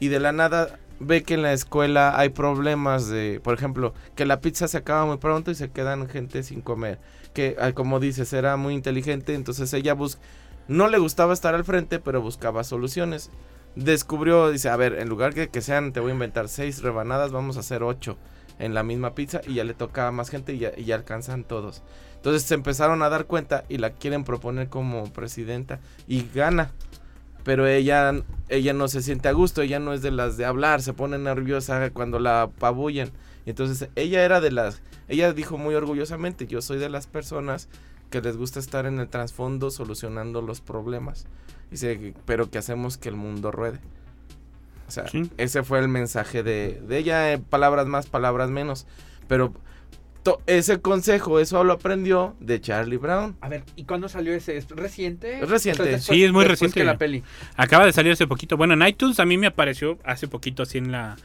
y 0.00 0.08
de 0.08 0.20
la 0.20 0.32
nada 0.32 0.78
ve 1.00 1.22
que 1.24 1.34
en 1.34 1.42
la 1.42 1.52
escuela 1.52 2.18
hay 2.18 2.30
problemas 2.30 3.08
de, 3.08 3.40
por 3.44 3.52
ejemplo, 3.54 3.92
que 4.14 4.24
la 4.24 4.40
pizza 4.40 4.66
se 4.68 4.78
acaba 4.78 5.04
muy 5.04 5.18
pronto 5.18 5.50
y 5.50 5.54
se 5.54 5.70
quedan 5.70 6.08
gente 6.08 6.42
sin 6.42 6.62
comer. 6.62 6.98
Que, 7.34 7.54
ah, 7.60 7.72
como 7.72 8.00
dices, 8.00 8.32
era 8.32 8.56
muy 8.56 8.72
inteligente, 8.72 9.34
entonces 9.34 9.72
ella 9.74 9.92
bus 9.92 10.16
no 10.68 10.88
le 10.88 10.96
gustaba 10.98 11.32
estar 11.34 11.54
al 11.54 11.64
frente, 11.64 11.98
pero 11.98 12.22
buscaba 12.22 12.64
soluciones. 12.64 13.30
Descubrió, 13.76 14.50
dice, 14.50 14.70
a 14.70 14.76
ver, 14.76 14.94
en 14.94 15.08
lugar 15.08 15.34
de 15.34 15.48
que 15.48 15.60
sean, 15.60 15.92
te 15.92 16.00
voy 16.00 16.10
a 16.10 16.14
inventar 16.14 16.48
seis 16.48 16.82
rebanadas, 16.82 17.30
vamos 17.30 17.58
a 17.58 17.60
hacer 17.60 17.82
ocho 17.82 18.16
en 18.58 18.72
la 18.72 18.82
misma 18.82 19.14
pizza 19.14 19.42
y 19.46 19.54
ya 19.54 19.64
le 19.64 19.74
tocaba 19.74 20.08
a 20.08 20.12
más 20.12 20.30
gente 20.30 20.54
y 20.54 20.58
ya, 20.58 20.72
y 20.74 20.84
ya 20.84 20.94
alcanzan 20.94 21.44
todos. 21.44 21.82
Entonces 22.14 22.42
se 22.42 22.54
empezaron 22.54 23.02
a 23.02 23.10
dar 23.10 23.26
cuenta 23.26 23.64
y 23.68 23.76
la 23.76 23.90
quieren 23.90 24.24
proponer 24.24 24.68
como 24.68 25.12
presidenta 25.12 25.78
y 26.08 26.26
gana. 26.34 26.70
Pero 27.44 27.66
ella, 27.66 28.22
ella 28.48 28.72
no 28.72 28.88
se 28.88 29.02
siente 29.02 29.28
a 29.28 29.32
gusto, 29.32 29.62
ella 29.62 29.78
no 29.78 29.92
es 29.92 30.02
de 30.02 30.10
las 30.10 30.36
de 30.36 30.46
hablar, 30.46 30.82
se 30.82 30.94
pone 30.94 31.18
nerviosa 31.18 31.90
cuando 31.90 32.18
la 32.18 32.42
apabullan. 32.42 33.12
Entonces 33.44 33.88
ella 33.94 34.24
era 34.24 34.40
de 34.40 34.50
las, 34.50 34.80
ella 35.06 35.32
dijo 35.32 35.58
muy 35.58 35.74
orgullosamente, 35.74 36.46
yo 36.46 36.62
soy 36.62 36.78
de 36.78 36.88
las 36.88 37.06
personas 37.06 37.68
que 38.10 38.20
les 38.20 38.36
gusta 38.36 38.58
estar 38.58 38.86
en 38.86 38.98
el 38.98 39.08
trasfondo 39.08 39.70
solucionando 39.70 40.42
los 40.42 40.60
problemas. 40.60 41.26
Dice, 41.70 42.14
pero 42.24 42.50
que 42.50 42.58
hacemos 42.58 42.96
que 42.98 43.08
el 43.08 43.16
mundo 43.16 43.50
ruede. 43.50 43.80
O 44.88 44.90
sea, 44.90 45.08
Sí. 45.08 45.30
ese 45.36 45.62
fue 45.64 45.80
el 45.80 45.88
mensaje 45.88 46.42
de, 46.42 46.80
de 46.86 46.98
ella, 46.98 47.32
eh, 47.32 47.38
palabras 47.38 47.86
más, 47.86 48.06
palabras 48.06 48.50
menos. 48.50 48.86
Pero 49.26 49.52
to- 50.22 50.40
ese 50.46 50.80
consejo, 50.80 51.40
eso 51.40 51.64
lo 51.64 51.72
aprendió 51.72 52.36
de 52.38 52.60
Charlie 52.60 52.96
Brown. 52.96 53.36
A 53.40 53.48
ver, 53.48 53.64
¿y 53.74 53.82
cuándo 53.84 54.08
salió 54.08 54.32
ese? 54.32 54.56
¿Es 54.56 54.68
reciente? 54.70 55.40
Es 55.40 55.48
reciente. 55.50 55.98
Sí, 55.98 56.22
es 56.22 56.32
muy 56.32 56.44
reciente. 56.44 56.78
que 56.80 56.84
la 56.84 56.98
peli. 56.98 57.24
Acaba 57.56 57.84
de 57.84 57.92
salir 57.92 58.12
hace 58.12 58.28
poquito. 58.28 58.56
Bueno, 58.56 58.74
en 58.74 58.86
iTunes 58.86 59.18
a 59.18 59.24
mí 59.24 59.36
me 59.38 59.48
apareció 59.48 59.98
hace 60.04 60.28
poquito 60.28 60.62
así 60.62 60.78
en 60.78 60.92
la 60.92 61.16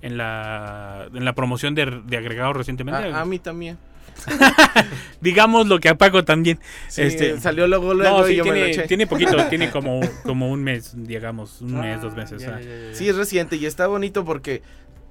en 0.00 0.16
la 0.16 1.08
en 1.12 1.24
la 1.24 1.34
promoción 1.34 1.74
de, 1.74 2.02
de 2.06 2.16
agregados 2.16 2.56
recientemente. 2.56 3.12
A, 3.12 3.20
a 3.20 3.24
mí 3.24 3.40
también. 3.40 3.78
Digamos 5.20 5.66
lo 5.66 5.80
que 5.80 5.88
a 5.88 5.96
Paco 5.96 6.24
también. 6.24 6.58
Sí, 6.88 7.02
Este- 7.02 7.40
salió 7.40 7.66
luego, 7.66 7.94
luego 7.94 8.20
No, 8.20 8.28
y 8.28 8.32
sí, 8.32 8.32
me 8.32 8.36
lo 8.38 8.42
tiene, 8.44 8.70
eché. 8.70 8.82
tiene 8.86 9.06
poquito, 9.06 9.36
tiene 9.50 9.70
como, 9.70 10.00
como 10.22 10.50
un 10.50 10.62
mes, 10.62 10.92
digamos, 10.96 11.60
un 11.60 11.80
mes, 11.80 11.98
Ah, 11.98 12.00
dos 12.02 12.14
meses. 12.14 12.40
ya, 12.40 12.48
o 12.48 12.50
sea. 12.50 12.60
ya, 12.60 12.66
ya, 12.68 12.88
ya. 12.90 12.94
Sí, 12.94 13.08
es 13.08 13.16
reciente 13.16 13.56
y 13.56 13.66
está 13.66 13.86
bonito 13.86 14.24
porque 14.24 14.62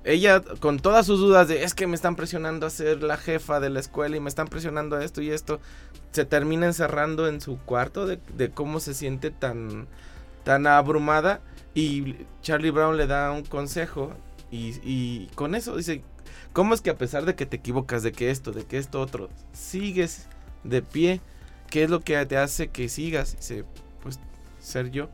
ella, 0.03 0.41
con 0.59 0.79
todas 0.79 1.05
sus 1.05 1.19
dudas 1.19 1.49
de 1.49 1.63
es 1.63 1.73
que 1.73 1.87
me 1.87 1.95
están 1.95 2.15
presionando 2.15 2.65
a 2.65 2.69
ser 2.69 3.03
la 3.03 3.17
jefa 3.17 3.59
de 3.59 3.69
la 3.69 3.79
escuela 3.81 4.15
y 4.15 4.19
me 4.21 4.29
están 4.29 4.47
presionando 4.47 4.95
a 4.95 5.03
esto 5.03 5.21
y 5.21 5.31
esto, 5.31 5.59
se 6.11 6.23
termina 6.23 6.65
encerrando 6.65 7.27
en 7.27 7.41
su 7.41 7.57
cuarto 7.59 8.05
de, 8.07 8.19
de 8.37 8.49
cómo 8.49 8.79
se 8.79 8.93
siente 8.93 9.31
tan, 9.31 9.87
tan 10.45 10.65
abrumada 10.65 11.41
y 11.75 12.15
Charlie 12.41 12.71
Brown 12.71 12.95
le 12.95 13.05
da 13.07 13.31
un 13.31 13.43
consejo 13.43 14.13
y, 14.49 14.75
y 14.81 15.27
con 15.35 15.53
eso 15.55 15.75
dice, 15.75 16.01
¿cómo 16.57 16.73
es 16.73 16.81
que 16.81 16.89
a 16.89 16.97
pesar 16.97 17.23
de 17.25 17.35
que 17.35 17.45
te 17.45 17.57
equivocas, 17.57 18.01
de 18.01 18.11
que 18.11 18.31
esto, 18.31 18.51
de 18.51 18.65
que 18.65 18.79
esto 18.79 18.99
otro, 18.99 19.29
sigues 19.53 20.25
de 20.63 20.81
pie? 20.81 21.21
¿Qué 21.69 21.83
es 21.83 21.91
lo 21.91 21.99
que 21.99 22.25
te 22.25 22.35
hace 22.35 22.69
que 22.69 22.89
sigas? 22.89 23.37
Dice, 23.37 23.63
pues 24.01 24.19
ser 24.59 24.89
yo. 24.89 25.07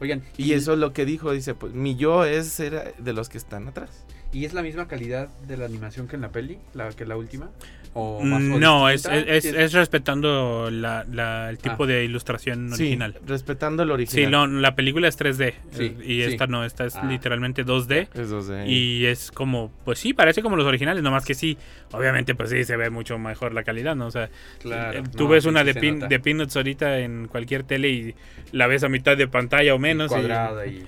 Oigan, 0.00 0.24
Y 0.36 0.54
eso 0.54 0.72
es 0.72 0.80
lo 0.80 0.92
que 0.92 1.04
dijo, 1.04 1.30
dice, 1.30 1.54
pues 1.54 1.72
mi 1.72 1.94
yo 1.94 2.24
es 2.24 2.48
ser 2.48 2.96
de 2.98 3.12
los 3.12 3.28
que 3.28 3.38
están 3.38 3.68
atrás. 3.68 3.90
¿Y 4.34 4.44
es 4.44 4.52
la 4.52 4.62
misma 4.62 4.88
calidad 4.88 5.28
de 5.46 5.56
la 5.56 5.64
animación 5.64 6.08
que 6.08 6.16
en 6.16 6.22
la 6.22 6.30
peli? 6.30 6.58
¿La 6.74 6.90
que 6.90 7.06
la 7.06 7.16
última? 7.16 7.50
¿O 7.96 8.20
más, 8.24 8.42
o 8.42 8.56
Mm, 8.56 8.58
No, 8.60 8.88
es, 8.90 9.06
es, 9.06 9.44
Sí, 9.44 9.52
es 9.56 9.72
respetando 9.72 10.68
la, 10.72 11.06
la- 11.12 11.48
el 11.50 11.58
tipo 11.58 11.84
Ah. 11.84 11.86
de 11.86 12.04
ilustración 12.04 12.72
original. 12.72 13.12
Sí, 13.16 13.24
respetando 13.28 13.84
el 13.84 13.88
Sí, 13.90 13.92
original. 13.92 14.30
no, 14.32 14.46
la 14.60 14.74
película 14.74 15.06
es 15.06 15.16
3D 15.16 15.54
Sí, 15.70 15.84
eh, 15.84 15.96
y 16.02 16.06
sí. 16.06 16.22
esta 16.22 16.48
no, 16.48 16.64
esta 16.64 16.84
es 16.86 16.96
Ah. 16.96 17.04
literalmente 17.08 17.64
2D. 17.64 18.08
Es 18.12 18.28
2D. 18.30 18.66
Y 18.68 19.06
es 19.06 19.30
como, 19.30 19.70
pues 19.84 20.00
sí, 20.00 20.12
parece 20.12 20.42
como 20.42 20.56
los 20.56 20.66
originales, 20.66 21.04
nomás 21.04 21.24
que 21.24 21.34
sí, 21.34 21.56
obviamente 21.92 22.34
pues 22.34 22.50
sí 22.50 22.64
se 22.64 22.76
ve 22.76 22.90
mucho 22.90 23.16
mejor 23.16 23.54
la 23.54 23.62
calidad, 23.62 23.94
¿no? 23.94 24.06
O 24.06 24.10
sea, 24.10 24.28
Claro. 24.58 24.98
eh, 24.98 25.02
tú 25.16 25.24
No, 25.24 25.30
ves 25.30 25.44
sí, 25.44 25.50
una 25.50 25.60
sí 25.60 25.66
de, 25.66 25.74
pin- 25.80 26.08
de 26.08 26.18
Peanuts 26.18 26.56
ahorita 26.56 26.98
en 26.98 27.28
cualquier 27.28 27.62
tele 27.62 27.90
y 27.90 28.14
la 28.50 28.66
ves 28.66 28.82
a 28.82 28.88
mitad 28.88 29.16
de 29.16 29.28
pantalla 29.28 29.72
o 29.72 29.78
menos. 29.78 30.10
y- 30.10 30.14
Cuadrada 30.14 30.66
y... 30.66 30.70
Y, 30.70 30.86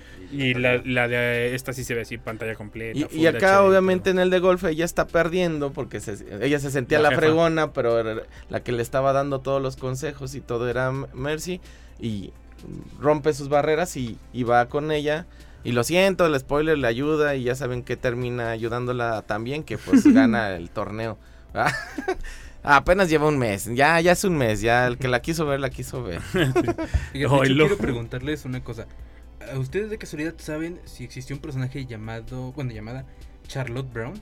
la, 0.54 0.80
la 0.84 1.08
de 1.08 1.54
esta 1.54 1.72
sí 1.72 1.84
se 1.84 1.94
ve 1.94 2.02
así, 2.02 2.18
pantalla 2.18 2.54
completa. 2.54 3.08
Y, 3.12 3.22
y 3.22 3.26
acá, 3.26 3.60
HD, 3.60 3.68
obviamente, 3.68 4.10
todo. 4.10 4.12
en 4.12 4.18
el 4.20 4.30
de 4.30 4.38
golf, 4.38 4.64
ella 4.64 4.84
está 4.84 5.06
perdiendo 5.06 5.72
porque 5.72 6.00
se- 6.00 6.24
ella 6.44 6.58
se 6.58 6.70
sentía 6.70 6.98
La 7.00 7.10
fregona, 7.12 7.72
pero 7.72 7.98
era 7.98 8.22
la 8.48 8.60
que 8.60 8.72
le 8.72 8.82
estaba 8.82 9.12
dando 9.12 9.40
todos 9.40 9.62
los 9.62 9.76
consejos 9.76 10.34
y 10.34 10.40
todo 10.40 10.68
era 10.68 10.90
Mercy. 10.90 11.60
Y 12.00 12.32
rompe 13.00 13.32
sus 13.32 13.48
barreras 13.48 13.96
y, 13.96 14.18
y 14.32 14.42
va 14.42 14.66
con 14.66 14.90
ella. 14.92 15.26
Y 15.64 15.72
lo 15.72 15.82
siento, 15.82 16.26
el 16.26 16.38
spoiler 16.38 16.78
le 16.78 16.86
ayuda 16.86 17.34
y 17.34 17.42
ya 17.44 17.54
saben 17.56 17.82
que 17.82 17.96
termina 17.96 18.50
ayudándola 18.50 19.22
también, 19.22 19.64
que 19.64 19.78
pues 19.78 20.06
gana 20.14 20.54
el 20.56 20.70
torneo. 20.70 21.18
¿verdad? 21.52 21.72
Apenas 22.62 23.08
lleva 23.08 23.28
un 23.28 23.38
mes, 23.38 23.66
ya, 23.74 24.00
ya 24.00 24.12
es 24.12 24.24
un 24.24 24.36
mes, 24.36 24.60
ya 24.60 24.88
el 24.88 24.98
que 24.98 25.06
la 25.06 25.22
quiso 25.22 25.46
ver, 25.46 25.60
la 25.60 25.70
quiso 25.70 26.02
ver. 26.02 26.20
Hecho, 27.14 27.38
quiero 27.40 27.76
preguntarles 27.78 28.44
una 28.44 28.62
cosa. 28.64 28.86
¿A 29.52 29.58
¿Ustedes 29.58 29.90
de 29.90 29.98
casualidad 29.98 30.34
saben 30.38 30.80
si 30.84 31.04
existió 31.04 31.36
un 31.36 31.42
personaje 31.42 31.86
llamado, 31.86 32.52
bueno, 32.52 32.72
llamada 32.72 33.06
Charlotte 33.46 33.92
Brown? 33.92 34.14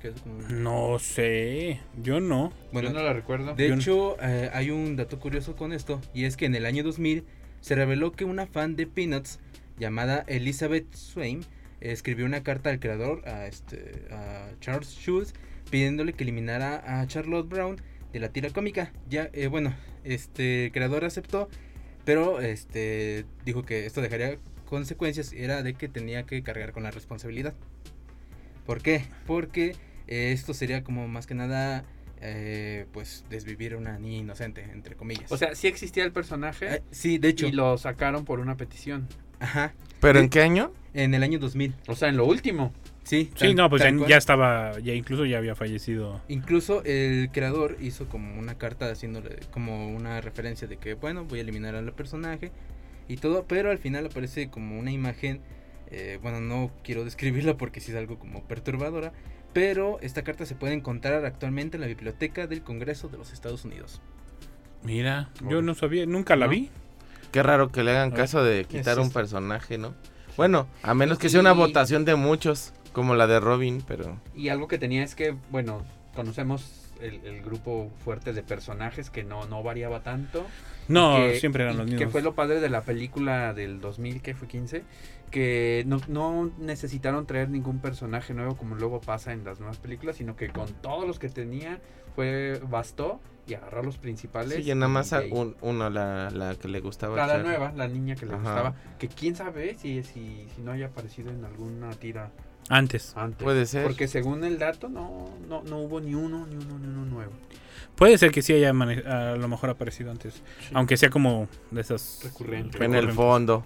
Que 0.00 0.08
es 0.08 0.20
como- 0.20 0.40
No 0.48 0.98
sé, 0.98 1.80
yo 2.02 2.20
no. 2.20 2.52
Bueno, 2.72 2.88
Yo 2.90 2.94
no 2.94 3.02
la 3.02 3.12
recuerdo. 3.12 3.54
de 3.54 3.68
yo 3.68 3.74
no- 3.74 3.80
hecho, 3.80 4.16
eh, 4.22 4.50
hay 4.52 4.70
un 4.70 4.96
dato 4.96 5.18
curioso 5.18 5.56
con 5.56 5.72
esto, 5.72 6.00
y 6.12 6.24
es 6.24 6.36
que 6.36 6.46
en 6.46 6.54
el 6.54 6.66
año 6.66 6.82
2000 6.84 7.24
se 7.60 7.74
reveló 7.74 8.12
que 8.12 8.24
una 8.24 8.46
fan 8.46 8.76
de 8.76 8.86
Peanuts 8.86 9.40
llamada 9.78 10.24
Elizabeth 10.28 10.94
Swain 10.94 11.44
escribió 11.80 12.26
una 12.26 12.42
carta 12.42 12.70
al 12.70 12.78
creador, 12.80 13.26
a, 13.28 13.46
este, 13.46 14.06
a 14.10 14.50
Charles 14.60 14.88
Schulz, 14.90 15.32
pidiéndole 15.70 16.12
que 16.12 16.22
eliminara 16.24 17.00
a 17.00 17.06
Charlotte 17.06 17.48
Brown 17.48 17.80
de 18.12 18.20
la 18.20 18.28
tira 18.28 18.50
cómica. 18.50 18.92
Ya, 19.08 19.30
eh, 19.32 19.48
bueno, 19.48 19.74
este 20.04 20.66
el 20.66 20.72
creador 20.72 21.04
aceptó, 21.04 21.48
pero 22.04 22.40
este 22.40 23.24
dijo 23.44 23.64
que 23.64 23.86
esto 23.86 24.00
dejaría 24.00 24.38
consecuencias, 24.66 25.32
era 25.32 25.62
de 25.62 25.74
que 25.74 25.88
tenía 25.88 26.24
que 26.24 26.42
cargar 26.42 26.72
con 26.72 26.82
la 26.82 26.90
responsabilidad. 26.90 27.54
¿Por 28.66 28.80
qué? 28.82 29.04
Porque 29.26 29.76
eh, 30.06 30.32
esto 30.32 30.54
sería 30.54 30.82
como 30.84 31.06
más 31.08 31.26
que 31.26 31.34
nada 31.34 31.84
eh, 32.20 32.86
pues 32.92 33.24
desvivir 33.28 33.74
a 33.74 33.76
una 33.76 33.98
niña 33.98 34.18
inocente, 34.18 34.62
entre 34.72 34.96
comillas. 34.96 35.30
O 35.30 35.36
sea, 35.36 35.54
sí 35.54 35.66
existía 35.66 36.04
el 36.04 36.12
personaje 36.12 36.76
Eh, 36.76 36.82
sí, 36.90 37.18
de 37.18 37.28
hecho. 37.28 37.46
y 37.46 37.52
lo 37.52 37.76
sacaron 37.76 38.24
por 38.24 38.40
una 38.40 38.56
petición. 38.56 39.06
Ajá. 39.40 39.74
¿Pero 40.00 40.20
en 40.20 40.28
qué 40.30 40.40
año? 40.40 40.72
En 40.94 41.12
el 41.12 41.22
año 41.22 41.38
2000. 41.38 41.74
O 41.88 41.94
sea, 41.94 42.08
en 42.08 42.16
lo 42.16 42.24
último. 42.24 42.72
Sí. 43.04 43.30
Sí, 43.36 43.54
no, 43.54 43.68
pues 43.70 43.82
ya, 43.82 43.90
ya 44.08 44.16
estaba, 44.16 44.78
ya 44.80 44.94
incluso 44.94 45.24
ya 45.26 45.38
había 45.38 45.54
fallecido. 45.54 46.20
Incluso 46.28 46.82
el 46.84 47.28
creador 47.32 47.76
hizo 47.80 48.08
como 48.08 48.38
una 48.38 48.56
carta 48.56 48.90
haciéndole 48.90 49.40
como 49.50 49.88
una 49.94 50.20
referencia 50.22 50.66
de 50.66 50.78
que, 50.78 50.94
bueno, 50.94 51.24
voy 51.24 51.38
a 51.38 51.42
eliminar 51.42 51.74
al 51.74 51.92
personaje 51.92 52.50
y 53.06 53.16
todo, 53.18 53.44
pero 53.46 53.70
al 53.70 53.78
final 53.78 54.06
aparece 54.06 54.48
como 54.48 54.78
una 54.78 54.90
imagen, 54.90 55.40
eh, 55.90 56.18
bueno, 56.22 56.40
no 56.40 56.70
quiero 56.82 57.04
describirla 57.04 57.56
porque 57.58 57.80
sí 57.80 57.90
es 57.92 57.96
algo 57.98 58.18
como 58.18 58.42
perturbadora, 58.44 59.12
pero 59.52 59.98
esta 60.00 60.24
carta 60.24 60.46
se 60.46 60.54
puede 60.54 60.72
encontrar 60.72 61.26
actualmente 61.26 61.76
en 61.76 61.82
la 61.82 61.86
biblioteca 61.86 62.46
del 62.46 62.62
Congreso 62.62 63.08
de 63.10 63.18
los 63.18 63.32
Estados 63.34 63.64
Unidos. 63.66 64.00
Mira, 64.82 65.30
yo 65.48 65.62
no 65.62 65.74
sabía, 65.74 66.06
nunca 66.06 66.36
la 66.36 66.46
¿No? 66.46 66.52
vi. 66.52 66.70
Qué 67.32 67.42
raro 67.42 67.70
que 67.70 67.82
le 67.82 67.90
hagan 67.92 68.12
Ah, 68.12 68.16
caso 68.16 68.42
de 68.44 68.64
quitar 68.64 68.98
es 68.98 69.04
un 69.04 69.12
personaje, 69.12 69.76
¿no? 69.78 69.94
Bueno, 70.36 70.66
a 70.82 70.94
menos 70.94 71.18
que 71.18 71.28
sea 71.28 71.40
una 71.40 71.52
Y- 71.52 71.56
votación 71.56 72.04
de 72.04 72.14
muchos, 72.16 72.72
como 72.94 73.14
la 73.14 73.26
de 73.26 73.40
Robin, 73.40 73.82
pero... 73.86 74.16
Y 74.34 74.48
algo 74.48 74.66
que 74.68 74.78
tenía 74.78 75.02
es 75.04 75.14
que, 75.14 75.36
bueno, 75.50 75.82
conocemos 76.14 76.90
el, 77.00 77.16
el 77.26 77.42
grupo 77.42 77.90
fuerte 78.04 78.32
de 78.32 78.42
personajes 78.42 79.10
que 79.10 79.24
no, 79.24 79.44
no 79.46 79.62
variaba 79.62 80.02
tanto. 80.02 80.46
No, 80.88 81.16
que- 81.16 81.38
siempre 81.40 81.64
eran 81.64 81.76
los 81.76 81.86
Que 81.86 81.92
mismos. 81.96 82.12
fue 82.12 82.22
lo 82.22 82.34
padre 82.34 82.60
de 82.60 82.70
la 82.70 82.80
película 82.82 83.52
del 83.52 83.80
2000, 83.80 84.22
que 84.22 84.34
fue 84.34 84.48
15, 84.48 84.82
que 85.30 85.82
no, 85.86 85.98
no 86.08 86.50
necesitaron 86.58 87.26
traer 87.26 87.48
ningún 87.50 87.80
personaje 87.80 88.32
nuevo 88.34 88.56
como 88.56 88.76
luego 88.76 89.00
pasa 89.00 89.32
en 89.32 89.44
las 89.44 89.58
nuevas 89.58 89.78
películas, 89.78 90.16
sino 90.16 90.36
que 90.36 90.48
con 90.50 90.72
todos 90.74 91.06
los 91.06 91.18
que 91.18 91.28
tenía 91.28 91.80
fue 92.14 92.60
bastó 92.70 93.18
y 93.46 93.54
agarrar 93.54 93.84
los 93.84 93.98
principales. 93.98 94.64
Sí, 94.64 94.70
y 94.70 94.74
nada 94.74 94.88
más 94.88 95.12
y 95.12 95.32
un- 95.32 95.56
uno, 95.62 95.90
la, 95.90 96.30
la 96.30 96.54
que 96.54 96.68
le 96.68 96.80
gustaba. 96.80 97.16
la 97.26 97.38
nueva, 97.42 97.72
la 97.74 97.88
niña 97.88 98.14
que 98.14 98.26
le 98.26 98.34
Ajá. 98.34 98.40
gustaba, 98.42 98.74
que 98.98 99.08
quién 99.08 99.34
sabe 99.34 99.76
si, 99.78 100.02
si, 100.04 100.46
si 100.54 100.62
no 100.62 100.70
haya 100.72 100.86
aparecido 100.86 101.30
en 101.30 101.44
alguna 101.44 101.90
tira 101.94 102.30
Antes. 102.68 103.12
antes. 103.16 103.42
Puede 103.42 103.66
ser. 103.66 103.84
Porque 103.84 104.08
según 104.08 104.42
el 104.44 104.58
dato 104.58 104.88
no, 104.88 105.30
no, 105.48 105.62
no 105.64 105.78
hubo 105.78 106.00
ni 106.00 106.14
uno, 106.14 106.46
ni 106.46 106.56
uno, 106.56 106.78
ni 106.78 106.86
uno 106.88 107.04
nuevo. 107.04 107.32
Puede 107.94 108.18
ser 108.18 108.30
que 108.32 108.42
sí 108.42 108.52
haya 108.52 108.70
a 108.70 109.36
lo 109.36 109.48
mejor 109.48 109.70
aparecido 109.70 110.10
antes. 110.10 110.42
Aunque 110.72 110.96
sea 110.96 111.10
como 111.10 111.48
de 111.70 111.80
esas. 111.80 112.20
Recurrente. 112.24 112.84
En 112.84 112.94
el 112.94 113.12
fondo. 113.12 113.64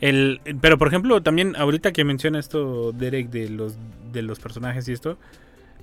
El, 0.00 0.40
pero 0.60 0.76
por 0.76 0.88
ejemplo, 0.88 1.22
también 1.22 1.54
ahorita 1.56 1.92
que 1.92 2.04
menciona 2.04 2.38
esto, 2.40 2.92
Derek, 2.92 3.30
de 3.30 3.48
los, 3.48 3.76
de 4.12 4.22
los 4.22 4.40
personajes 4.40 4.88
y 4.88 4.92
esto, 4.92 5.18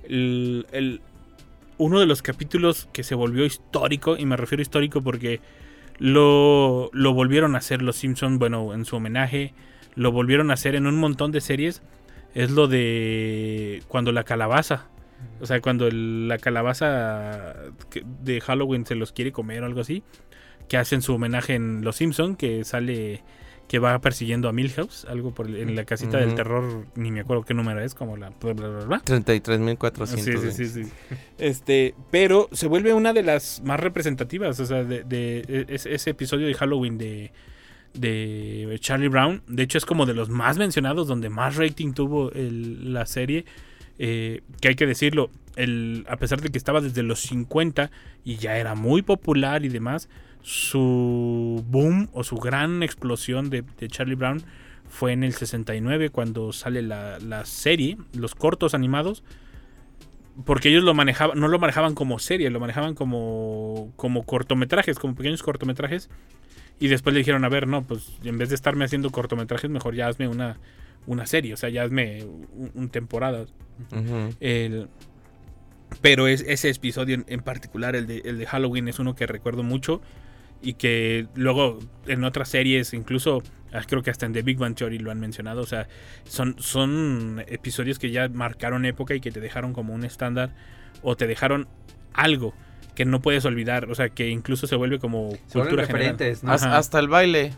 el, 0.04 0.66
el- 0.72 1.00
uno 1.78 1.98
de 1.98 2.06
los 2.06 2.22
capítulos 2.22 2.88
que 2.92 3.02
se 3.02 3.14
volvió 3.14 3.44
histórico, 3.46 4.16
y 4.18 4.26
me 4.26 4.36
refiero 4.36 4.60
histórico 4.62 5.00
porque 5.02 5.40
lo, 5.98 6.90
lo 6.92 7.14
volvieron 7.14 7.54
a 7.54 7.58
hacer 7.58 7.82
los 7.82 7.96
Simpsons, 7.96 8.38
bueno, 8.38 8.74
en 8.74 8.84
su 8.84 8.96
homenaje, 8.96 9.54
lo 9.94 10.12
volvieron 10.12 10.50
a 10.50 10.54
hacer 10.54 10.74
en 10.74 10.86
un 10.86 10.96
montón 10.98 11.32
de 11.32 11.40
series, 11.40 11.82
es 12.34 12.50
lo 12.50 12.68
de 12.68 13.82
cuando 13.88 14.12
la 14.12 14.24
calabaza, 14.24 14.88
o 15.40 15.46
sea, 15.46 15.60
cuando 15.60 15.86
el- 15.86 16.28
la 16.28 16.38
calabaza 16.38 17.54
de 18.22 18.40
Halloween 18.40 18.86
se 18.86 18.94
los 18.94 19.12
quiere 19.12 19.32
comer 19.32 19.62
o 19.62 19.66
algo 19.66 19.80
así, 19.80 20.02
que 20.68 20.76
hacen 20.76 21.02
su 21.02 21.14
homenaje 21.14 21.54
en 21.54 21.84
Los 21.84 21.96
Simpson, 21.96 22.36
que 22.36 22.64
sale 22.64 23.22
que 23.68 23.78
va 23.78 23.98
persiguiendo 24.00 24.50
a 24.50 24.52
Milhouse, 24.52 25.06
algo 25.08 25.32
por 25.32 25.48
en 25.48 25.74
la 25.74 25.84
casita 25.84 26.18
del 26.18 26.34
terror, 26.34 26.84
ni 26.94 27.10
me 27.10 27.20
acuerdo 27.20 27.42
qué 27.44 27.54
número 27.54 27.80
es, 27.82 27.94
como 27.94 28.18
la 28.18 28.28
bla 28.28 28.52
bla 28.52 28.68
bla. 28.68 28.84
bla. 28.84 29.02
33.400. 29.02 30.06
Sí, 30.06 30.52
sí, 30.52 30.66
sí, 30.68 30.84
sí. 30.84 30.92
Este, 31.38 31.94
pero 32.10 32.48
se 32.52 32.66
vuelve 32.66 32.92
una 32.92 33.12
de 33.14 33.22
las 33.22 33.62
más 33.64 33.80
representativas, 33.80 34.60
o 34.60 34.66
sea, 34.66 34.84
de, 34.84 35.04
de- 35.04 35.66
es- 35.70 35.86
ese 35.86 36.10
episodio 36.10 36.46
de 36.48 36.54
Halloween 36.54 36.98
de, 36.98 37.32
de 37.94 38.76
Charlie 38.80 39.08
Brown. 39.08 39.42
De 39.46 39.62
hecho, 39.62 39.78
es 39.78 39.86
como 39.86 40.06
de 40.06 40.14
los 40.14 40.28
más 40.28 40.58
mencionados, 40.58 41.06
donde 41.08 41.28
más 41.28 41.56
rating 41.56 41.92
tuvo 41.92 42.30
la 42.34 43.06
serie. 43.06 43.44
eh, 43.98 44.40
que 44.60 44.68
hay 44.68 44.74
que 44.74 44.86
decirlo, 44.86 45.30
el, 45.56 46.04
a 46.08 46.16
pesar 46.16 46.40
de 46.40 46.48
que 46.50 46.58
estaba 46.58 46.80
desde 46.80 47.02
los 47.02 47.20
50 47.20 47.90
y 48.24 48.36
ya 48.36 48.56
era 48.56 48.74
muy 48.74 49.02
popular 49.02 49.64
y 49.64 49.68
demás, 49.68 50.08
su 50.42 51.62
boom 51.68 52.08
o 52.12 52.24
su 52.24 52.36
gran 52.36 52.82
explosión 52.82 53.50
de, 53.50 53.62
de 53.78 53.88
Charlie 53.88 54.14
Brown 54.16 54.42
fue 54.88 55.12
en 55.12 55.24
el 55.24 55.34
69 55.34 56.10
cuando 56.10 56.52
sale 56.52 56.82
la, 56.82 57.18
la 57.20 57.44
serie, 57.44 57.96
los 58.14 58.34
cortos 58.34 58.74
animados, 58.74 59.22
porque 60.44 60.70
ellos 60.70 60.82
lo 60.82 60.94
manejaban, 60.94 61.38
no 61.38 61.48
lo 61.48 61.58
manejaban 61.58 61.94
como 61.94 62.18
serie, 62.18 62.50
lo 62.50 62.60
manejaban 62.60 62.94
como, 62.94 63.92
como 63.96 64.24
cortometrajes, 64.24 64.98
como 64.98 65.14
pequeños 65.14 65.42
cortometrajes. 65.42 66.08
Y 66.82 66.88
después 66.88 67.14
le 67.14 67.20
dijeron, 67.20 67.44
a 67.44 67.48
ver, 67.48 67.68
no, 67.68 67.84
pues 67.84 68.18
en 68.24 68.38
vez 68.38 68.48
de 68.48 68.56
estarme 68.56 68.84
haciendo 68.84 69.10
cortometrajes, 69.10 69.70
mejor 69.70 69.94
ya 69.94 70.08
hazme 70.08 70.26
una, 70.26 70.58
una 71.06 71.26
serie, 71.26 71.54
o 71.54 71.56
sea, 71.56 71.68
ya 71.68 71.84
hazme 71.84 72.24
un, 72.24 72.72
un 72.74 72.88
temporada. 72.88 73.46
El, 74.40 74.88
pero 76.00 76.26
es, 76.26 76.44
ese 76.44 76.70
episodio 76.70 77.14
en, 77.14 77.24
en 77.28 77.38
particular, 77.38 77.94
el 77.94 78.08
de, 78.08 78.22
el 78.24 78.36
de 78.36 78.46
Halloween, 78.46 78.88
es 78.88 78.98
uno 78.98 79.14
que 79.14 79.28
recuerdo 79.28 79.62
mucho. 79.62 80.02
Y 80.60 80.72
que 80.74 81.28
luego 81.36 81.78
en 82.08 82.24
otras 82.24 82.48
series, 82.48 82.94
incluso 82.94 83.44
ah, 83.72 83.82
creo 83.86 84.02
que 84.02 84.10
hasta 84.10 84.26
en 84.26 84.32
The 84.32 84.42
Big 84.42 84.58
Bang 84.58 84.74
Theory 84.74 84.98
lo 84.98 85.12
han 85.12 85.20
mencionado. 85.20 85.60
O 85.60 85.66
sea, 85.66 85.86
son, 86.24 86.56
son 86.58 87.44
episodios 87.46 88.00
que 88.00 88.10
ya 88.10 88.28
marcaron 88.28 88.86
época 88.86 89.14
y 89.14 89.20
que 89.20 89.30
te 89.30 89.38
dejaron 89.38 89.72
como 89.72 89.94
un 89.94 90.02
estándar. 90.02 90.52
O 91.00 91.14
te 91.16 91.28
dejaron 91.28 91.68
algo 92.12 92.54
que 92.94 93.04
no 93.04 93.20
puedes 93.20 93.44
olvidar. 93.44 93.90
O 93.90 93.94
sea, 93.94 94.08
que 94.10 94.28
incluso 94.28 94.66
se 94.66 94.76
vuelve 94.76 94.98
como 94.98 95.30
Se 95.46 95.58
cultura 95.58 95.86
general. 95.86 96.16
¿no? 96.42 96.52
Hasta, 96.52 96.68
Ajá. 96.68 96.78
hasta 96.78 96.98
el 96.98 97.08
baile. 97.08 97.52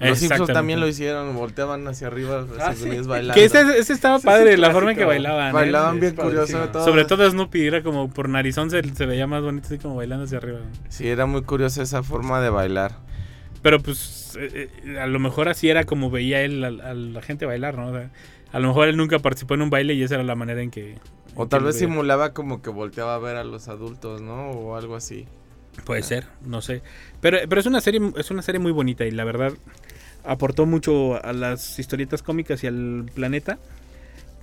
Los 0.00 0.18
Simpsons 0.18 0.50
también 0.50 0.80
lo 0.80 0.88
hicieron, 0.88 1.36
volteaban 1.36 1.86
hacia 1.86 2.06
arriba, 2.06 2.46
Ah, 2.58 2.72
sí. 2.74 2.88
bailando. 3.06 3.34
Que 3.34 3.44
ese, 3.44 3.60
ese 3.78 3.92
estaba 3.92 4.16
Ese 4.16 4.26
es 4.28 4.34
padre, 4.34 4.56
la 4.56 4.70
forma 4.70 4.92
en 4.92 4.96
que 4.96 5.04
bailaban. 5.04 5.50
¿eh? 5.50 5.52
Bailaban 5.52 6.00
bien 6.00 6.14
curioso 6.16 6.58
todo. 6.70 6.86
Sobre 6.86 7.04
todo 7.04 7.30
Snoopy 7.30 7.66
era 7.66 7.82
como 7.82 8.08
por 8.10 8.30
narizón 8.30 8.70
se, 8.70 8.82
se 8.94 9.04
veía 9.04 9.26
más 9.26 9.42
bonito 9.42 9.66
así 9.66 9.76
como 9.76 9.96
bailando 9.96 10.24
hacia 10.24 10.38
arriba. 10.38 10.60
Sí, 10.88 11.06
era 11.06 11.26
muy 11.26 11.42
curiosa 11.42 11.82
esa 11.82 12.02
forma 12.02 12.40
de 12.40 12.48
bailar. 12.48 12.92
Pero 13.60 13.78
pues 13.80 14.38
eh, 14.40 14.70
eh, 14.86 14.98
a 14.98 15.06
lo 15.06 15.18
mejor 15.18 15.50
así 15.50 15.68
era 15.68 15.84
como 15.84 16.10
veía 16.10 16.40
él 16.40 16.64
a, 16.64 16.68
a 16.68 16.94
la 16.94 17.20
gente 17.20 17.44
bailar, 17.44 17.76
¿no? 17.76 17.88
O 17.88 17.92
sea, 17.92 18.08
a 18.52 18.58
lo 18.58 18.68
mejor 18.68 18.88
él 18.88 18.96
nunca 18.96 19.18
participó 19.18 19.52
en 19.52 19.60
un 19.60 19.68
baile 19.68 19.92
y 19.92 20.02
esa 20.02 20.14
era 20.14 20.24
la 20.24 20.34
manera 20.34 20.62
en 20.62 20.70
que... 20.70 20.94
O 21.34 21.46
tal 21.46 21.64
vez 21.64 21.78
simulaba 21.78 22.32
como 22.32 22.60
que 22.60 22.70
volteaba 22.70 23.14
a 23.14 23.18
ver 23.18 23.36
a 23.36 23.44
los 23.44 23.68
adultos, 23.68 24.20
¿no? 24.20 24.50
O 24.50 24.76
algo 24.76 24.96
así. 24.96 25.26
Puede 25.84 26.02
ser, 26.02 26.26
no 26.44 26.60
sé. 26.60 26.82
Pero, 27.20 27.38
pero 27.48 27.60
es 27.60 27.66
una 27.66 27.80
serie, 27.80 28.00
es 28.16 28.30
una 28.30 28.42
serie 28.42 28.58
muy 28.58 28.72
bonita 28.72 29.06
y 29.06 29.10
la 29.10 29.24
verdad 29.24 29.52
aportó 30.24 30.66
mucho 30.66 31.22
a 31.24 31.32
las 31.32 31.78
historietas 31.78 32.22
cómicas 32.22 32.62
y 32.64 32.66
al 32.66 33.10
planeta. 33.14 33.58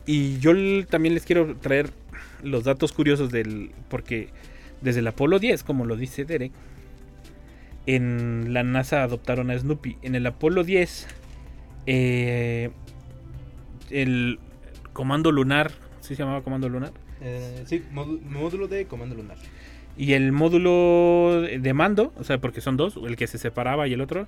Y 0.06 0.40
yo 0.40 0.54
también 0.88 1.14
les 1.14 1.26
quiero 1.26 1.56
traer 1.58 1.92
los 2.42 2.64
datos 2.64 2.94
curiosos 2.94 3.32
del. 3.32 3.72
porque 3.90 4.30
desde 4.82 5.00
el 5.00 5.08
Apolo 5.08 5.40
10, 5.40 5.64
como 5.64 5.86
lo 5.86 5.96
dice 5.96 6.24
Derek, 6.24 6.52
en 7.86 8.54
la 8.54 8.64
NASA 8.64 9.04
adoptaron 9.04 9.52
a 9.52 9.58
Snoopy. 9.58 9.98
En 10.02 10.16
el 10.16 10.26
Apolo 10.26 10.64
10, 10.64 11.08
eh, 11.88 12.70
el 13.90 14.40
comando 14.94 15.32
lunar, 15.32 15.72
¿sí 16.08 16.16
se 16.16 16.24
llamaba 16.24 16.42
comando 16.42 16.70
lunar? 16.70 16.92
Eh, 17.22 17.64
sí, 17.66 17.84
módu- 17.94 18.22
módulo 18.22 18.68
de 18.68 18.86
comando 18.86 19.16
lunar. 19.16 19.38
Y 19.98 20.14
el 20.14 20.32
módulo 20.32 21.42
de 21.42 21.74
mando, 21.74 22.14
o 22.18 22.24
sea, 22.24 22.38
porque 22.40 22.62
son 22.62 22.78
dos, 22.78 22.98
el 23.06 23.16
que 23.16 23.26
se 23.28 23.38
separaba 23.38 23.88
y 23.88 23.94
el 23.94 24.02
otro, 24.02 24.28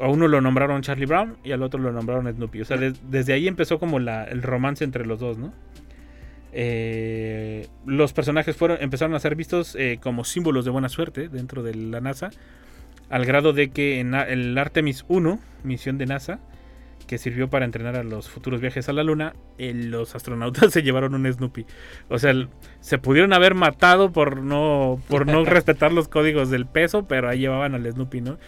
a 0.00 0.08
uno 0.08 0.28
lo 0.28 0.40
nombraron 0.40 0.80
Charlie 0.82 1.06
Brown 1.06 1.36
y 1.44 1.52
al 1.52 1.62
otro 1.62 1.78
lo 1.80 1.92
nombraron 1.92 2.32
Snoopy. 2.32 2.62
O 2.62 2.64
sea, 2.64 2.76
des- 2.78 3.00
desde 3.10 3.32
ahí 3.34 3.46
empezó 3.46 3.78
como 3.78 3.98
la, 3.98 4.24
el 4.24 4.42
romance 4.42 4.82
entre 4.82 5.04
los 5.06 5.20
dos, 5.20 5.36
¿no? 5.38 5.52
Eh, 6.52 7.66
los 7.84 8.12
personajes 8.12 8.56
fueron, 8.56 8.78
empezaron 8.80 9.14
a 9.14 9.20
ser 9.20 9.34
vistos 9.34 9.74
eh, 9.76 9.98
como 10.00 10.24
símbolos 10.24 10.64
de 10.64 10.70
buena 10.70 10.88
suerte 10.88 11.28
dentro 11.28 11.62
de 11.62 11.74
la 11.74 12.00
NASA, 12.00 12.30
al 13.10 13.24
grado 13.26 13.52
de 13.52 13.70
que 13.70 13.98
en 14.00 14.14
el 14.14 14.56
Artemis 14.56 15.04
1, 15.08 15.38
misión 15.64 15.98
de 15.98 16.06
NASA, 16.06 16.38
que 17.06 17.18
sirvió 17.18 17.48
para 17.50 17.64
entrenar 17.64 17.96
a 17.96 18.02
los 18.04 18.28
futuros 18.30 18.60
viajes 18.60 18.88
a 18.88 18.92
la 18.92 19.02
Luna, 19.04 19.34
eh, 19.58 19.72
los 19.74 20.14
astronautas 20.14 20.72
se 20.72 20.82
llevaron 20.82 21.14
un 21.14 21.30
Snoopy. 21.32 21.66
O 22.08 22.18
sea, 22.18 22.32
se 22.80 22.98
pudieron 22.98 23.32
haber 23.32 23.54
matado 23.54 24.12
por 24.12 24.38
no, 24.42 25.00
por 25.08 25.26
no 25.26 25.44
respetar 25.44 25.92
los 25.92 26.08
códigos 26.08 26.50
del 26.50 26.66
peso, 26.66 27.06
pero 27.06 27.28
ahí 27.28 27.40
llevaban 27.40 27.74
al 27.74 27.90
Snoopy, 27.90 28.20
¿no? 28.20 28.38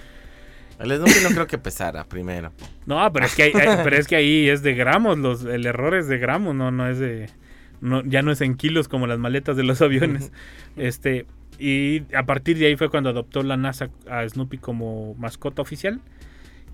El 0.79 0.91
Snoopy 0.95 1.23
no 1.23 1.29
creo 1.31 1.47
que 1.47 1.59
pesara 1.59 2.05
primero. 2.05 2.53
No, 2.85 3.11
pero 3.13 3.27
es 3.27 3.35
que, 3.35 3.45
ahí- 3.45 3.53
ahí- 3.55 3.81
pero 3.83 3.97
es 3.97 4.07
que 4.07 4.17
ahí 4.17 4.49
es 4.49 4.63
de 4.63 4.75
gramos, 4.75 5.17
los, 5.19 5.45
el 5.45 5.65
error 5.67 5.95
es 5.95 6.07
de 6.09 6.19
gramos, 6.19 6.55
no, 6.55 6.71
no 6.71 6.89
es 6.89 6.99
de... 6.99 7.31
No, 7.81 8.03
ya 8.05 8.23
no 8.23 8.33
es 8.33 8.41
en 8.41 8.57
kilos 8.57 8.89
como 8.89 9.07
las 9.07 9.19
maletas 9.19 9.57
de 9.57 9.63
los 9.63 9.81
aviones. 9.83 10.33
este 10.77 11.27
Y 11.59 12.03
a 12.15 12.25
partir 12.25 12.59
de 12.59 12.67
ahí 12.67 12.77
fue 12.77 12.89
cuando 12.91 13.11
adoptó 13.11 13.43
la 13.43 13.57
NASA 13.59 13.91
a 14.11 14.27
Snoopy 14.29 14.59
como 14.59 15.15
mascota 15.15 15.61
oficial 15.63 16.01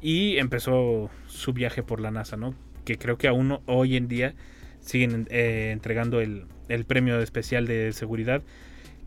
y 0.03 0.39
empezó 0.39 1.11
su 1.27 1.53
viaje 1.53 1.83
por 1.83 2.01
la 2.01 2.11
NASA, 2.11 2.37
¿no? 2.37 2.55
Que 2.85 2.99
creo 2.99 3.17
que 3.17 3.29
aún 3.29 3.61
hoy 3.67 3.97
en 3.97 4.09
día 4.09 4.35
siguen 4.81 5.29
eh, 5.31 5.71
entregando 5.73 6.21
el, 6.21 6.47
el 6.69 6.85
premio 6.85 7.21
especial 7.21 7.67
de 7.67 7.93
seguridad. 7.93 8.43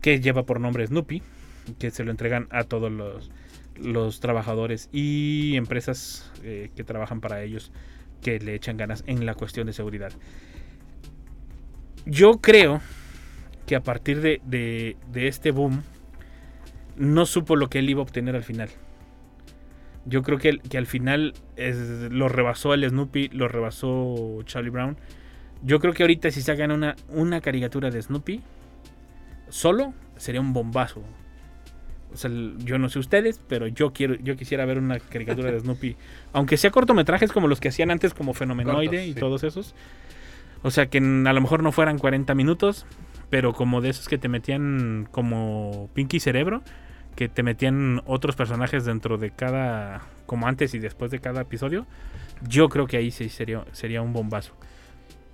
que 0.00 0.20
lleva 0.20 0.44
por 0.44 0.60
nombre 0.60 0.86
Snoopy, 0.86 1.22
que 1.78 1.90
se 1.90 2.04
lo 2.04 2.10
entregan 2.12 2.46
a 2.50 2.64
todos 2.64 2.92
los, 2.92 3.30
los 3.76 4.20
trabajadores 4.20 4.88
y 4.92 5.56
empresas 5.56 6.30
eh, 6.44 6.70
que 6.76 6.84
trabajan 6.84 7.20
para 7.20 7.42
ellos, 7.42 7.72
que 8.22 8.38
le 8.38 8.54
echan 8.54 8.76
ganas 8.76 9.04
en 9.06 9.26
la 9.26 9.34
cuestión 9.34 9.66
de 9.66 9.72
seguridad. 9.72 10.12
Yo 12.04 12.40
creo 12.40 12.80
que 13.66 13.74
a 13.76 13.82
partir 13.82 14.20
de, 14.20 14.40
de- 14.46 14.96
de 15.12 15.28
este 15.28 15.50
boom, 15.50 15.82
no 16.96 17.26
supo 17.26 17.56
lo 17.56 17.68
que 17.68 17.80
él 17.80 17.90
iba 17.90 18.00
a 18.00 18.04
obtener 18.04 18.36
al 18.36 18.44
final. 18.44 18.68
Yo 20.06 20.22
creo 20.22 20.38
que, 20.38 20.58
que 20.58 20.78
al 20.78 20.86
final 20.86 21.34
es- 21.56 22.10
lo 22.10 22.28
rebasó 22.28 22.72
el 22.74 22.88
Snoopy, 22.88 23.28
lo 23.28 23.48
rebasó 23.48 24.40
Charlie 24.44 24.70
Brown. 24.70 24.96
Yo 25.62 25.80
creo 25.80 25.92
que 25.94 26.02
ahorita 26.04 26.30
si 26.30 26.42
sacan 26.42 26.70
una, 26.70 26.94
una 27.08 27.40
caricatura 27.40 27.90
de 27.90 28.00
Snoopy, 28.00 28.40
solo 29.48 29.94
sería 30.16 30.40
un 30.40 30.52
bombazo. 30.52 31.02
O 32.12 32.16
sea, 32.16 32.30
yo 32.58 32.78
no 32.78 32.88
sé 32.88 32.98
ustedes, 32.98 33.40
pero 33.48 33.66
yo 33.66 33.92
quiero, 33.92 34.14
yo 34.14 34.36
quisiera 34.36 34.64
ver 34.64 34.78
una 34.78 34.98
caricatura 35.00 35.50
de 35.50 35.60
Snoopy, 35.60 35.96
aunque 36.32 36.56
sea 36.56 36.70
cortometrajes 36.70 37.32
como 37.32 37.48
los 37.48 37.60
que 37.60 37.68
hacían 37.68 37.90
antes, 37.90 38.14
como 38.14 38.32
Fenomenoide 38.32 38.86
Cortos, 38.86 39.06
y 39.06 39.12
sí. 39.14 39.20
todos 39.20 39.44
esos. 39.44 39.74
O 40.62 40.70
sea, 40.70 40.86
que 40.86 40.98
a 40.98 41.32
lo 41.32 41.40
mejor 41.40 41.62
no 41.62 41.72
fueran 41.72 41.98
40 41.98 42.34
minutos, 42.34 42.86
pero 43.28 43.52
como 43.52 43.80
de 43.80 43.90
esos 43.90 44.08
que 44.08 44.18
te 44.18 44.28
metían 44.28 45.08
como 45.10 45.90
Pinky 45.94 46.20
Cerebro, 46.20 46.62
que 47.16 47.28
te 47.28 47.42
metían 47.42 48.02
otros 48.06 48.36
personajes 48.36 48.84
dentro 48.84 49.18
de 49.18 49.30
cada, 49.30 50.02
como 50.26 50.46
antes 50.46 50.74
y 50.74 50.78
después 50.78 51.10
de 51.10 51.18
cada 51.18 51.40
episodio. 51.40 51.86
Yo 52.46 52.68
creo 52.68 52.86
que 52.86 52.98
ahí 52.98 53.10
sí 53.10 53.30
sería, 53.30 53.64
sería 53.72 54.02
un 54.02 54.12
bombazo. 54.12 54.52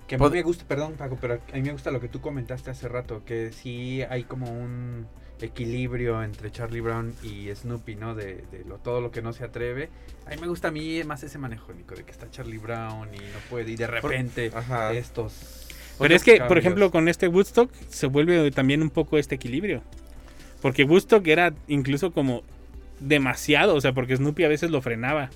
Que 0.07 0.15
a 0.15 0.17
mí 0.17 0.29
me 0.29 0.41
gusta, 0.41 0.65
perdón 0.65 0.93
Paco, 0.93 1.17
pero 1.19 1.35
a 1.35 1.55
mí 1.55 1.61
me 1.61 1.71
gusta 1.73 1.91
lo 1.91 1.99
que 1.99 2.07
tú 2.07 2.21
comentaste 2.21 2.71
hace 2.71 2.87
rato, 2.87 3.23
que 3.25 3.51
sí 3.51 4.01
hay 4.09 4.23
como 4.23 4.49
un 4.49 5.05
equilibrio 5.41 6.23
entre 6.23 6.51
Charlie 6.51 6.79
Brown 6.79 7.13
y 7.21 7.53
Snoopy, 7.53 7.95
¿no? 7.95 8.15
De, 8.15 8.43
de 8.51 8.63
lo, 8.65 8.77
todo 8.77 9.01
lo 9.01 9.11
que 9.11 9.21
no 9.21 9.33
se 9.33 9.43
atreve. 9.43 9.89
A 10.25 10.29
mí 10.29 10.37
me 10.39 10.47
gusta 10.47 10.69
a 10.69 10.71
mí 10.71 11.03
más 11.03 11.23
ese 11.23 11.37
manejo, 11.37 11.73
Nico, 11.73 11.95
de 11.95 12.03
que 12.03 12.11
está 12.11 12.29
Charlie 12.31 12.57
Brown 12.57 13.09
y 13.13 13.17
no 13.17 13.39
puede, 13.49 13.71
y 13.71 13.75
de 13.75 13.87
repente 13.87 14.51
Ajá. 14.53 14.93
estos... 14.93 15.67
Pero 15.99 16.15
es 16.15 16.23
que, 16.23 16.41
por 16.41 16.57
ejemplo, 16.57 16.89
con 16.91 17.07
este 17.07 17.27
Woodstock 17.27 17.71
se 17.89 18.07
vuelve 18.07 18.49
también 18.51 18.81
un 18.81 18.89
poco 18.89 19.17
este 19.17 19.35
equilibrio. 19.35 19.83
Porque 20.63 20.85
Woodstock 20.85 21.27
era 21.27 21.53
incluso 21.67 22.13
como 22.13 22.41
demasiado, 23.01 23.75
o 23.75 23.81
sea, 23.81 23.91
porque 23.91 24.15
Snoopy 24.15 24.45
a 24.45 24.47
veces 24.47 24.71
lo 24.71 24.81
frenaba. 24.81 25.29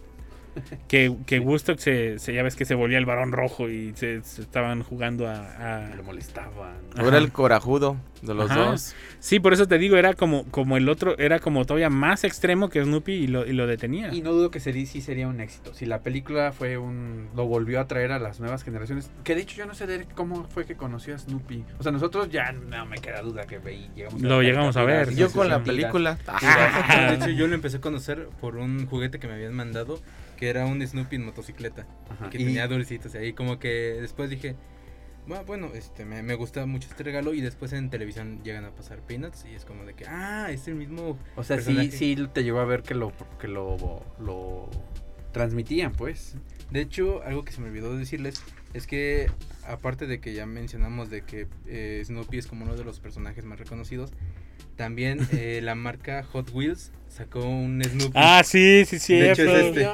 Que, 0.87 1.15
que 1.25 1.39
Woodstock 1.39 1.79
se, 1.79 2.19
se- 2.19 2.33
ya 2.33 2.43
ves 2.43 2.55
que 2.55 2.65
se 2.65 2.75
volvía 2.75 2.97
el 2.97 3.05
varón 3.05 3.31
rojo 3.31 3.69
y 3.69 3.93
se, 3.95 4.21
se 4.23 4.41
estaban 4.41 4.83
jugando 4.83 5.27
a, 5.27 5.85
a- 5.89 5.95
Lo 5.95 6.03
molestaban. 6.03 6.75
Ajá. 6.95 7.17
el 7.17 7.31
corajudo 7.31 7.97
de 8.21 8.33
los 8.33 8.49
Ajá. 8.49 8.59
dos. 8.71 8.95
Sí, 9.19 9.39
por 9.39 9.53
eso 9.53 9.67
te 9.67 9.77
digo, 9.77 9.95
era 9.97 10.13
como, 10.13 10.45
como 10.45 10.75
el 10.77 10.89
otro, 10.89 11.17
era 11.19 11.39
como 11.39 11.65
todavía 11.65 11.89
más 11.89 12.23
extremo 12.23 12.69
que 12.69 12.83
Snoopy 12.83 13.11
y 13.13 13.27
lo, 13.27 13.45
y 13.45 13.53
lo 13.53 13.67
detenía. 13.67 14.13
Y 14.13 14.21
no 14.21 14.31
dudo 14.33 14.49
que 14.51 14.59
sería, 14.59 14.85
sí 14.87 15.01
sería 15.01 15.27
un 15.27 15.39
éxito. 15.39 15.73
Si 15.73 15.85
la 15.85 15.99
película 16.01 16.51
fue 16.51 16.77
un. 16.77 17.29
lo 17.35 17.45
volvió 17.45 17.79
a 17.79 17.87
traer 17.87 18.11
a 18.11 18.19
las 18.19 18.39
nuevas 18.39 18.63
generaciones. 18.63 19.11
Que 19.23 19.35
de 19.35 19.41
hecho 19.41 19.55
yo 19.57 19.65
no 19.65 19.75
sé 19.75 19.85
de 19.87 20.05
cómo 20.15 20.45
fue 20.45 20.65
que 20.65 20.75
conoció 20.75 21.13
a 21.15 21.17
Snoopy. 21.19 21.63
O 21.79 21.83
sea, 21.83 21.91
nosotros 21.91 22.29
ya 22.29 22.51
no 22.51 22.85
me 22.87 22.97
queda 22.97 23.21
duda 23.21 23.45
que 23.45 23.59
veí, 23.59 23.89
llegamos 23.95 24.21
Lo 24.21 24.37
las 24.41 24.45
llegamos 24.45 24.77
a 24.77 24.83
ver. 24.83 25.13
Yo 25.15 25.31
con 25.31 25.47
la 25.49 25.63
película. 25.63 26.17
De 27.09 27.15
hecho, 27.15 27.29
yo 27.29 27.47
lo 27.47 27.53
empecé 27.55 27.77
a 27.77 27.81
conocer 27.81 28.27
por 28.41 28.55
un 28.57 28.85
juguete 28.87 29.19
que 29.19 29.27
me 29.27 29.33
habían 29.33 29.53
mandado, 29.53 29.99
que 30.37 30.47
era 30.49 30.65
un 30.65 30.85
Snoopy 30.87 31.17
en 31.17 31.25
motocicleta. 31.25 31.85
Ajá. 32.09 32.27
Y 32.27 32.29
que 32.29 32.37
Y- 32.41 32.45
tenía 32.45 32.67
dulcitos. 32.69 33.13
Y 33.15 33.17
ahí 33.17 33.33
como 33.33 33.59
que 33.59 33.97
después 33.99 34.29
dije, 34.29 34.55
"Bueno, 35.27 35.43
bueno, 35.45 35.71
este, 35.73 36.05
me, 36.05 36.23
me 36.23 36.35
gusta 36.35 36.65
mucho 36.65 36.87
este 36.89 37.03
regalo. 37.03 37.33
Y 37.33 37.41
después 37.41 37.73
en 37.73 37.89
televisión 37.89 38.41
llegan 38.43 38.63
a 38.63 38.71
pasar 38.71 38.99
Peanuts. 39.01 39.45
Y 39.51 39.55
es 39.55 39.65
como 39.65 39.83
de 39.83 39.93
que, 39.93 40.05
ah, 40.07 40.47
es 40.51 40.67
el 40.69 40.75
mismo. 40.75 41.17
O 41.35 41.43
sea, 41.43 41.57
sí, 41.59 41.65
personaje". 41.73 41.91
sí 41.91 42.15
te 42.33 42.43
llegó 42.45 42.59
a 42.59 42.65
ver 42.65 42.83
que 42.83 42.93
lo, 42.95 43.11
que 43.41 43.49
lo, 43.49 43.75
lo 44.19 44.69
transmitían, 45.33 45.91
pues. 45.91 46.35
De 46.71 46.81
hecho, 46.81 47.21
algo 47.23 47.43
que 47.43 47.51
se 47.51 47.61
me 47.61 47.67
olvidó 47.69 47.95
decirles 47.97 48.41
es 48.73 48.87
que, 48.87 49.29
aparte 49.65 50.05
de 50.07 50.19
que 50.19 50.33
ya 50.33 50.45
mencionamos 50.45 51.09
de 51.09 51.21
que 51.23 51.47
eh, 51.65 52.01
Snoopy 52.05 52.37
es 52.37 52.47
como 52.47 52.65
uno 52.65 52.75
de 52.75 52.83
los 52.83 52.99
personajes 52.99 53.45
más 53.45 53.57
reconocidos, 53.59 54.11
también 54.75 55.19
eh, 55.31 55.61
la 55.63 55.75
marca 55.75 56.23
Hot 56.23 56.51
Wheels 56.53 56.91
sacó 57.07 57.39
un 57.47 57.81
Snoopy. 57.83 58.11
Ah, 58.15 58.41
sí, 58.43 58.83
sí, 58.85 58.99
sí. 58.99 59.15
De 59.15 59.31
hecho, 59.31 59.43
es 59.43 59.65
este. 59.67 59.87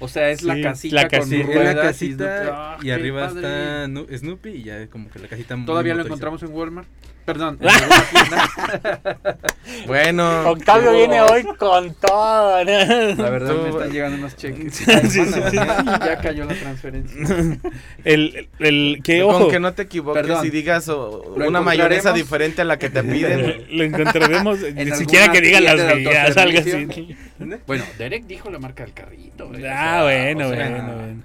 O 0.00 0.08
sea, 0.08 0.30
es 0.30 0.42
la 0.42 0.60
casita 0.60 0.96
la 0.96 1.02
con 1.08 1.20
casita. 1.20 1.36
Es 1.36 1.46
la 1.46 1.54
ruedas 1.54 1.74
y 1.74 1.86
casita 1.88 2.42
Snoopy. 2.42 2.50
Ah, 2.52 2.78
y 2.82 2.90
arriba 2.90 3.28
padre. 3.28 3.84
está 3.84 4.18
Snoopy 4.18 4.48
y 4.48 4.62
ya 4.64 4.86
como 4.88 5.10
que 5.10 5.18
la 5.18 5.28
casita 5.28 5.56
muy 5.56 5.66
Todavía 5.66 5.94
lo 5.94 6.02
encontramos 6.04 6.42
en 6.42 6.52
Walmart. 6.52 6.88
Perdón, 7.32 7.58
en. 7.60 7.70
Bueno. 9.86 10.50
Octavio 10.50 10.92
viene 10.92 11.20
hoy 11.20 11.44
con 11.58 11.94
todo. 11.94 12.64
¿no? 12.64 12.70
La 12.70 13.30
verdad 13.30 13.54
Tú- 13.54 13.62
me 13.62 13.68
están 13.70 13.90
llegando 13.92 14.18
unos 14.18 14.36
cheques. 14.36 14.74
Sí, 14.84 14.84
sí, 15.24 15.24
sí. 15.50 15.56
Ya 15.56 16.18
cayó 16.20 16.44
la 16.44 16.54
transferencia. 16.54 17.16
El, 18.04 18.48
el, 18.58 18.66
el- 18.66 19.00
que 19.02 19.20
Con 19.22 19.34
ojo, 19.34 19.48
que 19.48 19.60
no 19.60 19.72
te 19.72 19.82
equivoques 19.82 20.22
Perdón. 20.22 20.46
y 20.46 20.50
digas 20.50 20.88
o, 20.88 21.34
Lo 21.36 21.48
una 21.48 21.60
mayonesa 21.60 22.12
diferente 22.12 22.62
a 22.62 22.64
la 22.64 22.78
que 22.78 22.90
te 22.90 23.02
piden. 23.02 23.66
lo 23.70 23.84
encontraremos, 23.84 24.60
ni 24.60 24.68
alguna 24.80 24.96
siquiera 24.96 25.30
que 25.32 25.40
digan 25.40 25.64
las 25.64 25.96
vías, 25.96 26.36
algo 26.36 26.58
así. 26.58 27.16
Bueno, 27.66 27.84
Derek 27.98 28.24
dijo 28.26 28.50
la 28.50 28.58
marca 28.58 28.84
del 28.84 28.92
carrito. 28.92 29.46
o 29.46 29.52
Ah, 29.54 29.58
sea, 29.60 30.02
bueno, 30.02 30.48
o 30.48 30.52
sea, 30.54 30.68
bueno, 30.70 30.92
bueno. 30.94 31.22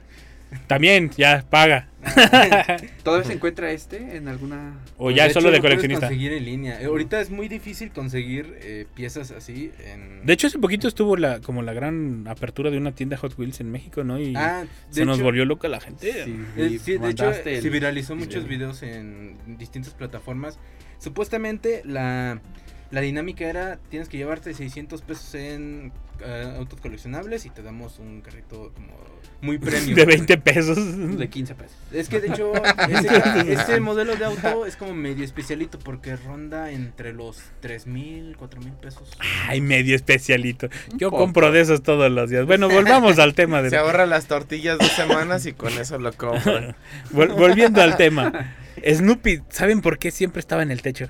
También, 0.68 1.10
ya, 1.18 1.44
paga. 1.50 1.88
¿Todavía 3.04 3.26
se 3.26 3.34
encuentra 3.34 3.72
este 3.72 4.16
en 4.18 4.28
alguna...? 4.28 4.80
O 4.98 5.12
ya 5.12 5.28
De 5.28 5.34
solo 5.34 5.48
hecho, 5.50 5.56
de 5.56 5.62
coleccionista. 5.62 6.08
conseguir 6.08 6.34
en 6.34 6.46
línea. 6.46 6.82
Eh, 6.82 6.86
Ahorita 6.86 7.20
es 7.20 7.30
muy 7.30 7.48
difícil 7.48 7.92
conseguir 7.92 8.58
eh, 8.62 8.86
piezas 8.96 9.32
así 9.32 9.72
en... 9.86 10.26
De 10.26 10.34
hecho, 10.34 10.48
hace 10.48 10.60
poquito 10.60 10.88
estuvo 10.88 11.18
la 11.18 11.40
como 11.42 11.62
la 11.64 11.74
gran 11.74 12.28
apertura 12.28 12.70
de 12.72 12.78
una 12.78 12.92
tienda 12.94 13.18
Hot 13.18 13.38
Wheels 13.38 13.60
en 13.60 13.72
México, 13.72 14.04
¿no? 14.04 14.20
Y 14.20 14.34
Ah, 14.36 14.66
se 14.90 15.06
nos 15.06 15.22
volvió 15.22 15.46
loca 15.46 15.68
la 15.68 15.80
gente. 15.80 16.12
Sí, 16.26 16.36
Eh, 16.58 16.80
sí, 16.84 16.98
de 16.98 17.10
hecho, 17.10 17.32
el 17.32 17.62
se 17.62 17.70
viralizó 17.70 18.16
muchos 18.16 18.48
video. 18.48 18.70
videos 18.72 18.84
en 18.84 19.36
distintas 19.58 19.94
plataformas. 19.94 20.60
Supuestamente 21.00 21.82
la, 21.86 22.40
la 22.92 23.02
dinámica 23.02 23.46
era, 23.46 23.78
tienes 23.90 24.10
que 24.10 24.18
llevarte 24.18 24.54
600 24.54 25.02
pesos 25.02 25.34
en 25.36 25.92
eh, 26.24 26.54
autos 26.58 26.80
coleccionables 26.80 27.46
y 27.46 27.50
te 27.50 27.62
damos 27.62 28.00
un 28.00 28.22
carrito 28.22 28.72
como 28.74 28.94
muy 29.42 29.58
premium. 29.58 29.96
De 29.96 30.06
20 30.06 30.38
pesos. 30.40 30.78
De 31.18 31.30
15 31.30 31.56
pesos. 31.56 31.76
Es 31.92 32.10
que 32.10 32.20
de 32.20 32.28
hecho, 32.30 32.52
ese, 32.90 33.54
ese 33.54 33.80
modelo 33.80 34.16
de 34.16 34.26
auto 34.26 34.66
es 34.66 34.76
como 34.76 34.94
medio 34.94 35.24
especialito 35.24 35.78
porque 35.80 36.16
ronda 36.16 36.72
entre 36.72 37.14
los 37.14 37.40
3 37.60 37.88
mil, 37.88 38.36
4 38.38 38.62
mil 38.62 38.74
pesos. 38.74 39.12
Ay, 39.48 39.62
medio 39.62 39.96
especialito. 39.96 40.68
Yo 40.98 41.10
poco. 41.12 41.24
compro 41.24 41.52
de 41.52 41.62
esos 41.62 41.84
todos 41.84 42.12
los 42.12 42.30
días. 42.30 42.46
Bueno, 42.46 42.70
volvamos 42.70 43.20
al 43.20 43.34
tema. 43.36 43.62
De... 43.62 43.70
Se 43.70 43.78
ahorra 43.78 44.06
las 44.06 44.26
tortillas 44.28 44.78
dos 44.80 44.92
semanas 44.92 45.46
y 45.46 45.54
con 45.54 45.74
eso 45.74 46.00
lo 46.00 46.12
compran. 46.14 46.76
Vol- 47.14 47.36
volviendo 47.36 47.82
al 47.82 47.98
tema. 47.98 48.56
Snoopy, 48.86 49.42
¿saben 49.50 49.82
por 49.82 49.98
qué 50.00 50.12
siempre 50.12 50.40
estaba 50.40 50.64
en 50.64 50.72
el 50.72 50.82
techo? 50.82 51.10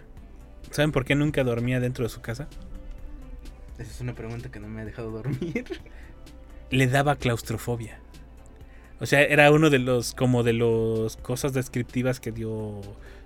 ¿Saben 0.72 0.92
por 0.92 1.06
qué 1.06 1.16
nunca 1.16 1.44
dormía 1.44 1.80
dentro 1.80 2.04
de 2.04 2.10
su 2.10 2.22
casa? 2.22 2.48
Esa 3.80 3.92
es 3.92 4.02
una 4.02 4.14
pregunta 4.14 4.52
que 4.52 4.60
no 4.60 4.68
me 4.68 4.82
ha 4.82 4.86
dejado 4.86 5.10
dormir. 5.12 5.66
Le 6.70 6.88
daba 6.88 7.16
claustrofobia. 7.16 8.00
O 9.00 9.06
sea, 9.06 9.22
era 9.24 9.52
uno 9.52 9.70
de 9.70 9.80
los, 9.80 10.14
como 10.14 10.44
de 10.44 10.54
los 10.54 11.18
cosas 11.18 11.54
descriptivas 11.54 12.20
que 12.20 12.32
dio 12.32 12.82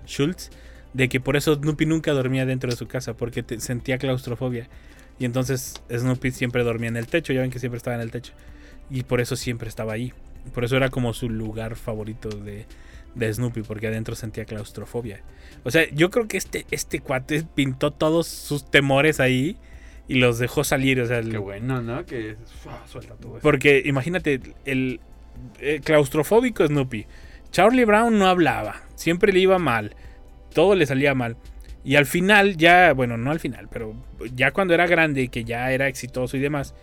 Schultz, 0.06 0.50
de 0.94 1.08
que 1.08 1.20
por 1.20 1.36
eso 1.36 1.54
Snoopy 1.54 1.86
nunca 1.86 2.12
dormía 2.12 2.44
dentro 2.46 2.70
de 2.70 2.76
su 2.76 2.88
casa, 2.88 3.14
porque 3.14 3.42
te- 3.42 3.60
sentía 3.60 3.98
claustrofobia. 3.98 4.68
Y 5.18 5.24
entonces 5.26 5.74
Snoopy 5.90 6.32
siempre 6.32 6.64
dormía 6.64 6.88
en 6.88 6.96
el 6.96 7.06
techo, 7.06 7.32
ya 7.32 7.42
ven 7.42 7.50
que 7.50 7.58
siempre 7.60 7.76
estaba 7.76 7.94
en 7.96 8.02
el 8.02 8.10
techo. 8.10 8.32
Y 8.90 9.04
por 9.04 9.20
eso 9.20 9.36
siempre 9.36 9.68
estaba 9.68 9.92
ahí. 9.92 10.12
Por 10.54 10.64
eso 10.64 10.76
era 10.76 10.88
como 10.88 11.12
su 11.12 11.28
lugar 11.30 11.76
favorito 11.76 12.28
de, 12.30 12.66
de 13.14 13.32
Snoopy, 13.32 13.62
porque 13.62 13.86
adentro 13.86 14.16
sentía 14.16 14.44
claustrofobia. 14.46 15.20
O 15.62 15.70
sea, 15.70 15.88
yo 15.90 16.10
creo 16.10 16.26
que 16.26 16.38
este, 16.38 16.66
este 16.72 16.98
cuate 17.00 17.44
pintó 17.54 17.92
todos 17.92 18.26
sus 18.26 18.68
temores 18.68 19.20
ahí 19.20 19.56
y 20.08 20.14
los 20.16 20.38
dejó 20.40 20.64
salir. 20.64 21.00
O 21.00 21.06
sea, 21.06 21.18
el- 21.18 21.30
Qué 21.30 21.38
bueno, 21.38 21.80
¿no? 21.82 22.04
Que 22.06 22.34
suelta 22.90 23.14
todo 23.14 23.34
eso. 23.36 23.42
porque 23.42 23.82
imagínate, 23.84 24.40
el, 24.64 24.98
eh, 25.60 25.80
claustrofóbico 25.82 26.66
Snoopy. 26.66 27.06
Charlie 27.50 27.84
Brown 27.84 28.18
no 28.18 28.26
hablaba, 28.26 28.82
siempre 28.94 29.32
le 29.32 29.40
iba 29.40 29.58
mal, 29.58 29.94
todo 30.54 30.74
le 30.74 30.86
salía 30.86 31.14
mal. 31.14 31.36
Y 31.84 31.96
al 31.96 32.06
final, 32.06 32.56
ya, 32.56 32.92
bueno, 32.92 33.16
no 33.16 33.30
al 33.30 33.40
final, 33.40 33.68
pero 33.72 33.94
ya 34.34 34.50
cuando 34.52 34.74
era 34.74 34.86
grande 34.86 35.28
que 35.28 35.44
ya 35.44 35.72
era 35.72 35.88
exitoso 35.88 36.36
y 36.36 36.40
demás, 36.40 36.74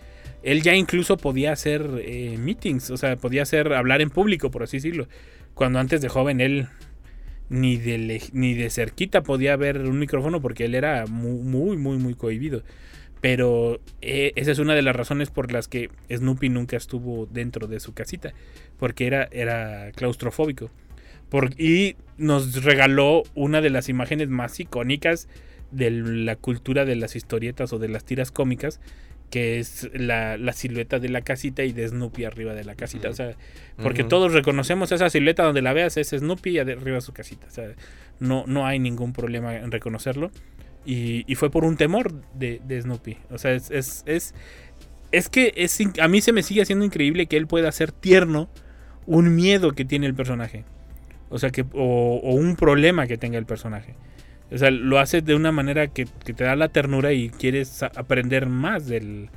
él 0.44 0.62
ya 0.62 0.76
incluso 0.76 1.18
podía 1.18 1.52
hacer 1.52 1.88
eh, 2.00 2.36
meetings, 2.38 2.90
o 2.90 2.98
sea, 2.98 3.16
podía 3.16 3.44
hacer, 3.44 3.74
hablar 3.74 4.02
en 4.02 4.10
público, 4.10 4.50
por 4.52 4.64
así 4.64 4.78
decirlo. 4.78 5.08
Cuando 5.54 5.80
antes 5.80 6.02
de 6.02 6.10
joven 6.10 6.42
él 6.42 6.68
ni 7.50 7.78
de, 7.78 8.22
ni 8.34 8.54
de 8.54 8.70
cerquita 8.70 9.24
podía 9.24 9.56
ver 9.56 9.80
un 9.82 10.00
micrófono 10.00 10.42
porque 10.42 10.66
él 10.66 10.76
era 10.76 11.06
muy, 11.08 11.42
muy, 11.42 11.78
muy, 11.78 11.98
muy 11.98 12.14
cohibido. 12.14 12.64
Pero 13.22 13.80
eh, 14.02 14.32
esa 14.36 14.52
es 14.52 14.60
una 14.60 14.76
de 14.76 14.82
las 14.82 14.96
razones 14.96 15.30
por 15.30 15.52
las 15.52 15.68
que 15.68 15.90
Snoopy 16.10 16.50
nunca 16.50 16.78
estuvo 16.78 17.26
dentro 17.26 17.68
de 17.68 17.80
su 17.80 17.94
casita. 17.94 18.34
Porque 18.78 19.08
era, 19.08 19.28
era 19.32 19.92
claustrofóbico. 19.94 20.70
Por, 21.30 21.60
y 21.60 21.96
nos 22.18 22.64
regaló 22.64 23.24
una 23.36 23.62
de 23.62 23.70
las 23.70 23.90
imágenes 23.90 24.30
más 24.30 24.60
icónicas 24.60 25.28
de 25.72 25.92
la 25.92 26.36
cultura 26.36 26.86
de 26.86 26.96
las 26.96 27.16
historietas 27.16 27.74
o 27.74 27.80
de 27.80 27.90
las 27.90 28.06
tiras 28.06 28.32
cómicas, 28.32 28.80
que 29.30 29.60
es 29.60 29.90
la, 29.94 30.38
la 30.38 30.54
silueta 30.54 31.00
de 31.00 31.10
la 31.10 31.22
casita 31.22 31.64
y 31.64 31.74
de 31.74 31.88
Snoopy 31.90 32.24
arriba 32.24 32.54
de 32.54 32.64
la 32.64 32.76
casita. 32.76 33.10
O 33.10 33.14
sea, 33.14 33.36
porque 33.82 34.04
todos 34.06 34.32
reconocemos 34.34 34.92
esa 34.92 35.10
silueta 35.10 35.44
donde 35.44 35.62
la 35.62 35.74
veas, 35.74 35.98
es 35.98 36.10
Snoopy 36.10 36.52
y 36.52 36.60
arriba 36.60 36.96
de 36.96 37.02
su 37.02 37.12
casita. 37.12 37.48
O 37.48 37.52
sea, 37.52 37.74
no, 38.20 38.46
no 38.48 38.66
hay 38.66 38.80
ningún 38.80 39.12
problema 39.12 39.56
en 39.56 39.72
reconocerlo. 39.72 40.32
Y, 40.90 41.26
y 41.28 41.36
fue 41.36 41.52
por 41.52 41.66
un 41.66 41.76
temor 41.76 42.14
de, 42.34 42.62
de 42.64 42.82
Snoopy. 42.82 43.18
O 43.30 43.38
sea, 43.38 43.52
es, 43.52 43.70
es, 43.72 44.04
es, 44.06 44.34
es 45.12 45.28
que 45.28 45.52
es, 45.58 45.78
a 46.00 46.08
mí 46.08 46.22
se 46.22 46.32
me 46.32 46.44
sigue 46.44 46.62
haciendo 46.62 46.86
increíble 46.86 47.26
que 47.26 47.36
él 47.36 47.46
pueda 47.46 47.68
hacer 47.68 47.92
tierno 47.92 48.48
un 49.06 49.36
miedo 49.36 49.74
que 49.74 49.84
tiene 49.84 50.08
el 50.08 50.14
personaje. 50.14 50.64
O 51.30 51.40
sea, 51.40 51.50
que, 51.50 51.64
o, 51.74 52.22
o 52.24 52.34
un 52.36 52.56
problema 52.56 53.06
que 53.06 53.18
tenga 53.18 53.38
el 53.38 53.46
personaje. 53.46 53.96
O 54.50 54.58
sea, 54.58 54.72
lo 54.72 54.98
hace 54.98 55.22
de 55.22 55.36
una 55.36 55.52
manera 55.52 55.88
que, 55.88 56.08
que 56.24 56.34
te 56.34 56.46
da 56.46 56.56
la 56.56 56.70
ternura 56.70 57.12
y 57.12 57.32
quieres 57.32 57.84
aprender 57.84 58.46
más 58.46 58.88
del, 58.88 59.30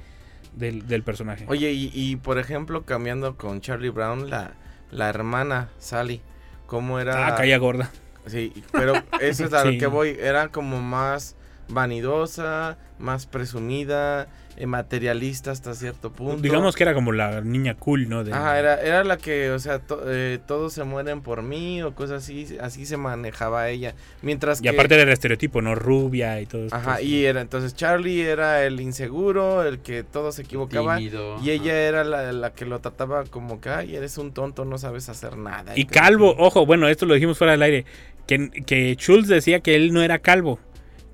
del, 0.54 0.86
del 0.86 1.02
personaje. 1.02 1.46
Oye, 1.48 1.72
y, 1.72 1.90
y, 1.92 2.14
por 2.14 2.38
ejemplo, 2.38 2.84
cambiando 2.84 3.36
con 3.36 3.60
Charlie 3.60 3.88
Brown, 3.90 4.30
la, 4.30 4.52
la 4.92 5.08
hermana 5.08 5.70
Sally, 5.78 6.20
¿cómo 6.66 7.00
era? 7.00 7.26
Ah, 7.26 7.34
caía 7.34 7.58
gorda. 7.58 7.90
Sí, 8.26 8.52
pero 8.70 8.92
eso 9.20 9.46
es 9.46 9.52
a 9.52 9.64
lo 9.64 9.70
Sí. 9.72 9.78
que 9.78 9.86
voy. 9.88 10.16
Era 10.20 10.48
como 10.48 10.80
más 10.80 11.34
vanidosa, 11.70 12.76
más 12.98 13.26
presumida, 13.26 14.28
eh, 14.56 14.66
materialista 14.66 15.52
hasta 15.52 15.74
cierto 15.74 16.12
punto. 16.12 16.42
Digamos 16.42 16.76
que 16.76 16.82
era 16.82 16.92
como 16.92 17.12
la 17.12 17.40
niña 17.40 17.74
cool, 17.76 18.08
¿no? 18.10 18.24
De- 18.24 18.32
Ajá, 18.32 18.58
era, 18.58 18.80
era 18.80 19.04
la 19.04 19.16
que, 19.16 19.50
o 19.52 19.58
sea, 19.58 19.78
to- 19.78 20.02
eh, 20.06 20.38
todos 20.46 20.74
se 20.74 20.84
mueren 20.84 21.22
por 21.22 21.42
mí 21.42 21.82
o 21.82 21.94
cosas 21.94 22.24
así, 22.24 22.58
así 22.60 22.84
se 22.84 22.96
manejaba 22.98 23.68
ella. 23.70 23.94
Mientras 24.20 24.60
y 24.60 24.64
que... 24.64 24.68
aparte 24.68 24.94
era 24.94 25.04
el 25.04 25.08
estereotipo, 25.08 25.62
¿no? 25.62 25.74
Rubia 25.74 26.40
y 26.40 26.46
todo 26.46 26.64
esto. 26.64 26.76
Ajá, 26.76 27.00
y 27.00 27.24
era 27.24 27.40
entonces 27.40 27.74
Charlie 27.74 28.22
era 28.22 28.64
el 28.64 28.80
inseguro, 28.80 29.62
el 29.64 29.78
que 29.78 30.02
todos 30.02 30.34
se 30.34 30.42
equivocaban. 30.42 30.98
Tímido, 30.98 31.38
Y 31.42 31.50
ella 31.50 31.72
ajá. 31.72 31.80
era 31.80 32.04
la, 32.04 32.32
la 32.32 32.52
que 32.52 32.66
lo 32.66 32.80
trataba 32.80 33.24
como 33.24 33.60
que, 33.60 33.70
ay, 33.70 33.96
eres 33.96 34.18
un 34.18 34.32
tonto, 34.32 34.64
no 34.66 34.76
sabes 34.76 35.08
hacer 35.08 35.38
nada. 35.38 35.72
Y 35.76 35.86
calvo, 35.86 36.34
ojo, 36.38 36.66
bueno, 36.66 36.86
esto 36.88 37.06
lo 37.06 37.14
dijimos 37.14 37.38
fuera 37.38 37.52
del 37.52 37.62
aire. 37.62 37.84
Que, 38.26 38.50
que 38.50 38.94
Schultz 38.96 39.26
decía 39.28 39.60
que 39.60 39.74
él 39.74 39.92
no 39.92 40.02
era 40.02 40.18
calvo, 40.20 40.60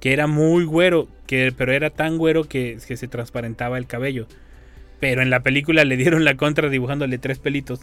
que 0.07 0.13
era 0.13 0.29
muy 0.29 0.65
güero, 0.65 1.09
que, 1.27 1.53
pero 1.57 1.73
era 1.73 1.91
tan 1.91 2.17
güero 2.17 2.45
que, 2.45 2.79
que 2.87 2.97
se 2.97 3.09
transparentaba 3.09 3.77
el 3.77 3.89
cabello. 3.89 4.29
Pero 5.01 5.21
en 5.21 5.31
la 5.31 5.41
película 5.41 5.85
le 5.85 5.97
dieron 5.97 6.25
la 6.25 6.37
contra 6.37 6.69
dibujándole 6.69 7.19
tres 7.19 7.41
pelitos. 7.41 7.81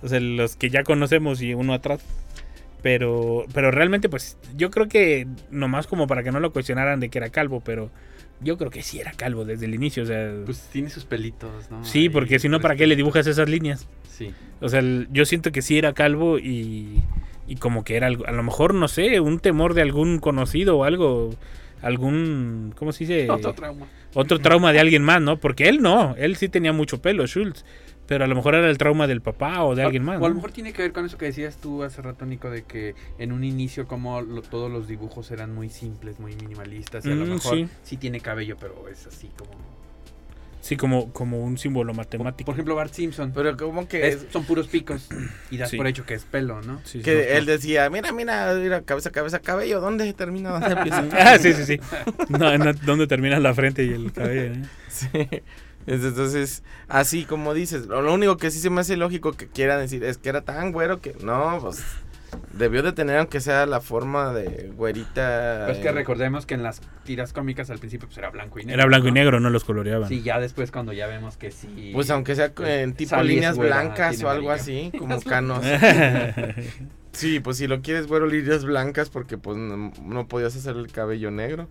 O 0.00 0.08
sea, 0.08 0.18
los 0.18 0.56
que 0.56 0.70
ya 0.70 0.84
conocemos 0.84 1.42
y 1.42 1.52
uno 1.52 1.74
atrás. 1.74 2.00
Pero, 2.80 3.44
pero 3.52 3.70
realmente, 3.72 4.08
pues, 4.08 4.38
yo 4.56 4.70
creo 4.70 4.88
que 4.88 5.26
nomás 5.50 5.86
como 5.86 6.06
para 6.06 6.22
que 6.22 6.32
no 6.32 6.40
lo 6.40 6.50
cuestionaran 6.50 6.98
de 6.98 7.10
que 7.10 7.18
era 7.18 7.28
calvo, 7.28 7.60
pero 7.62 7.90
yo 8.40 8.56
creo 8.56 8.70
que 8.70 8.82
sí 8.82 8.98
era 8.98 9.12
calvo 9.12 9.44
desde 9.44 9.66
el 9.66 9.74
inicio. 9.74 10.04
O 10.04 10.06
sea, 10.06 10.32
Pues 10.46 10.70
tiene 10.72 10.88
sus 10.88 11.04
pelitos, 11.04 11.70
¿no? 11.70 11.84
sí, 11.84 12.08
porque 12.08 12.38
si 12.38 12.48
no, 12.48 12.58
¿para 12.58 12.76
qué 12.76 12.86
le 12.86 12.96
dibujas 12.96 13.26
esas 13.26 13.50
líneas? 13.50 13.86
Sí. 14.08 14.32
O 14.62 14.70
sea, 14.70 14.80
yo 15.10 15.26
siento 15.26 15.52
que 15.52 15.60
sí 15.60 15.76
era 15.76 15.92
calvo 15.92 16.38
y, 16.38 17.02
y 17.46 17.56
como 17.56 17.84
que 17.84 17.96
era 17.96 18.06
algo, 18.06 18.26
a 18.26 18.32
lo 18.32 18.42
mejor, 18.42 18.72
no 18.72 18.88
sé, 18.88 19.20
un 19.20 19.40
temor 19.40 19.74
de 19.74 19.82
algún 19.82 20.20
conocido 20.20 20.78
o 20.78 20.84
algo, 20.84 21.34
algún, 21.82 22.72
¿cómo 22.76 22.92
se 22.92 23.04
dice? 23.04 23.30
Otro 23.30 23.52
trauma. 23.54 23.86
Otro 24.14 24.38
trauma 24.38 24.72
de 24.72 24.80
alguien 24.80 25.02
más, 25.02 25.20
¿no? 25.20 25.38
Porque 25.38 25.68
él 25.68 25.82
no, 25.82 26.14
él 26.16 26.36
sí 26.36 26.48
tenía 26.48 26.72
mucho 26.72 27.00
pelo, 27.02 27.26
Schultz, 27.26 27.64
pero 28.06 28.24
a 28.24 28.28
lo 28.28 28.34
mejor 28.34 28.54
era 28.54 28.70
el 28.70 28.78
trauma 28.78 29.06
del 29.06 29.20
papá 29.20 29.62
o 29.64 29.74
de 29.74 29.82
alguien 29.82 30.04
más. 30.04 30.20
O 30.20 30.24
a 30.24 30.28
lo 30.28 30.30
¿no? 30.30 30.34
mejor 30.36 30.52
tiene 30.52 30.72
que 30.72 30.82
ver 30.82 30.92
con 30.92 31.04
eso 31.04 31.18
que 31.18 31.26
decías 31.26 31.58
tú 31.58 31.82
hace 31.82 32.00
rato, 32.02 32.24
Nico, 32.24 32.48
de 32.50 32.62
que 32.62 32.94
en 33.18 33.32
un 33.32 33.44
inicio 33.44 33.86
como 33.86 34.20
lo- 34.22 34.42
todos 34.42 34.70
los 34.70 34.88
dibujos 34.88 35.30
eran 35.32 35.54
muy 35.54 35.68
simples, 35.68 36.18
muy 36.20 36.34
minimalistas. 36.36 37.04
Y 37.04 37.10
a 37.10 37.14
lo 37.14 37.26
Mm, 37.26 37.28
mejor 37.30 37.56
sí. 37.56 37.68
sí. 37.82 37.96
tiene 37.96 38.20
cabello, 38.20 38.56
pero 38.58 38.88
es 38.88 39.06
así 39.06 39.28
como... 39.36 39.50
Sí, 40.66 40.76
como, 40.76 41.12
como 41.12 41.38
un 41.44 41.58
símbolo 41.58 41.94
matemático. 41.94 42.46
por 42.46 42.54
ejemplo, 42.56 42.74
Bart 42.74 42.92
Simpson. 42.92 43.30
Pero 43.32 43.56
como 43.56 43.86
que... 43.86 44.08
Es- 44.08 44.26
son 44.32 44.44
puros 44.44 44.66
picos 44.66 45.06
y 45.50 45.58
das 45.58 45.70
Sí. 45.70 45.76
por 45.76 45.86
hecho 45.86 46.04
que 46.04 46.14
es 46.14 46.24
pelo, 46.24 46.60
¿no? 46.62 46.80
Sí, 46.82 47.02
que 47.02 47.36
él 47.36 47.46
decía, 47.46 47.88
mira, 47.88 48.10
mira, 48.10 48.52
mira, 48.54 48.82
cabeza, 48.82 49.10
cabeza, 49.12 49.38
cabello, 49.38 49.80
¿dónde 49.80 50.12
termina? 50.12 50.50
¿Dónde 50.50 50.72
empieza? 50.76 51.04
Ah, 51.12 51.38
sí, 51.38 51.52
sí, 51.52 51.64
sí. 51.64 51.80
No, 52.30 52.58
no, 52.58 52.72
¿Dónde 52.72 53.06
termina 53.06 53.38
la 53.38 53.54
frente 53.54 53.84
y 53.84 53.92
el 53.92 54.12
cabello? 54.12 54.54
eh? 54.54 54.62
Sí. 54.88 55.06
Entonces, 55.86 56.64
así 56.88 57.24
como 57.24 57.54
dices, 57.54 57.86
lo 57.86 58.02
lo 58.02 58.12
único 58.12 58.36
que 58.38 58.50
sí 58.50 58.58
se 58.58 58.70
me 58.70 58.80
hace 58.80 58.96
lógico 58.96 59.32
que 59.34 59.46
quieran 59.46 59.78
decir 59.80 60.02
es 60.02 60.18
que 60.18 60.28
era 60.28 60.40
tan 60.40 60.72
güero 60.72 61.00
que 61.00 61.14
no, 61.22 61.58
pues 61.60 61.80
debió 62.52 62.82
de 62.82 62.92
tener 62.92 63.18
aunque 63.18 63.40
sea 63.40 63.66
la 63.66 63.80
forma 63.80 64.32
de 64.32 64.70
güerita. 64.74 65.64
Pero 65.66 65.72
es 65.72 65.78
que 65.78 65.88
eh, 65.88 65.92
recordemos 65.92 66.46
que 66.46 66.54
en 66.54 66.62
las 66.62 66.80
tiras 67.04 67.32
cómicas 67.32 67.70
al 67.70 67.78
principio 67.78 68.08
pues 68.08 68.18
era 68.18 68.30
blanco 68.30 68.58
y 68.58 68.64
negro. 68.64 68.80
Era 68.80 68.86
blanco 68.86 69.08
y 69.08 69.12
negro, 69.12 69.40
no 69.40 69.50
los 69.50 69.64
coloreaban. 69.64 70.08
Sí, 70.08 70.22
ya 70.22 70.40
después 70.40 70.70
cuando 70.70 70.92
ya 70.92 71.06
vemos 71.06 71.36
que 71.36 71.50
sí. 71.50 71.90
Pues 71.92 72.10
aunque 72.10 72.34
sea 72.34 72.52
en 72.58 72.94
tipo 72.94 73.20
líneas 73.22 73.56
güera, 73.56 73.82
blancas 73.82 74.22
o 74.22 74.30
algo 74.30 74.50
así, 74.50 74.92
como 74.98 75.20
canos. 75.22 75.64
Sí, 77.12 77.40
pues 77.40 77.56
si 77.56 77.66
lo 77.66 77.80
quieres 77.80 78.06
güero, 78.06 78.26
líneas 78.26 78.66
blancas 78.66 79.08
porque 79.08 79.38
pues 79.38 79.56
no, 79.56 79.90
no 80.02 80.28
podías 80.28 80.54
hacer 80.54 80.76
el 80.76 80.92
cabello 80.92 81.30
negro. 81.30 81.66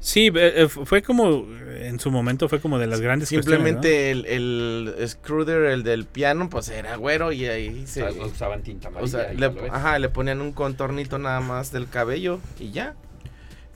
Sí, 0.00 0.28
eh, 0.28 0.62
eh, 0.62 0.68
fue 0.68 1.02
como, 1.02 1.46
en 1.80 1.98
su 1.98 2.10
momento 2.10 2.48
fue 2.48 2.60
como 2.60 2.78
de 2.78 2.86
las 2.86 3.00
grandes 3.00 3.28
Simplemente 3.28 4.10
el, 4.12 4.26
el 4.26 5.08
Scrooder, 5.08 5.64
el 5.64 5.82
del 5.82 6.04
piano, 6.04 6.48
pues 6.48 6.68
era 6.68 6.96
güero 6.96 7.32
y 7.32 7.46
ahí 7.46 7.86
se... 7.86 8.04
O 8.04 8.12
sea, 8.12 8.26
usaban 8.26 8.62
tinta 8.62 8.88
amarilla. 8.88 9.18
O 9.18 9.20
sea, 9.20 9.32
le, 9.32 9.46
ajá, 9.70 9.98
le 9.98 10.08
ponían 10.08 10.40
un 10.40 10.52
contornito 10.52 11.18
nada 11.18 11.40
más 11.40 11.72
del 11.72 11.88
cabello 11.88 12.38
y 12.60 12.70
ya. 12.70 12.94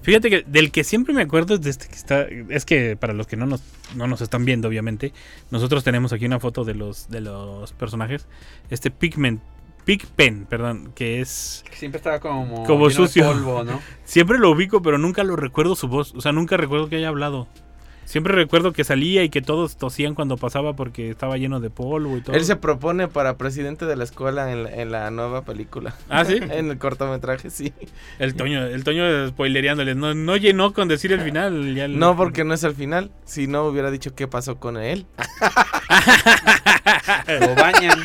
Fíjate 0.03 0.31
que 0.31 0.45
del 0.47 0.73
que 0.73 0.85
siempre 0.85 1.15
me 1.15 1.23
acuerdo 1.23 1.55
es 1.55 1.61
de 1.61 1.71
este 1.71 1.87
que 1.87 1.95
está. 1.95 2.27
Es 2.49 2.65
que 2.65 2.97
para 2.97 3.13
los 3.13 3.29
que 3.29 3.37
no 3.37 3.47
nos, 3.47 3.63
no 3.95 4.09
nos 4.09 4.21
están 4.21 4.45
viendo, 4.45 4.67
obviamente, 4.69 5.13
nosotros 5.51 5.85
tenemos 5.85 6.13
aquí 6.13 6.27
una 6.27 6.41
foto 6.41 6.65
de 6.65 6.75
los, 6.75 7.09
de 7.09 7.21
los 7.21 7.73
personajes. 7.73 8.27
Este 8.69 8.91
Pigment. 8.91 9.41
Pigpen, 9.85 10.47
perdón, 10.47 10.93
que 10.95 11.21
es. 11.21 11.65
Siempre 11.73 11.99
estaba 11.99 12.21
como. 12.21 12.65
Como 12.65 12.91
sucio. 12.91 13.27
polvo, 13.27 13.65
¿no? 13.65 13.81
Siempre 14.05 14.39
lo 14.39 14.51
ubico, 14.51 14.83
pero 14.83 14.99
nunca 14.99 15.25
lo 15.25 15.37
recuerdo 15.37 15.75
su 15.75 15.89
voz. 15.89 16.15
O 16.15 16.21
sea, 16.21 16.33
nunca 16.33 16.57
recuerdo 16.57 16.89
que 16.89 16.97
haya 16.97 17.09
hablado. 17.09 17.49
Siempre 18.05 18.35
recuerdo 18.35 18.73
que 18.73 18.85
salía 18.85 19.23
y 19.25 19.31
que 19.31 19.41
todos 19.41 19.77
tosían 19.77 20.15
cuando 20.15 20.37
pasaba 20.37 20.75
porque 20.75 21.11
estaba 21.11 21.39
lleno 21.39 21.61
de 21.61 21.71
polvo 21.71 22.17
y 22.17 22.21
todo. 22.21 22.37
Él 22.37 22.45
se 22.45 22.57
propone 22.57 23.09
para 23.09 23.37
presidente 23.39 23.87
de 23.87 23.97
la 23.97 24.05
escuela 24.05 24.53
en 24.53 24.65
la, 24.65 24.71
en 24.75 24.93
la 24.93 25.11
nueva 25.11 25.43
película. 25.45 25.95
Ah, 26.11 26.25
sí. 26.25 26.39
en 26.51 26.71
el 26.71 26.79
cortometraje, 26.79 27.49
sí. 27.51 27.73
El 28.19 28.35
Toño, 28.35 28.65
el 28.67 28.85
Toño 28.85 29.29
spoilereándoles. 29.29 29.97
No, 29.97 30.15
no 30.15 30.37
llenó 30.37 30.73
con 30.75 30.89
decir 30.89 31.13
el 31.13 31.21
final. 31.23 31.75
ya 31.75 31.87
el- 31.87 31.99
No, 31.99 32.17
porque 32.17 32.45
no 32.45 32.53
es 32.55 32.63
el 32.65 32.75
final. 32.75 33.11
Si 33.25 33.47
no, 33.47 33.65
hubiera 33.65 33.91
dicho 33.91 34.15
qué 34.15 34.29
pasó 34.29 34.57
con 34.57 34.77
él. 34.77 35.07
Lo 37.41 37.55
bañan. 37.55 37.99